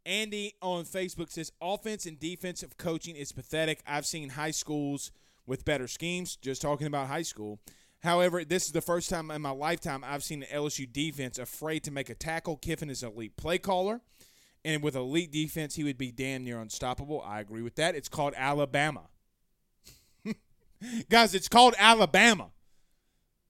Andy 0.07 0.55
on 0.63 0.85
Facebook 0.85 1.31
says 1.31 1.53
offense 1.61 2.07
and 2.07 2.19
defensive 2.19 2.77
coaching 2.77 3.17
is 3.17 3.33
pathetic. 3.33 3.81
I've 3.87 4.07
seen 4.07 4.31
high 4.31 4.51
schools 4.51 5.13
with 5.47 5.65
better 5.65 5.89
schemes, 5.89 6.37
just 6.37 6.63
talking 6.63 6.87
about 6.87 7.09
high 7.09 7.23
school. 7.23 7.61
However, 8.03 8.45
this 8.45 8.67
is 8.67 8.73
the 8.73 8.81
first 8.81 9.11
time 9.11 9.31
in 9.31 9.43
my 9.43 9.51
lifetime 9.51 10.03
I've 10.05 10.25
seen 10.25 10.43
an 10.43 10.49
LSU 10.53 10.91
defense 10.91 11.39
afraid 11.39 11.85
to 11.85 11.91
make 11.91 12.09
a 12.09 12.15
tackle. 12.15 12.57
Kiffin 12.57 12.89
is 12.89 13.03
an 13.03 13.13
elite 13.13 13.37
play 13.37 13.59
caller. 13.59 14.01
And 14.65 14.83
with 14.83 14.95
elite 14.95 15.33
defense, 15.33 15.75
he 15.75 15.85
would 15.85 15.97
be 15.97 16.13
damn 16.13 16.45
near 16.45 16.61
unstoppable. 16.61 17.23
I 17.23 17.41
agree 17.41 17.63
with 17.63 17.77
that. 17.77 17.95
It's 17.95 18.09
called 18.09 18.35
Alabama. 18.37 19.05
Guys, 21.09 21.35
it's 21.35 21.49
called 21.49 21.75
Alabama. 21.79 22.49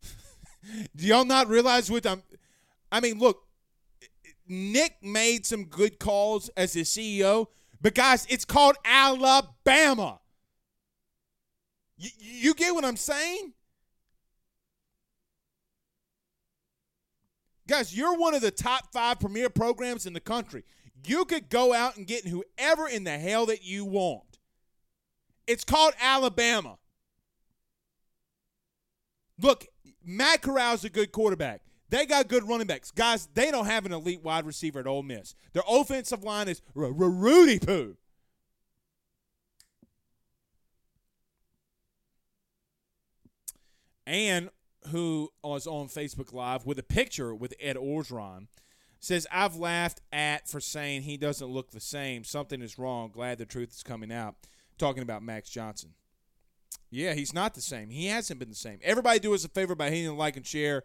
Do 0.96 1.06
y'all 1.06 1.24
not 1.24 1.48
realize 1.48 1.90
what 1.90 2.06
I'm 2.06 2.22
I 2.92 3.00
mean, 3.00 3.18
look, 3.18 3.44
Nick 4.46 4.96
made 5.02 5.46
some 5.46 5.64
good 5.64 5.98
calls 5.98 6.48
as 6.56 6.72
his 6.72 6.90
CEO, 6.90 7.46
but 7.80 7.94
guys, 7.94 8.26
it's 8.28 8.44
called 8.44 8.76
Alabama. 8.84 10.20
You 11.96 12.54
get 12.54 12.74
what 12.74 12.84
I'm 12.84 12.96
saying? 12.96 13.52
Guys, 17.68 17.96
you're 17.96 18.16
one 18.16 18.34
of 18.34 18.40
the 18.40 18.50
top 18.50 18.92
five 18.92 19.20
premier 19.20 19.48
programs 19.48 20.06
in 20.06 20.12
the 20.12 20.20
country. 20.20 20.64
You 21.06 21.24
could 21.24 21.48
go 21.48 21.72
out 21.72 21.96
and 21.96 22.06
get 22.06 22.26
whoever 22.26 22.88
in 22.88 23.04
the 23.04 23.18
hell 23.18 23.46
that 23.46 23.64
you 23.64 23.84
want. 23.84 24.38
It's 25.46 25.64
called 25.64 25.94
Alabama. 26.00 26.78
Look, 29.40 29.66
Matt 30.04 30.42
Corral's 30.42 30.84
a 30.84 30.90
good 30.90 31.12
quarterback. 31.12 31.62
They 31.88 32.06
got 32.06 32.28
good 32.28 32.46
running 32.46 32.66
backs. 32.66 32.90
Guys, 32.90 33.28
they 33.34 33.50
don't 33.50 33.66
have 33.66 33.86
an 33.86 33.92
elite 33.92 34.22
wide 34.22 34.46
receiver 34.46 34.80
at 34.80 34.86
Ole 34.86 35.02
Miss. 35.02 35.34
Their 35.52 35.62
offensive 35.68 36.22
line 36.22 36.48
is 36.48 36.62
Rudy 36.74 37.58
Poo. 37.58 37.96
And 44.06 44.50
who 44.88 45.30
was 45.42 45.66
on 45.66 45.88
Facebook 45.88 46.32
Live 46.32 46.66
with 46.66 46.78
a 46.78 46.82
picture 46.82 47.34
with 47.34 47.54
Ed 47.60 47.76
Orgeron– 47.76 48.46
says 49.00 49.26
I've 49.32 49.56
laughed 49.56 50.02
at 50.12 50.46
for 50.46 50.60
saying 50.60 51.02
he 51.02 51.16
doesn't 51.16 51.48
look 51.48 51.70
the 51.70 51.80
same. 51.80 52.22
Something 52.22 52.62
is 52.62 52.78
wrong. 52.78 53.10
Glad 53.10 53.38
the 53.38 53.46
truth 53.46 53.72
is 53.74 53.82
coming 53.82 54.12
out. 54.12 54.36
Talking 54.78 55.02
about 55.02 55.22
Max 55.22 55.50
Johnson. 55.50 55.94
Yeah, 56.90 57.14
he's 57.14 57.32
not 57.32 57.54
the 57.54 57.60
same. 57.60 57.90
He 57.90 58.06
hasn't 58.06 58.38
been 58.38 58.50
the 58.50 58.54
same. 58.54 58.78
Everybody 58.82 59.18
do 59.18 59.34
us 59.34 59.44
a 59.44 59.48
favor 59.48 59.74
by 59.74 59.90
hitting 59.90 60.16
like 60.16 60.36
and 60.36 60.46
share. 60.46 60.84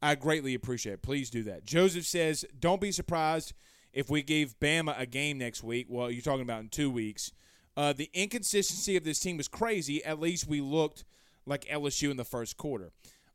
I 0.00 0.16
greatly 0.16 0.54
appreciate 0.54 0.94
it. 0.94 1.02
Please 1.02 1.30
do 1.30 1.44
that. 1.44 1.64
Joseph 1.64 2.06
says, 2.06 2.44
"Don't 2.58 2.80
be 2.80 2.90
surprised 2.90 3.52
if 3.92 4.10
we 4.10 4.22
gave 4.22 4.58
Bama 4.58 4.98
a 4.98 5.06
game 5.06 5.38
next 5.38 5.62
week." 5.62 5.86
Well, 5.88 6.10
you're 6.10 6.22
talking 6.22 6.42
about 6.42 6.60
in 6.60 6.68
two 6.68 6.90
weeks. 6.90 7.32
Uh, 7.76 7.92
the 7.92 8.10
inconsistency 8.12 8.96
of 8.96 9.04
this 9.04 9.20
team 9.20 9.38
is 9.38 9.48
crazy. 9.48 10.04
At 10.04 10.18
least 10.18 10.48
we 10.48 10.60
looked 10.60 11.04
like 11.46 11.64
LSU 11.66 12.10
in 12.10 12.16
the 12.16 12.24
first 12.24 12.56
quarter. 12.56 12.90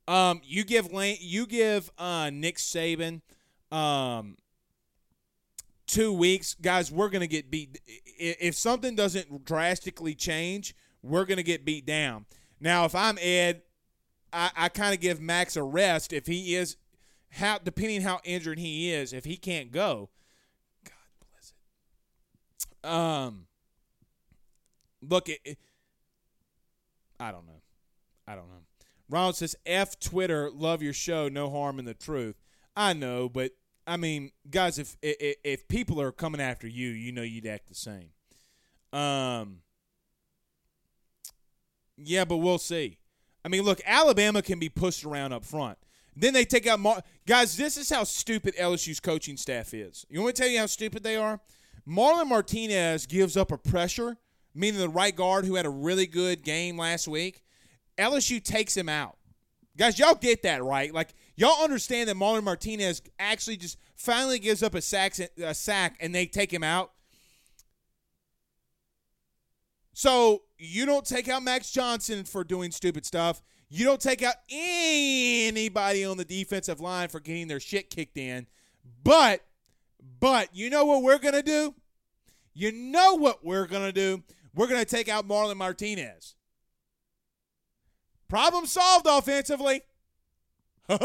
Um, 0.07 0.41
you 0.43 0.63
give 0.63 0.91
Lane, 0.91 1.17
you 1.19 1.45
give 1.45 1.91
uh, 1.97 2.29
Nick 2.31 2.57
Saban 2.57 3.21
um, 3.71 4.37
two 5.87 6.13
weeks, 6.13 6.55
guys, 6.55 6.91
we're 6.91 7.09
going 7.09 7.21
to 7.21 7.27
get 7.27 7.49
beat. 7.49 7.79
If 7.85 8.55
something 8.55 8.95
doesn't 8.95 9.45
drastically 9.45 10.15
change, 10.15 10.75
we're 11.01 11.25
going 11.25 11.37
to 11.37 11.43
get 11.43 11.65
beat 11.65 11.85
down. 11.85 12.25
Now, 12.59 12.85
if 12.85 12.95
I'm 12.95 13.17
Ed, 13.21 13.61
I, 14.33 14.51
I 14.55 14.69
kind 14.69 14.93
of 14.93 14.99
give 14.99 15.21
Max 15.21 15.55
a 15.55 15.63
rest 15.63 16.13
if 16.13 16.27
he 16.27 16.55
is 16.55 16.77
how 17.31 17.57
depending 17.57 18.01
how 18.01 18.19
injured 18.23 18.59
he 18.59 18.91
is. 18.91 19.13
If 19.13 19.25
he 19.25 19.37
can't 19.37 19.71
go, 19.71 20.09
God 20.83 20.93
bless 21.31 21.53
it. 22.83 22.87
Um, 22.87 23.47
look, 25.01 25.29
it, 25.29 25.39
it, 25.45 25.57
I 27.19 27.31
don't 27.31 27.45
know. 27.45 27.61
I 28.27 28.35
don't 28.35 28.47
know. 28.47 28.63
Ronald 29.09 29.37
says, 29.37 29.55
"F 29.65 29.99
Twitter, 29.99 30.51
love 30.51 30.81
your 30.81 30.93
show, 30.93 31.29
no 31.29 31.49
harm 31.49 31.79
in 31.79 31.85
the 31.85 31.93
truth." 31.93 32.35
I 32.77 32.93
know, 32.93 33.27
but 33.27 33.53
I 33.87 33.97
mean, 33.97 34.31
guys, 34.49 34.77
if, 34.77 34.95
if 35.01 35.37
if 35.43 35.67
people 35.67 35.99
are 35.99 36.11
coming 36.11 36.39
after 36.39 36.67
you, 36.67 36.89
you 36.89 37.11
know 37.11 37.23
you'd 37.23 37.47
act 37.47 37.67
the 37.67 37.75
same. 37.75 38.11
Um. 38.93 39.61
Yeah, 41.97 42.25
but 42.25 42.37
we'll 42.37 42.59
see. 42.59 42.99
I 43.43 43.47
mean, 43.47 43.63
look, 43.63 43.81
Alabama 43.83 44.43
can 44.43 44.59
be 44.59 44.69
pushed 44.69 45.03
around 45.03 45.33
up 45.33 45.43
front. 45.43 45.79
Then 46.15 46.33
they 46.33 46.45
take 46.45 46.67
out 46.67 46.79
Mar- 46.79 47.01
guys. 47.25 47.57
This 47.57 47.77
is 47.77 47.89
how 47.89 48.03
stupid 48.03 48.55
LSU's 48.55 48.99
coaching 48.99 49.37
staff 49.37 49.73
is. 49.73 50.05
You 50.07 50.19
want 50.19 50.27
me 50.27 50.33
to 50.33 50.41
tell 50.43 50.51
you 50.51 50.59
how 50.59 50.67
stupid 50.67 51.01
they 51.01 51.15
are? 51.15 51.39
Marlon 51.87 52.27
Martinez 52.27 53.07
gives 53.07 53.35
up 53.35 53.51
a 53.51 53.57
pressure, 53.57 54.17
meaning 54.53 54.79
the 54.79 54.89
right 54.89 55.15
guard 55.15 55.45
who 55.45 55.55
had 55.55 55.65
a 55.65 55.71
really 55.71 56.05
good 56.05 56.43
game 56.43 56.77
last 56.77 57.07
week. 57.07 57.41
LSU 57.97 58.43
takes 58.43 58.77
him 58.77 58.89
out. 58.89 59.17
Guys, 59.77 59.97
y'all 59.97 60.15
get 60.15 60.43
that 60.43 60.63
right? 60.63 60.93
Like 60.93 61.15
y'all 61.37 61.63
understand 61.63 62.09
that 62.09 62.17
Marlon 62.17 62.43
Martinez 62.43 63.01
actually 63.17 63.55
just 63.55 63.77
finally 63.95 64.39
gives 64.39 64.61
up 64.61 64.75
a 64.75 64.81
sack, 64.81 65.17
a 65.41 65.53
sack, 65.53 65.95
and 66.01 66.13
they 66.13 66.25
take 66.25 66.51
him 66.51 66.63
out. 66.63 66.91
So 69.93 70.43
you 70.57 70.85
don't 70.85 71.05
take 71.05 71.29
out 71.29 71.41
Max 71.41 71.71
Johnson 71.71 72.25
for 72.25 72.43
doing 72.43 72.71
stupid 72.71 73.05
stuff. 73.05 73.41
You 73.69 73.85
don't 73.85 74.01
take 74.01 74.21
out 74.21 74.35
anybody 74.49 76.05
on 76.05 76.17
the 76.17 76.25
defensive 76.25 76.79
line 76.79 77.09
for 77.09 77.19
getting 77.19 77.47
their 77.47 77.59
shit 77.59 77.89
kicked 77.89 78.17
in. 78.17 78.47
But, 79.03 79.41
but 80.19 80.49
you 80.53 80.69
know 80.69 80.85
what 80.85 81.03
we're 81.03 81.19
gonna 81.19 81.43
do? 81.43 81.73
You 82.53 82.71
know 82.71 83.15
what 83.15 83.43
we're 83.43 83.67
gonna 83.67 83.91
do? 83.91 84.23
We're 84.53 84.67
gonna 84.67 84.85
take 84.85 85.09
out 85.09 85.27
Marlon 85.27 85.57
Martinez. 85.57 86.35
Problem 88.27 88.65
solved 88.65 89.07
offensively. 89.07 89.81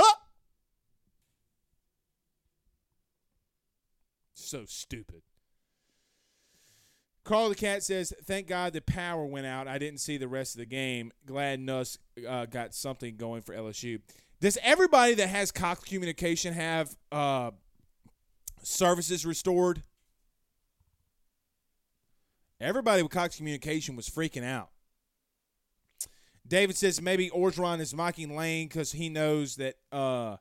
so 4.34 4.64
stupid. 4.66 5.22
Carl 7.24 7.48
the 7.48 7.54
Cat 7.54 7.82
says, 7.82 8.12
"Thank 8.24 8.48
God 8.48 8.72
the 8.72 8.80
power 8.80 9.24
went 9.24 9.46
out. 9.46 9.68
I 9.68 9.78
didn't 9.78 10.00
see 10.00 10.16
the 10.16 10.28
rest 10.28 10.54
of 10.54 10.58
the 10.58 10.66
game. 10.66 11.12
Glad 11.24 11.60
Nuss 11.60 11.98
uh, 12.28 12.46
got 12.46 12.74
something 12.74 13.16
going 13.16 13.42
for 13.42 13.54
LSU. 13.54 14.00
Does 14.40 14.58
everybody 14.62 15.14
that 15.14 15.28
has 15.28 15.52
Cox 15.52 15.84
Communication 15.84 16.52
have 16.52 16.96
uh, 17.12 17.52
services 18.62 19.24
restored? 19.24 19.82
Everybody 22.60 23.02
with 23.02 23.12
Cox 23.12 23.36
Communication 23.36 23.96
was 23.96 24.08
freaking 24.08 24.44
out. 24.44 24.70
David 26.52 26.76
says 26.76 27.00
maybe 27.00 27.30
Orgeron 27.30 27.80
is 27.80 27.94
mocking 27.94 28.36
Lane 28.36 28.68
because 28.68 28.92
he 28.92 29.08
knows 29.08 29.56
that 29.56 29.76
uh, 29.90 30.36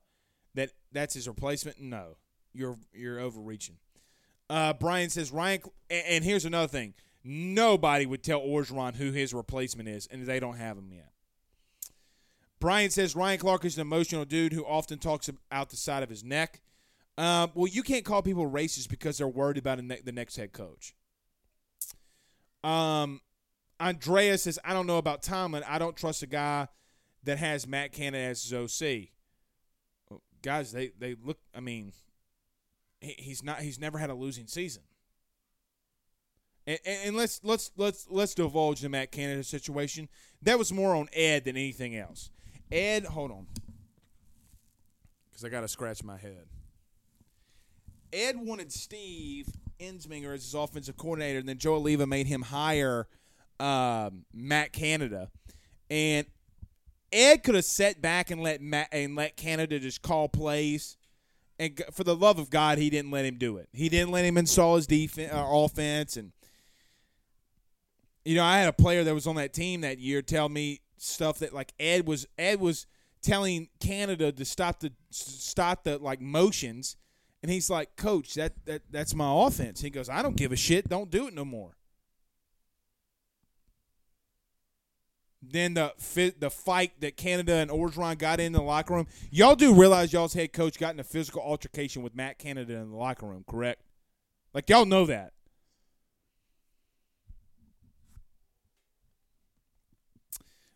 that 0.55 0.72
that's 0.91 1.14
his 1.14 1.26
replacement. 1.26 1.80
No, 1.80 2.18
you're 2.51 2.76
you're 2.91 3.18
overreaching. 3.18 3.78
Uh, 4.49 4.74
Brian 4.74 5.09
says 5.09 5.32
Ryan, 5.32 5.62
and 5.89 6.26
here's 6.26 6.43
another 6.43 6.68
thing: 6.68 6.95
nobody 7.24 8.05
would 8.05 8.24
tell 8.24 8.41
Orgeron 8.41 8.95
who 8.95 9.14
his 9.14 9.34
replacement 9.34 9.88
is, 9.88 10.05
and 10.07 10.26
they 10.26 10.41
don't 10.41 10.57
have 10.57 10.78
him 10.78 10.91
yet. 10.91 11.14
Brian 12.59 12.89
says 12.89 13.16
Ryan 13.16 13.39
Clark 13.39 13.64
is 13.64 13.78
an 13.78 13.82
emotional 13.82 14.26
dude 14.26 14.51
who 14.51 14.66
often 14.66 14.99
talks 14.99 15.30
out 15.49 15.70
the 15.70 15.78
side 15.78 16.03
of 16.03 16.09
his 16.09 16.26
neck. 16.26 16.59
Um, 17.18 17.51
well, 17.55 17.68
you 17.68 17.84
can't 17.84 18.03
call 18.03 18.22
people 18.22 18.51
racist 18.51 18.89
because 18.89 19.18
they're 19.18 19.30
worried 19.30 19.57
about 19.57 19.82
ne- 19.82 20.01
the 20.03 20.12
next 20.12 20.36
head 20.36 20.51
coach. 20.51 20.93
Um, 22.66 23.22
Andrea 23.82 24.38
says, 24.38 24.59
I 24.63 24.73
don't 24.73 24.86
know 24.86 24.99
about 24.99 25.23
Tomlin. 25.23 25.63
I 25.67 25.79
don't 25.79 25.97
trust 25.97 26.21
a 26.21 26.27
guy 26.27 26.67
that 27.23 27.39
has 27.39 27.67
Matt 27.67 27.91
Canada 27.91 28.23
as 28.23 28.43
his 28.43 28.53
OC. 28.53 29.09
Well, 30.09 30.21
guys, 30.43 30.71
they, 30.71 30.91
they 30.99 31.15
look, 31.21 31.39
I 31.55 31.61
mean, 31.61 31.91
he's 33.01 33.43
not. 33.43 33.61
He's 33.61 33.79
never 33.79 33.97
had 33.97 34.09
a 34.09 34.13
losing 34.13 34.47
season. 34.47 34.84
And, 36.67 36.79
and, 36.86 37.15
let's 37.15 37.41
let's 37.43 37.71
let's 37.75 38.05
let's 38.09 38.36
divulge 38.36 38.82
the 38.82 38.89
Matt 38.89 39.11
Canada 39.11 39.43
situation. 39.43 40.07
That 40.43 40.59
was 40.59 40.71
more 40.71 40.95
on 40.95 41.09
Ed 41.11 41.45
than 41.45 41.57
anything 41.57 41.95
else. 41.95 42.29
Ed, 42.71 43.05
hold 43.05 43.32
on, 43.32 43.47
because 45.29 45.43
I 45.43 45.49
got 45.49 45.61
to 45.61 45.67
scratch 45.67 46.03
my 46.03 46.17
head. 46.17 46.45
Ed 48.13 48.36
wanted 48.38 48.71
Steve 48.71 49.47
Ensminger 49.79 50.36
as 50.36 50.43
his 50.43 50.53
offensive 50.53 50.97
coordinator, 50.97 51.39
and 51.39 51.49
then 51.49 51.57
Joe 51.57 51.82
Alleva 51.82 52.07
made 52.07 52.27
him 52.27 52.43
hire 52.43 53.07
um, 53.62 54.26
Matt 54.34 54.74
Canada, 54.74 55.30
and 55.89 56.26
Ed 57.12 57.43
could 57.43 57.55
have 57.55 57.66
sat 57.66 58.01
back 58.01 58.32
and 58.32 58.41
let 58.41 58.62
Matt 58.62 58.89
and 58.91 59.16
let 59.16 59.38
Canada 59.38 59.80
just 59.80 60.01
call 60.01 60.30
plays 60.30 60.97
and 61.62 61.80
for 61.91 62.03
the 62.03 62.16
love 62.16 62.39
of 62.39 62.49
God, 62.49 62.80
he 62.80 62.89
didn't 62.89 63.12
let 63.12 63.24
him 63.24 63.38
do 63.38 63.57
it. 63.57 63.70
He 63.72 63.88
didn't 63.88 64.09
let 64.09 64.26
him 64.26 64.36
install 64.36 64.78
his 64.78 64.88
defense, 64.88 65.32
uh, 65.32 65.45
offense, 65.47 66.18
and 66.18 66.32
you 68.26 68.36
know, 68.36 68.43
I 68.43 68.57
had 68.57 68.68
a 68.68 68.74
player 68.74 69.03
that 69.03 69.14
was 69.14 69.28
on 69.28 69.36
that 69.36 69.53
team 69.53 69.82
that 69.82 69.99
year 69.99 70.24
tell 70.24 70.49
me 70.49 70.82
stuff 70.97 71.38
that 71.39 71.53
like 71.53 71.72
Ed 71.80 72.07
was 72.07 72.26
Ed 72.36 72.59
was 72.59 72.88
telling 73.22 73.70
Canada 73.80 74.32
to 74.32 74.43
stop 74.43 74.80
the 74.80 74.91
stop 75.12 75.84
the 75.84 75.99
like 75.99 76.20
motions, 76.20 76.97
and 77.43 77.51
he's 77.51 77.70
like, 77.70 77.95
Coach, 77.95 78.34
that 78.34 78.53
that 78.66 78.82
that's 78.89 79.14
my 79.14 79.32
offense. 79.45 79.82
He 79.82 79.91
goes, 79.91 80.09
I 80.09 80.24
don't 80.24 80.36
give 80.36 80.51
a 80.51 80.55
shit. 80.55 80.89
Don't 80.89 81.12
do 81.12 81.28
it 81.28 81.36
no 81.36 81.45
more. 81.45 81.78
Then 85.42 85.74
the 85.74 85.94
the 86.39 86.50
fight 86.50 87.00
that 87.02 87.18
Canada 87.18 87.56
and 87.56 87.72
Orgeron 87.72 88.18
got 88.18 88.39
in 88.39 88.52
the 88.54 88.62
locker 88.62 88.94
room. 88.94 89.08
Y'all 89.32 89.56
do 89.56 89.74
realize 89.74 90.14
y'all's 90.14 90.34
head 90.34 90.54
coach 90.54 90.78
got 90.78 90.94
in 90.94 91.00
a 91.00 91.04
physical 91.04 91.42
altercation 91.42 92.04
with 92.04 92.16
Matt 92.16 92.38
Canada 92.38 92.76
in 92.76 92.92
the 92.92 92.98
locker 92.98 93.26
room, 93.26 93.44
correct? 93.48 93.82
Like 94.54 94.70
y'all 94.70 94.86
know 94.86 95.06
that. 95.06 95.34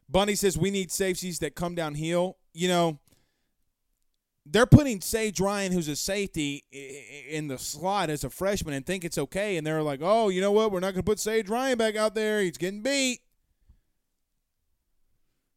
Bunny 0.09 0.35
says 0.35 0.57
we 0.57 0.71
need 0.71 0.91
safeties 0.91 1.39
that 1.39 1.55
come 1.55 1.75
downhill. 1.75 2.37
You 2.53 2.67
know, 2.69 2.99
they're 4.45 4.65
putting 4.65 5.01
Sage 5.01 5.39
Ryan, 5.39 5.71
who's 5.71 5.87
a 5.87 5.95
safety, 5.95 6.63
in 7.29 7.47
the 7.47 7.57
slot 7.57 8.09
as 8.09 8.23
a 8.23 8.29
freshman 8.29 8.73
and 8.73 8.85
think 8.85 9.03
it's 9.03 9.17
okay. 9.17 9.57
And 9.57 9.65
they're 9.65 9.83
like, 9.83 9.99
oh, 10.01 10.29
you 10.29 10.41
know 10.41 10.51
what? 10.51 10.71
We're 10.71 10.79
not 10.79 10.93
going 10.93 11.03
to 11.03 11.11
put 11.11 11.19
Sage 11.19 11.49
Ryan 11.49 11.77
back 11.77 11.95
out 11.95 12.15
there. 12.15 12.41
He's 12.41 12.57
getting 12.57 12.81
beat. 12.81 13.19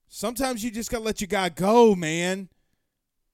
Sometimes 0.09 0.65
you 0.65 0.71
just 0.71 0.91
got 0.91 0.99
to 0.99 1.05
let 1.05 1.21
your 1.21 1.29
guy 1.29 1.51
go, 1.51 1.95
man. 1.95 2.49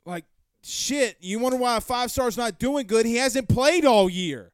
Like, 0.05 0.25
shit, 0.63 1.17
you 1.21 1.39
wonder 1.39 1.57
why 1.57 1.79
five 1.81 2.11
star's 2.11 2.37
not 2.37 2.59
doing 2.59 2.87
good? 2.87 3.07
He 3.07 3.17
hasn't 3.17 3.49
played 3.49 3.85
all 3.85 4.11
year. 4.11 4.53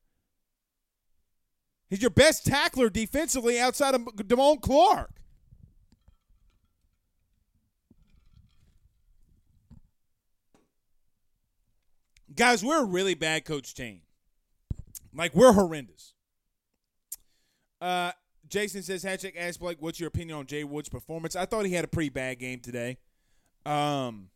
He's 1.89 2.03
your 2.03 2.11
best 2.11 2.47
tackler 2.47 2.89
defensively 2.89 3.59
outside 3.59 3.95
of 3.95 4.03
Damone 4.03 4.61
Clark. 4.61 5.11
Guys, 12.37 12.65
we're 12.65 12.83
a 12.83 12.85
really 12.85 13.15
bad 13.15 13.45
coach 13.45 13.75
team. 13.75 14.03
Like, 15.13 15.35
we're 15.35 15.53
horrendous. 15.53 16.15
Uh, 17.81 18.13
Jason 18.51 18.83
says, 18.83 19.05
hashtag 19.05 19.35
ask 19.39 19.61
Blake, 19.61 19.79
what's 19.81 20.01
your 20.01 20.09
opinion 20.09 20.37
on 20.37 20.47
Jay 20.47 20.65
Wood's 20.65 20.89
performance? 20.89 21.37
I 21.37 21.47
thought 21.47 21.65
he 21.67 21.73
had 21.73 21.85
a 21.85 21.89
pretty 21.89 22.11
bad 22.11 22.41
game 22.41 22.59
today. 22.59 22.99
Um, 23.65 24.31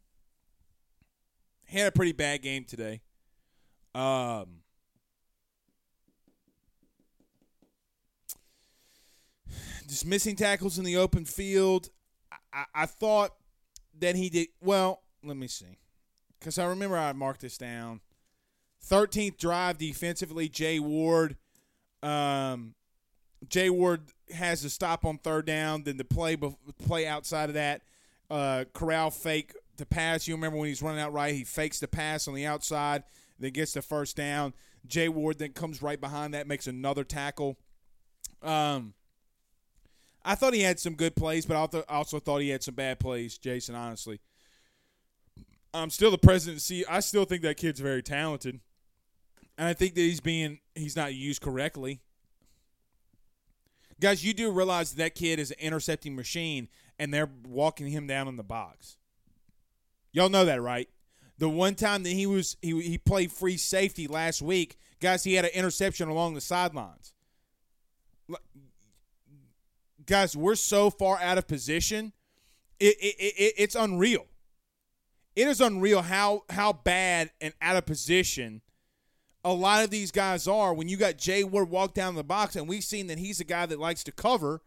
he 1.66 1.78
had 1.78 1.88
a 1.88 1.92
pretty 1.92 2.12
bad 2.12 2.40
game 2.40 2.64
today. 2.64 3.00
Um, 3.94 4.60
just 9.88 10.06
missing 10.06 10.36
tackles 10.36 10.78
in 10.78 10.84
the 10.84 10.96
open 10.96 11.24
field. 11.24 11.90
I, 12.30 12.36
I, 12.52 12.64
I 12.74 12.86
thought 12.86 13.32
that 13.98 14.14
he 14.14 14.28
did 14.28 14.48
well. 14.60 15.02
Let 15.24 15.36
me 15.36 15.48
see, 15.48 15.78
because 16.38 16.58
I 16.58 16.66
remember 16.66 16.96
I 16.96 17.12
marked 17.12 17.40
this 17.40 17.58
down. 17.58 18.00
Thirteenth 18.80 19.38
drive 19.38 19.78
defensively, 19.78 20.48
Jay 20.48 20.78
Ward. 20.78 21.36
Um, 22.02 22.74
Jay 23.48 23.70
Ward 23.70 24.02
has 24.34 24.64
a 24.64 24.70
stop 24.70 25.04
on 25.04 25.18
third 25.18 25.46
down. 25.46 25.84
Then 25.84 25.96
the 25.96 26.04
play 26.04 26.36
play 26.36 27.06
outside 27.06 27.48
of 27.50 27.54
that, 27.54 27.82
uh, 28.30 28.64
Corral 28.72 29.10
fake 29.10 29.54
the 29.76 29.86
pass. 29.86 30.26
You 30.28 30.34
remember 30.34 30.58
when 30.58 30.68
he's 30.68 30.82
running 30.82 31.00
out 31.00 31.12
right, 31.12 31.34
he 31.34 31.44
fakes 31.44 31.80
the 31.80 31.88
pass 31.88 32.28
on 32.28 32.34
the 32.34 32.46
outside, 32.46 33.04
then 33.38 33.52
gets 33.52 33.72
the 33.72 33.82
first 33.82 34.16
down. 34.16 34.54
Jay 34.86 35.08
Ward 35.08 35.38
then 35.38 35.52
comes 35.52 35.82
right 35.82 36.00
behind 36.00 36.34
that, 36.34 36.46
makes 36.46 36.66
another 36.66 37.04
tackle. 37.04 37.56
Um, 38.42 38.94
I 40.24 40.34
thought 40.34 40.54
he 40.54 40.60
had 40.60 40.78
some 40.78 40.94
good 40.94 41.16
plays, 41.16 41.46
but 41.46 41.74
I 41.74 41.82
also 41.88 42.18
thought 42.18 42.38
he 42.38 42.50
had 42.50 42.62
some 42.62 42.74
bad 42.74 42.98
plays. 42.98 43.38
Jason, 43.38 43.74
honestly, 43.74 44.20
I'm 45.72 45.90
still 45.90 46.10
the 46.10 46.18
president. 46.18 46.62
See, 46.62 46.84
I 46.88 47.00
still 47.00 47.24
think 47.24 47.42
that 47.42 47.56
kid's 47.56 47.80
very 47.80 48.02
talented, 48.02 48.60
and 49.58 49.68
I 49.68 49.72
think 49.74 49.94
that 49.94 50.00
he's 50.00 50.20
being 50.20 50.60
he's 50.74 50.96
not 50.96 51.14
used 51.14 51.42
correctly. 51.42 52.00
Guys, 54.00 54.24
you 54.24 54.34
do 54.34 54.50
realize 54.50 54.94
that, 54.94 55.14
kid 55.14 55.38
is 55.38 55.50
an 55.50 55.58
intercepting 55.60 56.16
machine 56.16 56.68
and 56.98 57.12
they're 57.12 57.30
walking 57.46 57.88
him 57.88 58.06
down 58.06 58.28
in 58.28 58.36
the 58.36 58.42
box. 58.42 58.96
Y'all 60.12 60.28
know 60.28 60.44
that, 60.44 60.60
right? 60.60 60.88
The 61.38 61.48
one 61.48 61.74
time 61.74 62.04
that 62.04 62.10
he 62.10 62.26
was 62.26 62.56
he 62.62 62.80
he 62.80 62.98
played 62.98 63.32
free 63.32 63.56
safety 63.56 64.06
last 64.06 64.40
week, 64.40 64.78
guys, 65.00 65.24
he 65.24 65.34
had 65.34 65.44
an 65.44 65.50
interception 65.52 66.08
along 66.08 66.34
the 66.34 66.40
sidelines. 66.40 67.12
Guys, 70.06 70.36
we're 70.36 70.54
so 70.54 70.90
far 70.90 71.18
out 71.20 71.38
of 71.38 71.48
position. 71.48 72.12
It, 72.78 72.96
it, 73.00 73.16
it, 73.18 73.54
it's 73.56 73.74
unreal. 73.74 74.26
It 75.34 75.48
is 75.48 75.60
unreal 75.60 76.02
how 76.02 76.44
how 76.50 76.72
bad 76.72 77.30
and 77.40 77.52
out 77.60 77.76
of 77.76 77.86
position 77.86 78.60
a 79.44 79.52
lot 79.52 79.84
of 79.84 79.90
these 79.90 80.10
guys 80.10 80.48
are 80.48 80.72
when 80.72 80.88
you 80.88 80.96
got 80.96 81.18
Jay 81.18 81.44
Ward 81.44 81.68
walk 81.68 81.92
down 81.92 82.14
the 82.14 82.24
box, 82.24 82.56
and 82.56 82.66
we've 82.66 82.82
seen 82.82 83.08
that 83.08 83.18
he's 83.18 83.40
a 83.40 83.44
guy 83.44 83.66
that 83.66 83.78
likes 83.78 84.02
to 84.04 84.12
cover. 84.12 84.62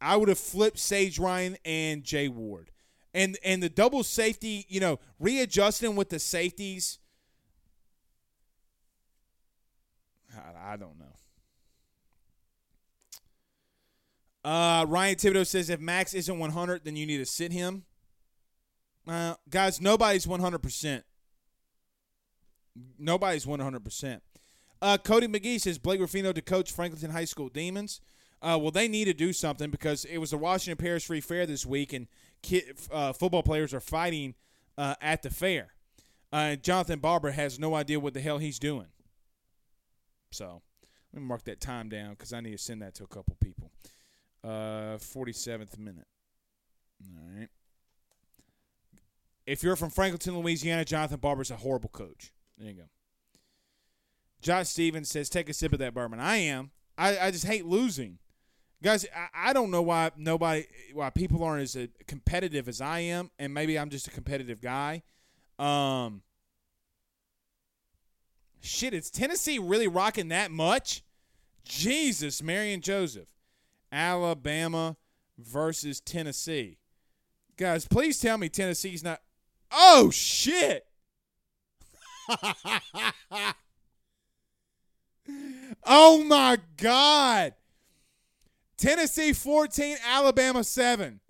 I 0.00 0.16
would 0.16 0.28
have 0.28 0.38
flipped 0.38 0.78
Sage 0.78 1.18
Ryan 1.18 1.58
and 1.64 2.04
Jay 2.04 2.28
Ward. 2.28 2.70
And 3.12 3.36
and 3.44 3.60
the 3.60 3.68
double 3.68 4.04
safety, 4.04 4.66
you 4.68 4.78
know, 4.78 5.00
readjusting 5.18 5.96
with 5.96 6.10
the 6.10 6.20
safeties. 6.20 7.00
I, 10.32 10.74
I 10.74 10.76
don't 10.76 10.96
know. 10.96 11.06
Uh, 14.48 14.86
Ryan 14.86 15.16
Thibodeau 15.16 15.46
says 15.46 15.68
if 15.68 15.80
Max 15.80 16.14
isn't 16.14 16.38
100, 16.38 16.84
then 16.84 16.96
you 16.96 17.04
need 17.04 17.18
to 17.18 17.26
sit 17.26 17.52
him. 17.52 17.84
Uh, 19.06 19.34
guys, 19.48 19.80
nobody's 19.80 20.26
100%. 20.26 21.02
Nobody's 22.98 23.46
100%. 23.46 24.20
Uh, 24.82 24.96
Cody 24.98 25.26
McGee 25.26 25.60
says 25.60 25.78
Blake 25.78 26.00
Ruffino 26.00 26.32
to 26.32 26.40
coach 26.40 26.74
Franklinton 26.74 27.10
High 27.10 27.24
School 27.24 27.48
Demons. 27.48 28.00
Uh, 28.42 28.58
well, 28.60 28.70
they 28.70 28.88
need 28.88 29.04
to 29.04 29.12
do 29.12 29.32
something 29.32 29.70
because 29.70 30.06
it 30.06 30.18
was 30.18 30.30
the 30.30 30.38
Washington 30.38 30.82
Parish 30.82 31.04
Free 31.06 31.20
Fair 31.20 31.44
this 31.44 31.66
week, 31.66 31.92
and 31.92 32.06
uh, 32.90 33.12
football 33.12 33.42
players 33.42 33.74
are 33.74 33.80
fighting 33.80 34.34
uh, 34.78 34.94
at 35.02 35.22
the 35.22 35.28
fair. 35.28 35.74
Uh, 36.32 36.56
Jonathan 36.56 37.00
Barber 37.00 37.32
has 37.32 37.58
no 37.58 37.74
idea 37.74 38.00
what 38.00 38.14
the 38.14 38.20
hell 38.20 38.38
he's 38.38 38.58
doing. 38.58 38.86
So 40.30 40.62
let 41.12 41.20
me 41.20 41.26
mark 41.26 41.44
that 41.44 41.60
time 41.60 41.88
down 41.88 42.10
because 42.12 42.32
I 42.32 42.40
need 42.40 42.52
to 42.52 42.58
send 42.58 42.80
that 42.82 42.94
to 42.94 43.04
a 43.04 43.08
couple 43.08 43.36
people. 43.40 43.70
Uh, 44.42 44.96
47th 44.96 45.76
minute. 45.78 46.06
All 47.02 47.38
right. 47.38 47.48
If 49.50 49.64
you're 49.64 49.74
from 49.74 49.90
Franklinton, 49.90 50.40
Louisiana, 50.40 50.84
Jonathan 50.84 51.18
Barber's 51.18 51.50
a 51.50 51.56
horrible 51.56 51.88
coach. 51.88 52.32
There 52.56 52.70
you 52.70 52.76
go. 52.76 52.84
Josh 54.40 54.68
Stevens 54.68 55.08
says, 55.10 55.28
"Take 55.28 55.48
a 55.48 55.52
sip 55.52 55.72
of 55.72 55.80
that 55.80 55.92
bourbon." 55.92 56.20
I 56.20 56.36
am. 56.36 56.70
I, 56.96 57.18
I 57.18 57.30
just 57.32 57.44
hate 57.44 57.66
losing, 57.66 58.18
guys. 58.80 59.04
I, 59.12 59.50
I 59.50 59.52
don't 59.52 59.72
know 59.72 59.82
why 59.82 60.12
nobody, 60.16 60.66
why 60.92 61.10
people 61.10 61.42
aren't 61.42 61.62
as 61.62 61.74
uh, 61.74 61.88
competitive 62.06 62.68
as 62.68 62.80
I 62.80 63.00
am, 63.00 63.32
and 63.40 63.52
maybe 63.52 63.76
I'm 63.76 63.90
just 63.90 64.06
a 64.06 64.12
competitive 64.12 64.60
guy. 64.60 65.02
Um, 65.58 66.22
shit, 68.60 68.94
is 68.94 69.10
Tennessee 69.10 69.58
really 69.58 69.88
rocking 69.88 70.28
that 70.28 70.52
much? 70.52 71.02
Jesus, 71.64 72.40
Mary 72.40 72.72
and 72.72 72.84
Joseph, 72.84 73.30
Alabama 73.90 74.96
versus 75.36 76.00
Tennessee. 76.00 76.78
Guys, 77.56 77.88
please 77.88 78.20
tell 78.20 78.38
me 78.38 78.48
Tennessee's 78.48 79.02
not. 79.02 79.20
Oh 79.72 80.10
shit! 80.10 80.86
oh 85.84 86.24
my 86.24 86.58
God. 86.76 87.54
Tennessee 88.76 89.32
14, 89.32 89.96
Alabama 90.06 90.64
7. 90.64 91.20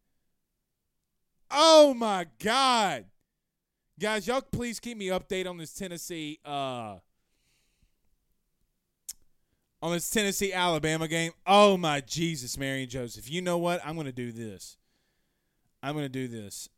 Oh 1.50 1.94
my 1.94 2.26
God. 2.38 3.06
Guys, 3.98 4.26
y'all 4.26 4.40
please 4.40 4.78
keep 4.80 4.96
me 4.96 5.08
updated 5.08 5.50
on 5.50 5.58
this 5.58 5.72
Tennessee 5.74 6.38
uh 6.44 6.96
on 9.82 9.92
this 9.92 10.08
Tennessee 10.10 10.52
Alabama 10.52 11.08
game. 11.08 11.32
Oh 11.46 11.76
my 11.76 12.00
Jesus, 12.00 12.56
Mary 12.56 12.82
and 12.82 12.90
Joseph. 12.90 13.30
You 13.30 13.42
know 13.42 13.58
what? 13.58 13.80
I'm 13.84 13.94
going 13.94 14.06
to 14.06 14.12
do 14.12 14.30
this. 14.32 14.76
I'm 15.82 15.94
going 15.94 16.04
to 16.04 16.08
do 16.08 16.28
this. 16.28 16.68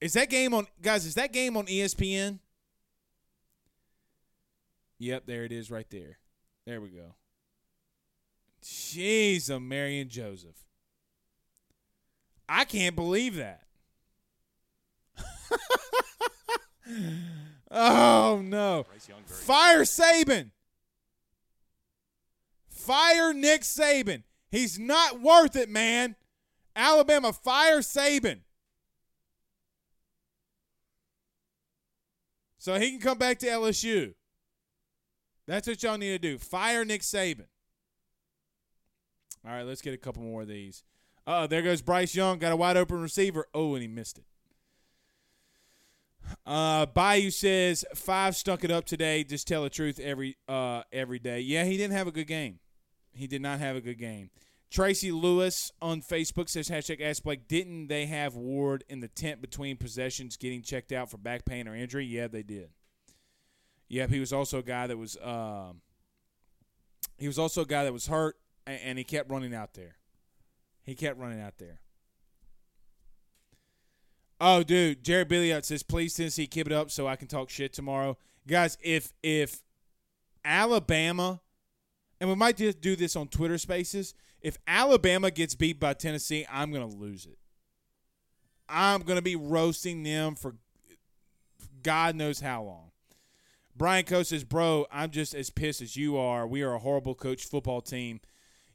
Is 0.00 0.12
that 0.12 0.28
game 0.28 0.52
on 0.54 0.66
guys, 0.82 1.06
is 1.06 1.14
that 1.14 1.32
game 1.32 1.56
on 1.56 1.66
ESPN? 1.66 2.38
Yep, 4.98 5.26
there 5.26 5.44
it 5.44 5.52
is 5.52 5.70
right 5.70 5.88
there. 5.90 6.18
There 6.66 6.80
we 6.80 6.88
go. 6.88 7.14
Jeez, 8.62 9.48
a 9.50 9.60
Mary 9.60 10.00
and 10.00 10.10
Joseph. 10.10 10.56
I 12.48 12.64
can't 12.64 12.96
believe 12.96 13.36
that. 13.36 13.62
oh 17.70 18.40
no. 18.44 18.86
Fire 19.26 19.82
Saban. 19.82 20.50
Fire 22.68 23.32
Nick 23.32 23.62
Saban. 23.62 24.22
He's 24.50 24.78
not 24.78 25.20
worth 25.20 25.56
it, 25.56 25.68
man. 25.68 26.16
Alabama, 26.74 27.32
fire 27.32 27.80
Saban. 27.80 28.40
So 32.66 32.80
he 32.80 32.90
can 32.90 32.98
come 32.98 33.16
back 33.16 33.38
to 33.38 33.46
LSU. 33.46 34.14
That's 35.46 35.68
what 35.68 35.80
y'all 35.84 35.98
need 35.98 36.10
to 36.10 36.18
do. 36.18 36.36
Fire 36.36 36.84
Nick 36.84 37.02
Saban. 37.02 37.46
All 39.46 39.52
right, 39.52 39.62
let's 39.62 39.80
get 39.80 39.94
a 39.94 39.96
couple 39.96 40.24
more 40.24 40.42
of 40.42 40.48
these. 40.48 40.82
Uh, 41.28 41.42
oh, 41.42 41.46
there 41.46 41.62
goes 41.62 41.80
Bryce 41.80 42.16
Young. 42.16 42.40
Got 42.40 42.50
a 42.50 42.56
wide 42.56 42.76
open 42.76 43.00
receiver. 43.00 43.46
Oh, 43.54 43.74
and 43.74 43.82
he 43.82 43.86
missed 43.86 44.18
it. 44.18 44.24
Uh, 46.44 46.86
Bayou 46.86 47.30
says 47.30 47.84
five 47.94 48.34
stuck 48.34 48.64
it 48.64 48.72
up 48.72 48.84
today. 48.84 49.22
Just 49.22 49.46
tell 49.46 49.62
the 49.62 49.70
truth 49.70 50.00
every 50.00 50.36
uh 50.48 50.82
every 50.90 51.20
day. 51.20 51.38
Yeah, 51.38 51.62
he 51.62 51.76
didn't 51.76 51.96
have 51.96 52.08
a 52.08 52.12
good 52.12 52.26
game. 52.26 52.58
He 53.12 53.28
did 53.28 53.42
not 53.42 53.60
have 53.60 53.76
a 53.76 53.80
good 53.80 54.00
game. 54.00 54.30
Tracy 54.76 55.10
Lewis 55.10 55.72
on 55.80 56.02
Facebook 56.02 56.50
says 56.50 56.68
hashtag 56.68 57.00
Ask 57.00 57.22
Blake. 57.22 57.48
Didn't 57.48 57.86
they 57.86 58.04
have 58.04 58.36
Ward 58.36 58.84
in 58.90 59.00
the 59.00 59.08
tent 59.08 59.40
between 59.40 59.78
possessions 59.78 60.36
getting 60.36 60.60
checked 60.60 60.92
out 60.92 61.10
for 61.10 61.16
back 61.16 61.46
pain 61.46 61.66
or 61.66 61.74
injury? 61.74 62.04
Yeah, 62.04 62.26
they 62.26 62.42
did. 62.42 62.68
Yep, 63.88 64.10
he 64.10 64.20
was 64.20 64.34
also 64.34 64.58
a 64.58 64.62
guy 64.62 64.86
that 64.86 64.98
was 64.98 65.16
um, 65.22 65.80
he 67.16 67.26
was 67.26 67.38
also 67.38 67.62
a 67.62 67.64
guy 67.64 67.84
that 67.84 67.92
was 67.94 68.08
hurt, 68.08 68.36
and, 68.66 68.78
and 68.84 68.98
he 68.98 69.04
kept 69.04 69.30
running 69.30 69.54
out 69.54 69.72
there. 69.72 69.96
He 70.82 70.94
kept 70.94 71.18
running 71.18 71.40
out 71.40 71.56
there. 71.56 71.80
Oh, 74.38 74.62
dude, 74.62 75.02
Jared 75.02 75.30
Billiot 75.30 75.64
says, 75.64 75.82
"Please, 75.82 76.12
Tennessee, 76.12 76.46
keep 76.46 76.66
it 76.66 76.72
up 76.74 76.90
so 76.90 77.06
I 77.06 77.16
can 77.16 77.28
talk 77.28 77.48
shit 77.48 77.72
tomorrow, 77.72 78.18
guys." 78.46 78.76
If 78.82 79.14
if 79.22 79.62
Alabama, 80.44 81.40
and 82.20 82.28
we 82.28 82.36
might 82.36 82.58
just 82.58 82.82
do 82.82 82.94
this 82.94 83.16
on 83.16 83.28
Twitter 83.28 83.56
Spaces, 83.56 84.12
if 84.40 84.58
Alabama 84.66 85.30
gets 85.30 85.54
beat 85.54 85.80
by 85.80 85.94
Tennessee, 85.94 86.46
I'm 86.50 86.72
gonna 86.72 86.86
lose 86.86 87.26
it. 87.26 87.38
I'm 88.68 89.02
gonna 89.02 89.22
be 89.22 89.36
roasting 89.36 90.02
them 90.02 90.34
for 90.34 90.56
God 91.82 92.16
knows 92.16 92.40
how 92.40 92.62
long. 92.62 92.90
Brian 93.76 94.04
Coe 94.04 94.22
says, 94.22 94.44
"Bro, 94.44 94.86
I'm 94.90 95.10
just 95.10 95.34
as 95.34 95.50
pissed 95.50 95.82
as 95.82 95.96
you 95.96 96.16
are. 96.16 96.46
We 96.46 96.62
are 96.62 96.74
a 96.74 96.78
horrible 96.78 97.14
coach 97.14 97.44
football 97.44 97.80
team." 97.80 98.20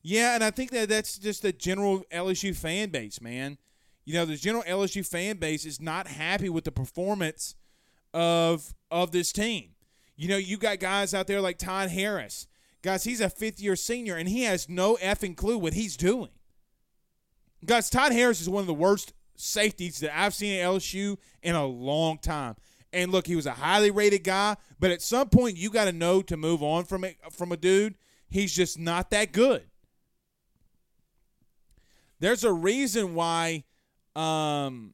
Yeah, 0.04 0.36
and 0.36 0.44
I 0.44 0.52
think 0.52 0.72
that 0.72 0.90
that's 0.90 1.18
just 1.18 1.42
the 1.42 1.52
general 1.52 2.04
LSU 2.12 2.54
fan 2.54 2.90
base, 2.90 3.22
man. 3.22 3.58
You 4.06 4.14
know, 4.16 4.26
the 4.26 4.36
general 4.36 4.64
LSU 4.66 5.04
fan 5.04 5.38
base 5.38 5.66
is 5.66 5.80
not 5.80 6.08
happy 6.08 6.50
with 6.50 6.64
the 6.64 6.72
performance 6.72 7.56
of 8.14 8.74
of 8.90 9.12
this 9.12 9.32
team. 9.32 9.76
You 10.16 10.28
know, 10.28 10.38
you 10.38 10.58
got 10.58 10.80
guys 10.80 11.14
out 11.14 11.28
there 11.28 11.42
like 11.42 11.58
Todd 11.58 11.90
Harris. 11.90 12.48
Guys, 12.82 13.04
he's 13.04 13.22
a 13.22 13.30
fifth 13.30 13.60
year 13.60 13.76
senior 13.76 14.16
and 14.16 14.28
he 14.28 14.44
has 14.44 14.68
no 14.68 14.96
effing 14.98 15.36
clue 15.36 15.58
what 15.58 15.74
he's 15.74 15.96
doing. 15.96 16.30
Guys, 17.66 17.90
Todd 17.90 18.12
Harris 18.12 18.42
is 18.42 18.50
one 18.50 18.62
of 18.62 18.68
the 18.68 18.74
worst 18.74 19.14
safeties 19.36 20.00
that 20.00 20.18
I've 20.18 20.34
seen 20.34 20.60
at 20.60 20.66
LSU 20.66 21.18
in 21.44 21.56
a 21.56 21.66
long 21.66 22.18
time. 22.18 22.56
And 22.92 23.12
look, 23.12 23.28
he 23.28 23.36
was 23.36 23.46
a 23.46 23.52
highly 23.52 23.92
rated 23.92 24.24
guy, 24.24 24.58
but 24.80 24.92
at 24.92 25.02
some 25.02 25.30
point 25.30 25.58
you 25.58 25.70
got 25.70 25.86
to 25.86 25.92
know 25.92 26.22
to 26.24 26.36
move 26.36 26.64
on 26.64 26.86
from 26.86 27.04
it 27.04 27.18
from 27.32 27.52
a 27.52 27.58
dude. 27.58 27.96
He's 28.30 28.54
just 28.54 28.80
not 28.80 29.12
that 29.12 29.32
good. 29.32 29.64
There's 32.20 32.44
a 32.44 32.52
reason 32.52 33.16
why 33.16 33.64
um, 34.16 34.94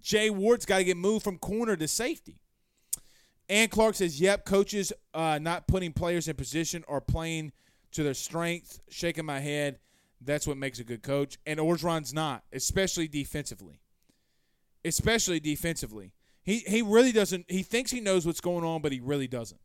Jay 0.00 0.30
Ward's 0.30 0.66
got 0.66 0.78
to 0.78 0.84
get 0.84 0.96
moved 0.96 1.24
from 1.24 1.38
corner 1.38 1.76
to 1.76 1.88
safety. 1.88 2.41
And 3.52 3.70
Clark 3.70 3.96
says, 3.96 4.18
"Yep, 4.18 4.46
coaches 4.46 4.94
uh, 5.12 5.38
not 5.38 5.68
putting 5.68 5.92
players 5.92 6.26
in 6.26 6.34
position 6.36 6.84
or 6.88 7.02
playing 7.02 7.52
to 7.90 8.02
their 8.02 8.14
strength." 8.14 8.80
Shaking 8.88 9.26
my 9.26 9.40
head. 9.40 9.78
That's 10.22 10.46
what 10.46 10.56
makes 10.56 10.78
a 10.78 10.84
good 10.84 11.02
coach. 11.02 11.36
And 11.44 11.60
Orgeron's 11.60 12.14
not, 12.14 12.44
especially 12.50 13.08
defensively. 13.08 13.82
Especially 14.86 15.38
defensively. 15.38 16.14
He 16.42 16.60
he 16.60 16.80
really 16.80 17.12
doesn't. 17.12 17.44
He 17.50 17.62
thinks 17.62 17.90
he 17.90 18.00
knows 18.00 18.24
what's 18.24 18.40
going 18.40 18.64
on, 18.64 18.80
but 18.80 18.90
he 18.90 19.00
really 19.00 19.28
doesn't. 19.28 19.60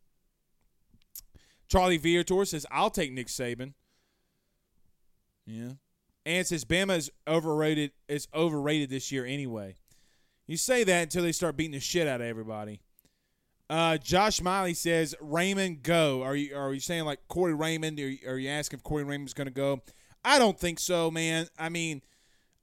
Charlie 1.66 1.96
Viator 1.96 2.44
says, 2.44 2.66
"I'll 2.70 2.90
take 2.90 3.10
Nick 3.10 3.28
Saban." 3.28 3.72
Yeah, 5.46 5.72
And 6.26 6.46
says 6.46 6.66
Bama 6.66 6.98
is 6.98 7.10
overrated 7.26 7.92
is 8.06 8.28
overrated 8.34 8.90
this 8.90 9.10
year 9.10 9.24
anyway. 9.24 9.76
You 10.46 10.58
say 10.58 10.84
that 10.84 11.04
until 11.04 11.22
they 11.22 11.32
start 11.32 11.56
beating 11.56 11.72
the 11.72 11.80
shit 11.80 12.06
out 12.06 12.20
of 12.20 12.26
everybody. 12.26 12.82
Uh, 13.70 13.98
Josh 13.98 14.40
Miley 14.40 14.74
says 14.74 15.14
Raymond 15.20 15.82
go. 15.82 16.22
Are 16.22 16.34
you 16.34 16.56
are 16.56 16.72
you 16.72 16.80
saying 16.80 17.04
like 17.04 17.20
Corey 17.28 17.54
Raymond? 17.54 18.00
Are 18.00 18.08
you, 18.08 18.18
are 18.26 18.38
you 18.38 18.48
asking 18.48 18.78
if 18.78 18.82
Corey 18.82 19.04
Raymond's 19.04 19.34
going 19.34 19.46
to 19.46 19.52
go? 19.52 19.82
I 20.24 20.38
don't 20.38 20.58
think 20.58 20.80
so, 20.80 21.10
man. 21.10 21.48
I 21.58 21.68
mean, 21.68 22.02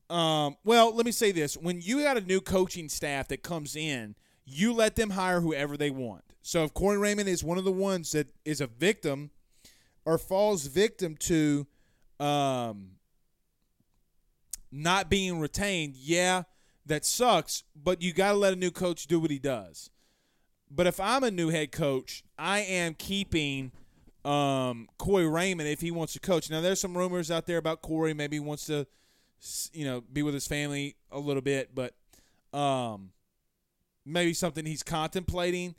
um, 0.10 0.58
well, 0.64 0.96
let 0.96 1.06
me 1.06 1.12
say 1.12 1.32
this: 1.32 1.56
when 1.56 1.82
you 1.82 2.02
got 2.02 2.18
a 2.18 2.22
new 2.22 2.42
coaching 2.42 2.90
staff 2.90 3.28
that 3.28 3.44
comes 3.44 3.76
in, 3.76 4.16
you 4.46 4.74
let 4.74 4.96
them 4.96 5.12
hire 5.12 5.42
whoever 5.42 5.78
they 5.78 5.92
want. 5.92 6.24
So 6.42 6.64
if 6.64 6.74
Corey 6.74 6.98
Raymond 6.98 7.30
is 7.30 7.44
one 7.44 7.58
of 7.58 7.66
the 7.66 7.72
ones 7.72 8.12
that 8.12 8.28
is 8.44 8.62
a 8.62 8.68
victim 8.68 9.32
or 10.06 10.18
falls 10.18 10.66
victim 10.68 11.18
to 11.18 11.68
um, 12.20 12.92
not 14.72 15.10
being 15.10 15.40
retained, 15.40 15.96
yeah, 15.96 16.44
that 16.86 17.06
sucks. 17.06 17.64
But 17.76 18.02
you 18.02 18.12
got 18.12 18.32
to 18.32 18.38
let 18.38 18.54
a 18.54 18.56
new 18.56 18.72
coach 18.72 19.06
do 19.06 19.20
what 19.20 19.32
he 19.32 19.40
does. 19.40 19.92
But 20.76 20.88
if 20.88 21.00
I'm 21.00 21.24
a 21.24 21.32
new 21.32 21.50
head 21.50 21.72
coach, 21.72 22.24
I 22.38 22.60
am 22.60 22.96
keeping 22.96 23.72
um, 24.26 24.90
Corey 24.98 25.28
Raymond 25.28 25.70
if 25.70 25.80
he 25.80 25.90
wants 25.90 26.14
to 26.14 26.20
coach. 26.20 26.50
Now, 26.50 26.60
there's 26.60 26.82
some 26.82 26.98
rumors 26.98 27.32
out 27.32 27.46
there 27.46 27.58
about 27.58 27.82
Corey. 27.82 28.14
Maybe 28.14 28.36
he 28.36 28.42
wants 28.42 28.66
to, 28.66 28.86
you 29.72 29.86
know, 29.86 30.02
be 30.02 30.22
with 30.22 30.34
his 30.34 30.48
family 30.48 30.96
a 31.12 31.20
little 31.20 31.42
bit, 31.42 31.74
but 31.74 31.94
um, 32.58 33.12
maybe 34.06 34.34
something 34.34 34.66
he's 34.66 34.84
contemplating. 34.84 35.76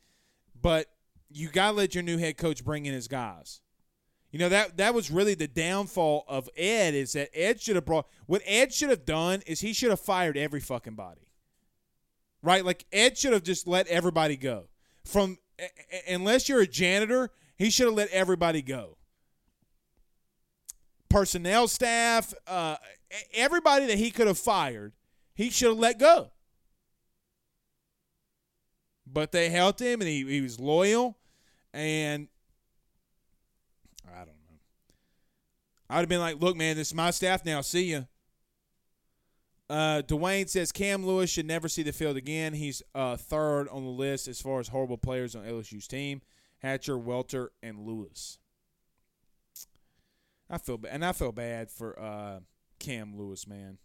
But 0.61 0.87
you 1.31 1.49
got 1.49 1.73
to 1.73 1.77
let 1.77 1.95
your 1.95 2.03
new 2.03 2.17
head 2.17 2.39
coach 2.39 2.65
bring 2.65 2.87
in 2.87 2.95
his 2.95 3.09
guys. 3.09 3.61
You 4.33 4.41
know 4.41 4.49
that 4.51 4.77
that 4.77 4.93
was 4.93 5.11
really 5.11 5.35
the 5.35 5.49
downfall 5.49 6.25
of 6.29 6.51
Ed 6.59 6.95
is 6.95 7.13
that 7.13 7.31
Ed 7.33 7.61
should 7.61 7.77
have 7.77 7.87
brought 7.87 8.07
what 8.27 8.43
Ed 8.45 8.75
should 8.75 8.91
have 8.91 9.07
done 9.07 9.41
is 9.47 9.61
he 9.61 9.73
should 9.73 9.89
have 9.89 10.01
fired 10.01 10.37
every 10.37 10.61
fucking 10.61 10.95
body. 10.95 11.29
Right? 12.43 12.63
Like 12.63 12.85
Ed 12.93 13.17
should 13.17 13.33
have 13.33 13.45
just 13.45 13.67
let 13.67 13.87
everybody 13.87 14.37
go. 14.37 14.67
From 15.07 15.39
unless 16.09 16.49
you're 16.49 16.61
a 16.61 16.67
janitor, 16.67 17.31
he 17.57 17.71
should 17.71 17.87
have 17.87 17.95
let 17.95 18.11
everybody 18.11 18.61
go. 18.61 18.99
Personnel 21.09 21.69
staff, 21.69 22.35
uh, 22.47 22.77
everybody 23.33 23.87
that 23.87 23.99
he 23.99 24.11
could 24.11 24.27
have 24.27 24.39
fired, 24.39 24.93
he 25.35 25.49
should 25.49 25.69
have 25.69 25.79
let 25.79 26.01
go. 26.01 26.33
But 29.07 29.31
they 29.31 29.49
helped 29.49 29.81
him, 29.81 30.01
and 30.01 30.11
he, 30.11 30.25
he 30.25 30.41
was 30.41 30.59
loyal. 30.59 31.17
And 31.73 32.27
I 34.07 34.19
don't 34.19 34.27
know. 34.27 34.59
I 35.89 35.95
would 35.95 36.01
have 36.01 36.09
been 36.09 36.21
like, 36.21 36.41
look, 36.41 36.57
man, 36.57 36.77
this 36.77 36.89
is 36.89 36.95
my 36.95 37.13
staff 37.13 37.45
now. 37.45 37.61
See 37.61 37.93
ya. 37.93 38.01
Uh, 39.69 40.03
Dwayne 40.07 40.49
says 40.49 40.71
Cam 40.71 41.05
Lewis 41.05 41.29
should 41.29 41.47
never 41.47 41.69
see 41.69 41.83
the 41.83 41.93
field 41.93 42.17
again. 42.17 42.55
He's 42.55 42.83
uh, 42.95 43.17
third 43.17 43.69
on 43.69 43.85
the 43.85 43.91
list 43.91 44.29
as 44.29 44.41
far 44.41 44.61
as 44.61 44.69
horrible 44.69 44.99
players 44.99 45.35
on 45.35 45.45
LSU's 45.45 45.89
team. 45.89 46.23
Hatcher, 46.59 46.97
Welter, 46.97 47.51
and 47.63 47.81
Lewis. 47.81 48.39
I 50.49 50.59
feel 50.59 50.79
bad, 50.79 50.93
and 50.93 51.05
I 51.05 51.13
feel 51.13 51.33
bad 51.33 51.71
for 51.71 51.99
uh, 51.99 52.41
Cam 52.79 53.17
Lewis, 53.17 53.47
man. 53.47 53.79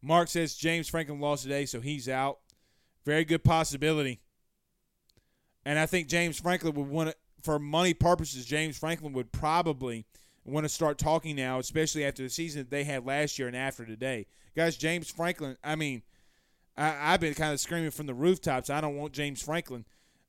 Mark 0.00 0.28
says 0.28 0.54
James 0.54 0.88
Franklin 0.88 1.20
lost 1.20 1.44
today, 1.44 1.66
so 1.66 1.80
he's 1.80 2.08
out. 2.08 2.38
Very 3.04 3.24
good 3.24 3.44
possibility. 3.44 4.20
And 5.64 5.78
I 5.78 5.86
think 5.86 6.08
James 6.08 6.40
Franklin 6.40 6.74
would 6.74 6.88
want 6.88 7.10
to, 7.10 7.16
for 7.42 7.58
money 7.58 7.94
purposes, 7.94 8.44
James 8.46 8.76
Franklin 8.76 9.12
would 9.12 9.30
probably 9.30 10.06
want 10.44 10.64
to 10.64 10.68
start 10.68 10.98
talking 10.98 11.36
now, 11.36 11.58
especially 11.58 12.04
after 12.04 12.22
the 12.22 12.30
season 12.30 12.62
that 12.62 12.70
they 12.70 12.84
had 12.84 13.06
last 13.06 13.38
year 13.38 13.48
and 13.48 13.56
after 13.56 13.84
today. 13.84 14.26
Guys, 14.56 14.76
James 14.76 15.10
Franklin, 15.10 15.56
I 15.62 15.76
mean, 15.76 16.02
I, 16.76 17.12
have 17.12 17.20
been 17.20 17.34
kind 17.34 17.52
of 17.52 17.60
screaming 17.60 17.90
from 17.90 18.06
the 18.06 18.14
rooftops. 18.14 18.70
I 18.70 18.80
don't 18.80 18.96
want 18.96 19.12
James 19.12 19.42
Franklin. 19.42 19.84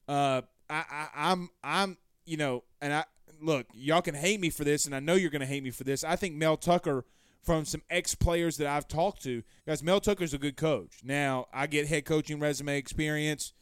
Uh, 0.07 0.41
I, 0.69 0.83
I, 0.89 1.07
I'm, 1.15 1.49
I'm, 1.63 1.97
you 2.25 2.37
know, 2.37 2.63
and 2.81 2.93
I 2.93 3.05
look, 3.41 3.67
y'all 3.73 4.01
can 4.01 4.15
hate 4.15 4.39
me 4.39 4.49
for 4.49 4.63
this, 4.63 4.85
and 4.85 4.95
I 4.95 4.99
know 4.99 5.15
you're 5.15 5.29
going 5.29 5.41
to 5.41 5.45
hate 5.45 5.63
me 5.63 5.71
for 5.71 5.83
this. 5.83 6.03
I 6.03 6.15
think 6.15 6.35
Mel 6.35 6.57
Tucker, 6.57 7.05
from 7.41 7.65
some 7.65 7.81
ex 7.89 8.15
players 8.15 8.57
that 8.57 8.67
I've 8.67 8.87
talked 8.87 9.23
to, 9.23 9.43
guys, 9.67 9.83
Mel 9.83 9.99
Tucker's 9.99 10.33
a 10.33 10.37
good 10.37 10.55
coach. 10.55 10.99
Now 11.03 11.47
I 11.53 11.67
get 11.67 11.87
head 11.87 12.05
coaching 12.05 12.39
resume 12.39 12.77
experience, 12.77 13.53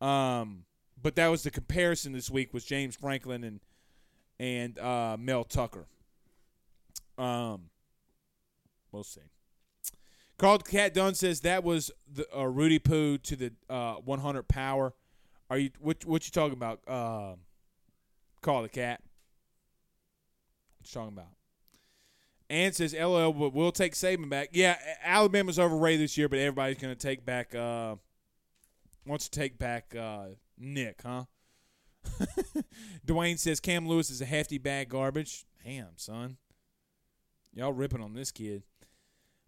um, 0.00 0.64
but 1.00 1.14
that 1.16 1.28
was 1.28 1.44
the 1.44 1.50
comparison 1.50 2.12
this 2.12 2.30
week 2.30 2.52
was 2.52 2.64
James 2.64 2.96
Franklin 2.96 3.44
and 3.44 3.60
and 4.40 4.78
uh, 4.78 5.16
Mel 5.18 5.44
Tucker. 5.44 5.86
Um, 7.18 7.70
we'll 8.92 9.04
see. 9.04 9.20
Carl 10.38 10.58
Cat 10.58 10.94
Dunn 10.94 11.14
says 11.14 11.40
that 11.40 11.64
was 11.64 11.90
the 12.10 12.24
uh, 12.36 12.44
Rudy 12.44 12.78
Poo 12.78 13.18
to 13.18 13.36
the 13.36 13.52
uh, 13.68 13.94
100 13.94 14.46
power. 14.46 14.94
Are 15.50 15.58
you 15.58 15.70
what? 15.80 16.04
What 16.04 16.24
you 16.26 16.30
talking 16.30 16.56
about? 16.56 16.80
Uh, 16.86 17.34
call 18.40 18.62
the 18.62 18.68
cat. 18.68 19.00
What 20.78 20.88
you 20.88 20.92
talking 20.92 21.16
about? 21.16 21.32
And 22.50 22.74
says 22.74 22.94
LL, 22.94 23.32
but 23.32 23.52
we'll 23.52 23.72
take 23.72 23.94
Saban 23.94 24.28
back. 24.28 24.50
Yeah, 24.52 24.76
Alabama's 25.02 25.58
overrated 25.58 26.00
this 26.00 26.16
year, 26.16 26.28
but 26.28 26.38
everybody's 26.38 26.78
going 26.78 26.94
to 26.94 27.00
take 27.00 27.24
back. 27.24 27.54
Uh, 27.54 27.96
wants 29.06 29.28
to 29.28 29.38
take 29.38 29.58
back 29.58 29.94
uh, 29.98 30.26
Nick, 30.58 31.00
huh? 31.04 31.24
Dwayne 33.06 33.38
says 33.38 33.60
Cam 33.60 33.88
Lewis 33.88 34.08
is 34.10 34.20
a 34.20 34.24
hefty 34.24 34.58
bag 34.58 34.88
garbage. 34.88 35.44
Damn, 35.64 35.96
son. 35.96 36.36
Y'all 37.54 37.72
ripping 37.72 38.00
on 38.00 38.14
this 38.14 38.30
kid. 38.30 38.62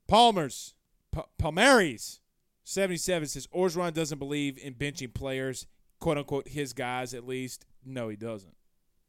Palmer's, 0.09 0.75
P- 1.15 1.21
Palmaris, 1.41 2.19
77 2.65 3.29
says 3.29 3.47
Orgeron 3.49 3.95
doesn't 3.95 4.19
believe 4.19 4.59
in 4.59 4.75
benching 4.75 5.15
players, 5.15 5.67
quote 6.01 6.19
unquote, 6.19 6.49
his 6.49 6.73
guys 6.73 7.15
at 7.15 7.27
least. 7.27 7.65
No, 7.85 8.09
he 8.09 8.17
doesn't. 8.17 8.55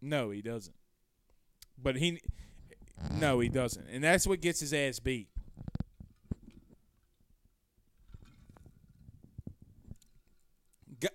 No, 0.02 0.30
he 0.30 0.42
doesn't. 0.42 0.76
But 1.82 1.96
he, 1.98 2.22
no, 3.20 3.40
he 3.40 3.50
doesn't. 3.50 3.88
And 3.92 4.04
that's 4.04 4.28
what 4.28 4.42
gets 4.42 4.60
his 4.60 4.74
ass 4.74 5.00
beat. 5.00 5.28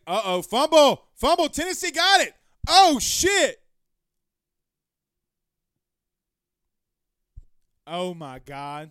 Uh 0.06 0.20
oh, 0.24 0.42
fumble, 0.42 1.04
fumble. 1.14 1.48
Tennessee 1.48 1.92
got 1.92 2.20
it. 2.20 2.34
Oh 2.68 2.98
shit. 2.98 3.60
Oh 7.87 8.14
my 8.14 8.41
God. 8.41 8.91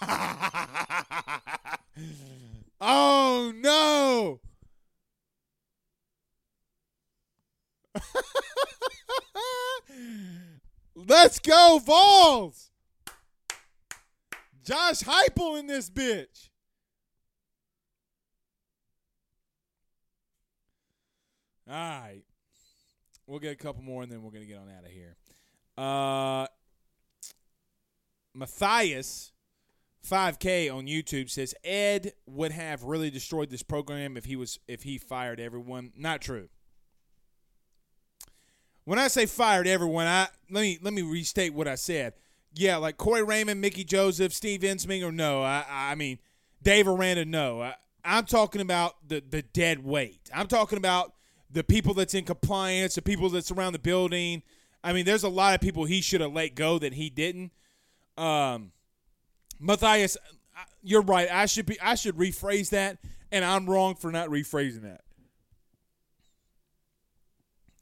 oh 2.80 3.52
no. 3.56 4.40
Let's 10.94 11.40
go, 11.40 11.80
Vols. 11.84 12.70
Josh 14.64 15.00
Heupel 15.00 15.58
in 15.58 15.66
this 15.66 15.90
bitch. 15.90 16.48
All 21.68 21.74
right. 21.74 22.22
We'll 23.26 23.40
get 23.40 23.52
a 23.52 23.56
couple 23.56 23.82
more 23.82 24.02
and 24.02 24.12
then 24.12 24.22
we're 24.22 24.30
going 24.30 24.42
to 24.42 24.48
get 24.48 24.58
on 24.58 24.68
out 24.70 24.84
of 24.84 24.90
here. 24.90 25.16
Uh, 25.76 26.46
Matthias, 28.34 29.32
5K 30.08 30.74
on 30.74 30.86
YouTube 30.86 31.30
says 31.30 31.54
Ed 31.64 32.12
would 32.26 32.52
have 32.52 32.82
really 32.84 33.10
destroyed 33.10 33.50
this 33.50 33.62
program 33.62 34.16
if 34.16 34.26
he 34.26 34.36
was 34.36 34.58
if 34.68 34.82
he 34.82 34.98
fired 34.98 35.40
everyone. 35.40 35.92
Not 35.96 36.20
true. 36.20 36.48
When 38.84 38.98
I 38.98 39.08
say 39.08 39.24
fired 39.24 39.66
everyone, 39.66 40.06
I 40.06 40.28
let 40.50 40.60
me 40.60 40.78
let 40.82 40.92
me 40.92 41.02
restate 41.02 41.54
what 41.54 41.66
I 41.66 41.74
said. 41.74 42.14
Yeah, 42.54 42.76
like 42.76 42.98
Corey 42.98 43.22
Raymond, 43.22 43.60
Mickey 43.60 43.82
Joseph, 43.82 44.32
Steve 44.32 44.60
Ensminger, 44.60 45.12
no. 45.12 45.42
I 45.42 45.64
I 45.68 45.94
mean 45.94 46.18
Dave 46.62 46.86
Aranda, 46.86 47.24
no. 47.24 47.62
I, 47.62 47.74
I'm 48.04 48.26
talking 48.26 48.60
about 48.60 49.08
the 49.08 49.22
the 49.26 49.40
dead 49.42 49.84
weight. 49.84 50.28
I'm 50.34 50.48
talking 50.48 50.76
about 50.76 51.14
the 51.50 51.64
people 51.64 51.94
that's 51.94 52.14
in 52.14 52.24
compliance, 52.24 52.96
the 52.96 53.02
people 53.02 53.30
that's 53.30 53.50
around 53.50 53.72
the 53.72 53.78
building, 53.78 54.42
I 54.84 54.92
mean, 54.92 55.06
there's 55.06 55.24
a 55.24 55.30
lot 55.30 55.54
of 55.54 55.62
people 55.62 55.86
he 55.86 56.02
should 56.02 56.20
have 56.20 56.34
let 56.34 56.54
go 56.54 56.78
that 56.78 56.92
he 56.92 57.08
didn't. 57.08 57.52
Um, 58.18 58.70
Matthias, 59.58 60.18
you're 60.82 61.02
right. 61.02 61.26
I 61.32 61.46
should 61.46 61.64
be. 61.64 61.80
I 61.80 61.94
should 61.94 62.16
rephrase 62.16 62.68
that, 62.70 62.98
and 63.32 63.44
I'm 63.44 63.64
wrong 63.64 63.94
for 63.94 64.12
not 64.12 64.28
rephrasing 64.28 64.82
that. 64.82 65.00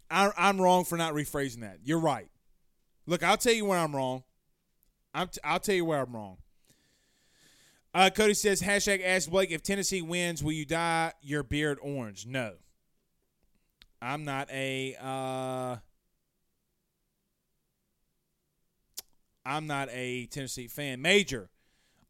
I, 0.09 0.31
I'm 0.39 0.61
wrong 0.61 0.85
for 0.85 0.97
not 0.97 1.13
rephrasing 1.13 1.63
that. 1.63 1.79
You're 1.83 1.99
right. 1.99 2.29
Look, 3.07 3.25
I'll 3.25 3.37
tell 3.37 3.53
you 3.53 3.65
where 3.65 3.79
I'm 3.79 3.97
wrong. 3.97 4.23
I'm 5.13 5.27
t- 5.27 5.41
I'll 5.43 5.59
tell 5.59 5.75
you 5.75 5.85
where 5.85 6.01
I'm 6.01 6.15
wrong. 6.15 6.37
Uh, 7.95 8.11
Cody 8.11 8.35
says, 8.35 8.63
hashtag 8.63 9.05
ask 9.05 9.29
Blake, 9.29 9.51
if 9.51 9.63
Tennessee 9.63 10.01
wins, 10.01 10.43
will 10.43 10.53
you 10.53 10.65
dye 10.65 11.13
your 11.21 11.43
beard 11.43 11.79
orange? 11.83 12.27
No. 12.27 12.55
I'm 14.01 14.25
not 14.25 14.51
a 14.51 14.97
uh, 15.01 15.77
I'm 19.45 19.67
not 19.67 19.89
a 19.91 20.27
Tennessee 20.27 20.69
fan. 20.69 21.03
Major 21.03 21.51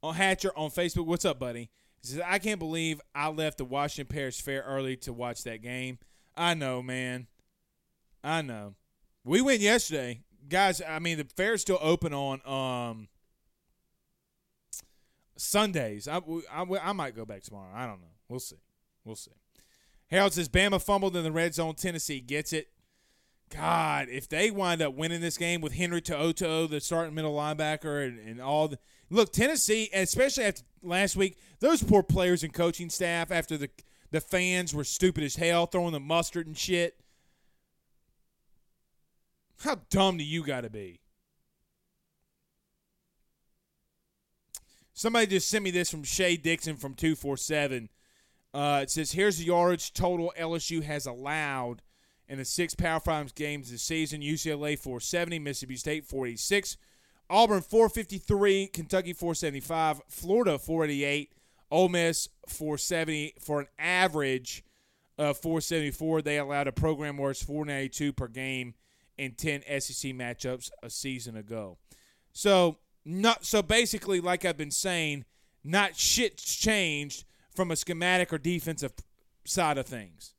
on 0.03 0.15
Hatcher 0.15 0.53
on 0.57 0.71
Facebook. 0.71 1.07
What's 1.07 1.25
up, 1.25 1.39
buddy? 1.39 1.71
He 2.01 2.09
says, 2.09 2.21
I 2.27 2.39
can't 2.39 2.59
believe 2.59 3.01
I 3.15 3.29
left 3.29 3.59
the 3.59 3.65
Washington 3.65 4.15
Parish 4.15 4.43
Fair 4.43 4.63
early 4.63 4.97
to 4.99 5.13
watch 5.13 5.45
that 5.45 5.63
game. 5.63 5.99
I 6.37 6.55
know, 6.55 6.83
man. 6.83 7.27
I 8.25 8.43
know. 8.43 8.75
We 9.25 9.41
went 9.41 9.61
yesterday. 9.61 10.23
Guys, 10.49 10.83
I 10.87 10.99
mean, 10.99 11.19
the 11.19 11.25
fair's 11.37 11.61
still 11.61 11.79
open 11.81 12.13
on 12.13 12.41
um, 12.45 13.09
Sundays. 15.37 16.09
I, 16.09 16.21
I, 16.53 16.65
I 16.83 16.93
might 16.93 17.15
go 17.15 17.25
back 17.25 17.43
tomorrow. 17.43 17.71
I 17.73 17.87
don't 17.87 18.01
know. 18.01 18.09
We'll 18.29 18.41
see. 18.41 18.57
We'll 19.05 19.17
see. 19.17 19.31
Harold 20.09 20.33
says 20.33 20.49
Bama 20.49 20.83
fumbled 20.83 21.17
in 21.17 21.25
the 21.25 21.33
red 21.33 21.55
zone. 21.55 21.75
Tennessee 21.75 22.21
gets 22.21 22.53
it. 22.53 22.69
God, 23.55 24.09
if 24.09 24.29
they 24.29 24.51
wind 24.51 24.81
up 24.81 24.95
winning 24.95 25.21
this 25.21 25.37
game 25.37 25.61
with 25.61 25.75
Henry 25.75 26.01
To'oTo'o, 26.01 26.71
the 26.71 26.81
starting 26.81 27.15
middle 27.15 27.35
linebacker, 27.35 28.07
and, 28.07 28.19
and 28.19 28.41
all 28.41 28.69
the 28.69 28.79
look, 29.11 29.33
Tennessee, 29.33 29.91
especially 29.93 30.45
after 30.45 30.63
last 30.83 31.17
week, 31.17 31.37
those 31.61 31.83
poor 31.83 32.03
players 32.03 32.43
and 32.43 32.55
coaching 32.55 32.89
staff 32.89 33.31
after 33.31 33.59
the 33.59 33.69
the 34.11 34.21
fans 34.21 34.75
were 34.75 34.85
stupid 34.85 35.25
as 35.25 35.37
hell, 35.37 35.67
throwing 35.67 35.93
the 35.93 36.01
mustard 36.01 36.47
and 36.47 36.57
shit. 36.57 37.01
How 39.61 39.81
dumb 39.91 40.19
do 40.19 40.25
you 40.25 40.45
got 40.45 40.63
to 40.63 40.71
be? 40.71 41.01
Somebody 44.93 45.27
just 45.27 45.49
sent 45.49 45.65
me 45.65 45.71
this 45.71 45.91
from 45.91 46.05
Shea 46.05 46.37
Dixon 46.37 46.77
from 46.77 46.95
247. 46.95 47.89
Uh, 48.53 48.81
it 48.83 48.91
says, 48.91 49.13
Here's 49.13 49.39
the 49.39 49.47
yardage 49.47 49.95
total 49.95 50.33
LSU 50.39 50.83
has 50.83 51.07
allowed 51.07 51.81
in 52.29 52.39
the 52.39 52.45
six 52.45 52.75
Power 52.75 53.01
Five 53.01 53.35
games 53.35 53.71
this 53.71 53.83
season 53.83 54.21
UCLA 54.21 54.79
470, 54.79 55.39
Mississippi 55.39 55.77
State 55.77 56.07
486, 56.07 56.77
Auburn 57.29 57.63
453, 57.63 58.69
Kentucky 58.69 59.13
475, 59.13 60.03
Florida 60.09 60.59
488, 60.59 61.33
Ole 61.71 61.89
Miss 61.89 62.29
470 62.49 63.35
for 63.41 63.61
an 63.61 63.67
average 63.79 64.65
of 65.19 65.39
474. 65.39 66.23
They 66.23 66.39
allowed 66.39 66.69
a 66.69 66.73
program 66.73 67.17
worst 67.17 67.45
492 67.45 68.13
per 68.13 68.29
game 68.29 68.75
in 69.17 69.33
10 69.33 69.63
SEC 69.81 70.13
matchups 70.13 70.71
a 70.83 70.91
season 70.91 71.37
ago. 71.37 71.79
So 72.33 72.79
not 73.05 73.45
so 73.45 73.63
basically, 73.63 74.21
like 74.21 74.45
I've 74.45 74.57
been 74.57 74.71
saying, 74.71 75.25
not 75.65 75.97
shit's 75.97 76.57
changed 76.57 77.25
from 77.55 77.71
a 77.71 77.77
schematic 77.77 78.33
or 78.33 78.39
defensive 78.39 78.93
side 79.45 79.79
of 79.79 79.87
things. 79.87 80.35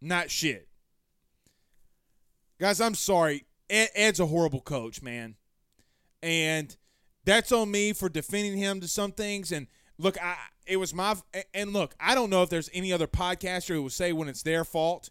Not 0.00 0.30
shit. 0.30 0.68
Guys, 2.58 2.80
I'm 2.80 2.94
sorry. 2.94 3.44
Ed, 3.68 3.88
Ed's 3.94 4.20
a 4.20 4.26
horrible 4.26 4.60
coach, 4.60 5.02
man. 5.02 5.36
And 6.22 6.76
that's 7.24 7.52
on 7.52 7.70
me 7.70 7.92
for 7.92 8.08
defending 8.08 8.58
him 8.58 8.80
to 8.80 8.88
some 8.88 9.12
things. 9.12 9.52
And 9.52 9.66
look, 9.98 10.22
I 10.22 10.36
it 10.66 10.76
was 10.76 10.94
my 10.94 11.16
and 11.54 11.72
look, 11.72 11.94
I 11.98 12.14
don't 12.14 12.30
know 12.30 12.42
if 12.42 12.50
there's 12.50 12.70
any 12.72 12.92
other 12.92 13.06
podcaster 13.06 13.74
who 13.74 13.82
will 13.82 13.90
say 13.90 14.12
when 14.12 14.28
it's 14.28 14.42
their 14.42 14.64
fault. 14.64 15.10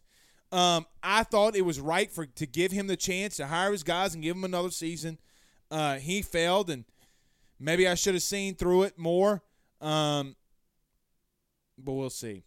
Um, 0.51 0.85
I 1.03 1.23
thought 1.23 1.55
it 1.55 1.65
was 1.65 1.79
right 1.79 2.11
for 2.11 2.25
to 2.25 2.47
give 2.47 2.71
him 2.71 2.87
the 2.87 2.97
chance 2.97 3.37
to 3.37 3.47
hire 3.47 3.71
his 3.71 3.83
guys 3.83 4.13
and 4.13 4.23
give 4.23 4.35
him 4.35 4.43
another 4.43 4.71
season. 4.71 5.19
Uh, 5.69 5.95
he 5.95 6.23
failed, 6.23 6.71
and 6.71 6.85
maybe 7.59 7.87
I 7.87 7.93
should 7.93 8.15
have 8.15 8.23
seen 8.23 8.55
through 8.55 8.83
it 8.83 8.97
more. 8.97 9.43
Um, 9.79 10.35
but 11.77 11.93
we'll 11.93 12.09
see. 12.09 12.43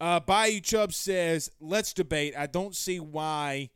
Uh, 0.00 0.20
Bayou 0.20 0.60
Chubb 0.60 0.92
says, 0.92 1.50
"Let's 1.60 1.92
debate. 1.92 2.34
I 2.36 2.46
don't 2.46 2.76
see 2.76 3.00
why 3.00 3.70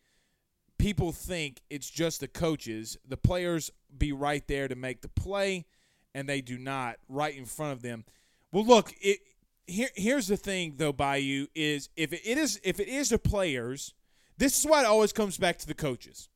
people 0.79 1.13
think 1.13 1.61
it's 1.71 1.91
just 1.91 2.21
the 2.21 2.29
coaches. 2.29 2.97
The 3.07 3.17
players 3.17 3.71
be 3.97 4.13
right 4.13 4.47
there 4.47 4.69
to 4.69 4.75
make 4.75 5.03
the 5.03 5.09
play, 5.09 5.67
and 6.15 6.29
they 6.29 6.41
do 6.41 6.59
not 6.59 6.97
right 7.09 7.37
in 7.37 7.45
front 7.45 7.73
of 7.73 7.83
them. 7.83 8.05
Well, 8.53 8.65
look, 8.65 8.93
it 9.01 9.21
here 9.67 9.91
here's 9.95 10.27
the 10.27 10.37
thing 10.37 10.75
though, 10.77 10.93
Bayou 10.93 11.47
is 11.55 11.89
if 11.97 12.13
it 12.13 12.27
is 12.27 12.61
if 12.65 12.81
it 12.81 12.89
is 12.89 13.11
the 13.11 13.19
players, 13.19 13.95
this 14.39 14.59
is 14.59 14.67
why 14.67 14.83
it 14.83 14.87
always 14.87 15.13
comes 15.13 15.39
back 15.39 15.59
to 15.59 15.67
the 15.67 15.75
coaches, 15.75 16.29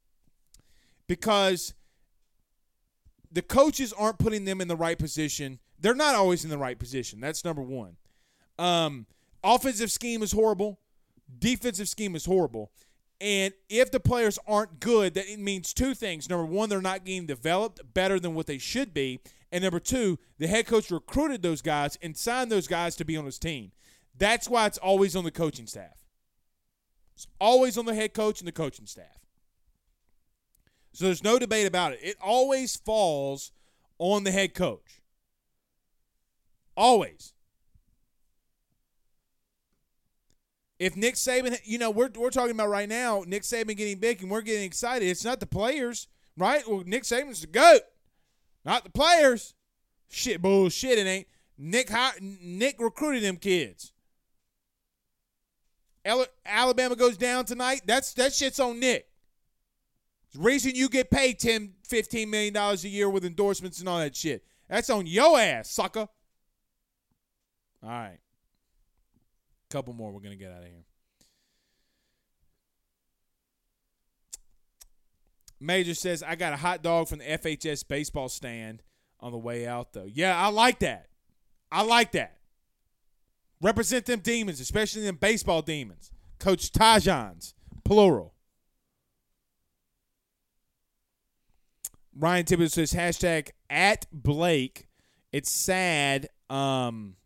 because 1.06 1.74
the 3.32 3.42
coaches 3.42 3.92
aren't 3.92 4.18
putting 4.18 4.44
them 4.44 4.60
in 4.60 4.68
the 4.68 4.76
right 4.76 4.98
position. 4.98 5.58
They're 5.80 5.94
not 5.94 6.14
always 6.14 6.44
in 6.44 6.50
the 6.50 6.58
right 6.58 6.78
position. 6.78 7.20
That's 7.20 7.44
number 7.44 7.62
one. 7.62 7.96
Um, 8.58 9.06
offensive 9.44 9.92
scheme 9.92 10.22
is 10.22 10.32
horrible. 10.32 10.80
Defensive 11.38 11.88
scheme 11.88 12.16
is 12.16 12.24
horrible. 12.24 12.72
And 13.20 13.54
if 13.68 13.90
the 13.90 14.00
players 14.00 14.38
aren't 14.46 14.80
good, 14.80 15.14
that 15.14 15.38
means 15.38 15.72
two 15.72 15.94
things. 15.94 16.28
Number 16.28 16.44
one, 16.44 16.68
they're 16.68 16.80
not 16.80 17.04
getting 17.04 17.26
developed 17.26 17.94
better 17.94 18.18
than 18.18 18.34
what 18.34 18.46
they 18.46 18.58
should 18.58 18.92
be. 18.92 19.20
And 19.52 19.62
number 19.62 19.80
two, 19.80 20.18
the 20.38 20.48
head 20.48 20.66
coach 20.66 20.90
recruited 20.90 21.42
those 21.42 21.62
guys 21.62 21.96
and 22.02 22.16
signed 22.16 22.50
those 22.50 22.66
guys 22.66 22.96
to 22.96 23.04
be 23.04 23.16
on 23.16 23.24
his 23.24 23.38
team. 23.38 23.70
That's 24.16 24.48
why 24.48 24.66
it's 24.66 24.78
always 24.78 25.14
on 25.14 25.24
the 25.24 25.30
coaching 25.30 25.66
staff. 25.66 26.04
It's 27.14 27.26
always 27.40 27.78
on 27.78 27.86
the 27.86 27.94
head 27.94 28.14
coach 28.14 28.40
and 28.40 28.48
the 28.48 28.52
coaching 28.52 28.86
staff. 28.86 29.20
So 30.92 31.06
there's 31.06 31.24
no 31.24 31.38
debate 31.38 31.66
about 31.66 31.92
it. 31.92 32.00
It 32.02 32.16
always 32.20 32.76
falls 32.76 33.52
on 33.98 34.24
the 34.24 34.32
head 34.32 34.54
coach. 34.54 35.02
Always. 36.76 37.33
If 40.84 40.98
Nick 40.98 41.14
Saban, 41.14 41.58
you 41.64 41.78
know, 41.78 41.90
we're, 41.90 42.10
we're 42.14 42.28
talking 42.28 42.50
about 42.50 42.68
right 42.68 42.86
now, 42.86 43.24
Nick 43.26 43.42
Saban 43.42 43.74
getting 43.74 43.98
big 43.98 44.20
and 44.20 44.30
we're 44.30 44.42
getting 44.42 44.64
excited. 44.64 45.08
It's 45.08 45.24
not 45.24 45.40
the 45.40 45.46
players, 45.46 46.08
right? 46.36 46.62
Well, 46.68 46.82
Nick 46.84 47.04
Saban's 47.04 47.40
the 47.40 47.46
GOAT, 47.46 47.80
not 48.66 48.84
the 48.84 48.90
players. 48.90 49.54
Shit, 50.10 50.42
bullshit, 50.42 50.98
it 50.98 51.06
ain't. 51.06 51.26
Nick, 51.56 51.90
Nick 52.20 52.76
recruited 52.78 53.22
them 53.22 53.38
kids. 53.38 53.94
Alabama 56.44 56.96
goes 56.96 57.16
down 57.16 57.46
tonight. 57.46 57.80
That's 57.86 58.12
that 58.12 58.34
shit's 58.34 58.60
on 58.60 58.78
Nick. 58.78 59.08
the 60.34 60.40
reason 60.40 60.72
you 60.74 60.90
get 60.90 61.10
paid 61.10 61.38
10, 61.38 61.72
15 61.88 62.28
million 62.28 62.52
dollars 62.52 62.84
a 62.84 62.90
year 62.90 63.08
with 63.08 63.24
endorsements 63.24 63.80
and 63.80 63.88
all 63.88 64.00
that 64.00 64.14
shit. 64.14 64.44
That's 64.68 64.90
on 64.90 65.06
your 65.06 65.40
ass, 65.40 65.70
sucker. 65.70 66.08
All 67.82 67.88
right. 67.88 68.18
Couple 69.74 69.92
more. 69.92 70.12
We're 70.12 70.20
gonna 70.20 70.36
get 70.36 70.52
out 70.52 70.62
of 70.62 70.68
here. 70.68 70.84
Major 75.58 75.94
says, 75.94 76.22
I 76.22 76.36
got 76.36 76.52
a 76.52 76.56
hot 76.56 76.80
dog 76.80 77.08
from 77.08 77.18
the 77.18 77.24
FHS 77.24 77.88
baseball 77.88 78.28
stand 78.28 78.84
on 79.18 79.32
the 79.32 79.38
way 79.38 79.66
out, 79.66 79.92
though. 79.92 80.06
Yeah, 80.06 80.40
I 80.40 80.50
like 80.50 80.78
that. 80.78 81.08
I 81.72 81.82
like 81.82 82.12
that. 82.12 82.36
Represent 83.60 84.06
them 84.06 84.20
demons, 84.20 84.60
especially 84.60 85.02
them 85.02 85.16
baseball 85.16 85.60
demons. 85.60 86.12
Coach 86.38 86.70
Tajans, 86.70 87.54
plural. 87.82 88.32
Ryan 92.16 92.44
Tibbetts 92.44 92.74
says, 92.74 92.92
hashtag 92.92 93.48
at 93.68 94.06
Blake. 94.12 94.86
It's 95.32 95.50
sad. 95.50 96.28
Um, 96.48 97.16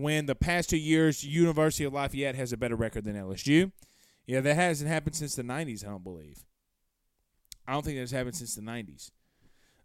when 0.00 0.26
the 0.26 0.34
past 0.34 0.70
two 0.70 0.76
years 0.76 1.22
University 1.24 1.84
of 1.84 1.92
Lafayette 1.92 2.34
has 2.34 2.52
a 2.52 2.56
better 2.56 2.74
record 2.74 3.04
than 3.04 3.14
LSU. 3.14 3.70
Yeah, 4.26 4.40
that 4.40 4.56
hasn't 4.56 4.90
happened 4.90 5.14
since 5.14 5.36
the 5.36 5.44
90s, 5.44 5.86
I 5.86 5.90
don't 5.90 6.02
believe. 6.02 6.44
I 7.66 7.72
don't 7.72 7.84
think 7.84 7.98
that's 7.98 8.10
happened 8.10 8.34
since 8.34 8.54
the 8.56 8.62
90s. 8.62 9.10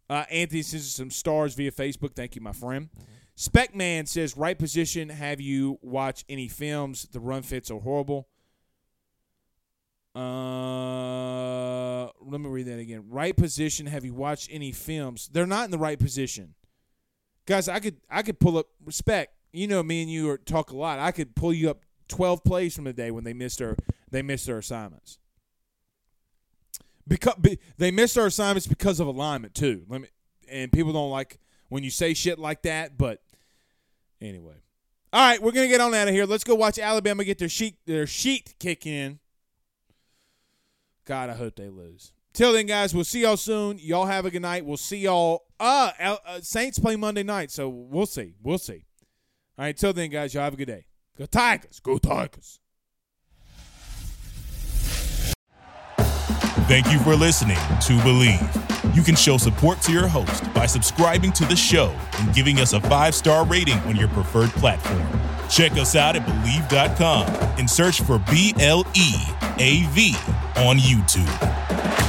Uh, 0.10 0.26
Anthony 0.32 0.64
sends 0.64 0.91
some 0.91 1.12
stars 1.12 1.53
via 1.53 1.72
Facebook. 1.72 2.16
Thank 2.16 2.36
you, 2.36 2.41
my 2.41 2.53
friend. 2.53 2.89
mm 2.97 3.03
Specman 3.38 4.05
says, 4.05 4.36
right 4.36 4.60
position. 4.60 5.07
Have 5.07 5.39
you 5.39 5.80
watched 5.82 6.26
any 6.28 6.49
films? 6.49 7.07
The 7.10 7.22
run 7.22 7.41
fits 7.41 7.72
are 7.72 7.80
horrible. 7.80 8.28
Uh, 10.14 12.07
let 12.20 12.41
me 12.41 12.49
read 12.49 12.66
that 12.66 12.80
again. 12.80 13.05
Right 13.07 13.34
position. 13.38 13.86
Have 13.86 14.03
you 14.03 14.14
watched 14.14 14.49
any 14.51 14.74
films? 14.74 15.30
They're 15.32 15.45
not 15.45 15.64
in 15.64 15.72
the 15.72 15.78
right 15.78 15.97
position, 15.97 16.55
guys. 17.45 17.70
I 17.70 17.80
could 17.80 18.01
I 18.10 18.24
could 18.24 18.41
pull 18.41 18.57
up 18.57 18.66
respect 18.84 19.39
you 19.52 19.68
know, 19.68 19.84
me 19.84 20.02
and 20.02 20.12
you 20.12 20.30
are, 20.30 20.38
talk 20.38 20.72
a 20.72 20.78
lot. 20.78 21.00
I 21.00 21.12
could 21.12 21.36
pull 21.36 21.54
you 21.54 21.70
up 21.70 21.86
twelve 22.08 22.43
plays 22.43 22.76
from 22.76 22.86
the 22.86 22.93
day 22.93 23.12
when 23.12 23.24
they 23.24 23.34
missed 23.34 23.60
their 23.60 23.78
they 24.12 24.22
missed 24.22 24.45
their 24.45 24.58
assignments. 24.58 25.18
Because 27.08 27.36
they 27.78 27.91
missed 27.91 28.16
their 28.16 28.28
assignments 28.28 28.68
because 28.68 29.00
of 29.00 29.08
alignment 29.08 29.56
too. 29.56 29.84
Let 29.88 30.02
me 30.02 30.08
and 30.50 30.72
people 30.72 30.93
don't 30.93 31.12
like 31.12 31.39
when 31.70 31.84
you 31.84 31.89
say 31.89 32.14
shit 32.14 32.39
like 32.39 32.64
that, 32.64 32.97
but 32.97 33.22
anyway. 34.22 34.56
All 35.12 35.28
right, 35.28 35.41
we're 35.41 35.52
gonna 35.52 35.68
get 35.68 35.82
on 35.82 35.93
out 35.93 36.08
of 36.08 36.14
here. 36.14 36.26
Let's 36.26 36.43
go 36.43 36.56
watch 36.56 36.78
Alabama 36.78 37.24
get 37.24 37.39
their 37.39 37.50
sheet 37.50 37.78
their 37.86 38.06
sheet 38.06 38.56
kick 38.60 38.86
in. 38.86 39.20
God, 41.06 41.32
I 41.32 41.34
hope 41.34 41.56
they 41.56 41.70
lose. 41.70 42.12
Till 42.34 42.54
then, 42.54 42.68
guys, 42.68 42.93
we'll 42.93 43.04
see 43.04 43.22
y'all 43.22 43.38
soon. 43.38 43.80
Y'all 43.80 44.06
have 44.06 44.26
a 44.26 44.32
good 44.32 44.43
night. 44.43 44.64
We'll 44.64 44.78
see 44.78 45.00
y'all. 45.00 45.45
Uh, 45.60 45.91
uh 46.00 46.41
Saints 46.41 46.78
play 46.78 46.95
Monday 46.95 47.24
night, 47.24 47.50
so 47.50 47.68
we'll 47.68 48.06
see. 48.06 48.36
We'll 48.43 48.60
see. 48.60 48.86
All 49.60 49.66
right, 49.66 49.76
until 49.76 49.91
then, 49.91 50.10
guys, 50.10 50.34
y'all 50.34 50.43
have 50.43 50.53
a 50.53 50.55
good 50.55 50.68
day. 50.68 50.86
Go 51.18 51.26
Tigers. 51.26 51.82
Go 51.82 51.97
Tigers. 51.97 52.62
Thank 56.70 56.89
you 56.89 56.97
for 56.99 57.14
listening 57.14 57.57
to 57.57 57.97
Bleav. 57.97 58.95
You 58.95 59.01
can 59.01 59.16
show 59.16 59.36
support 59.36 59.82
to 59.82 59.91
your 59.91 60.07
host 60.07 60.53
by 60.53 60.66
subscribing 60.66 61.34
to 61.34 61.43
the 61.43 61.57
show 61.57 61.93
and 62.20 62.34
giving 62.34 62.60
us 62.60 62.72
a 62.72 62.80
five 62.80 63.14
star 63.14 63.45
rating 63.45 63.80
on 63.80 63.97
your 63.97 64.07
preferred 64.07 64.51
platform. 64.51 65.05
Check 65.49 65.74
us 65.74 65.93
out 65.93 66.16
at 66.16 66.26
Bleav.com 66.26 67.28
and 67.60 67.70
search 67.70 67.99
for 67.99 68.20
B 68.32 68.53
L 68.62 68.86
E 68.95 69.14
A 69.57 69.86
V 69.88 70.16
on 70.55 70.78
YouTube. 70.78 72.09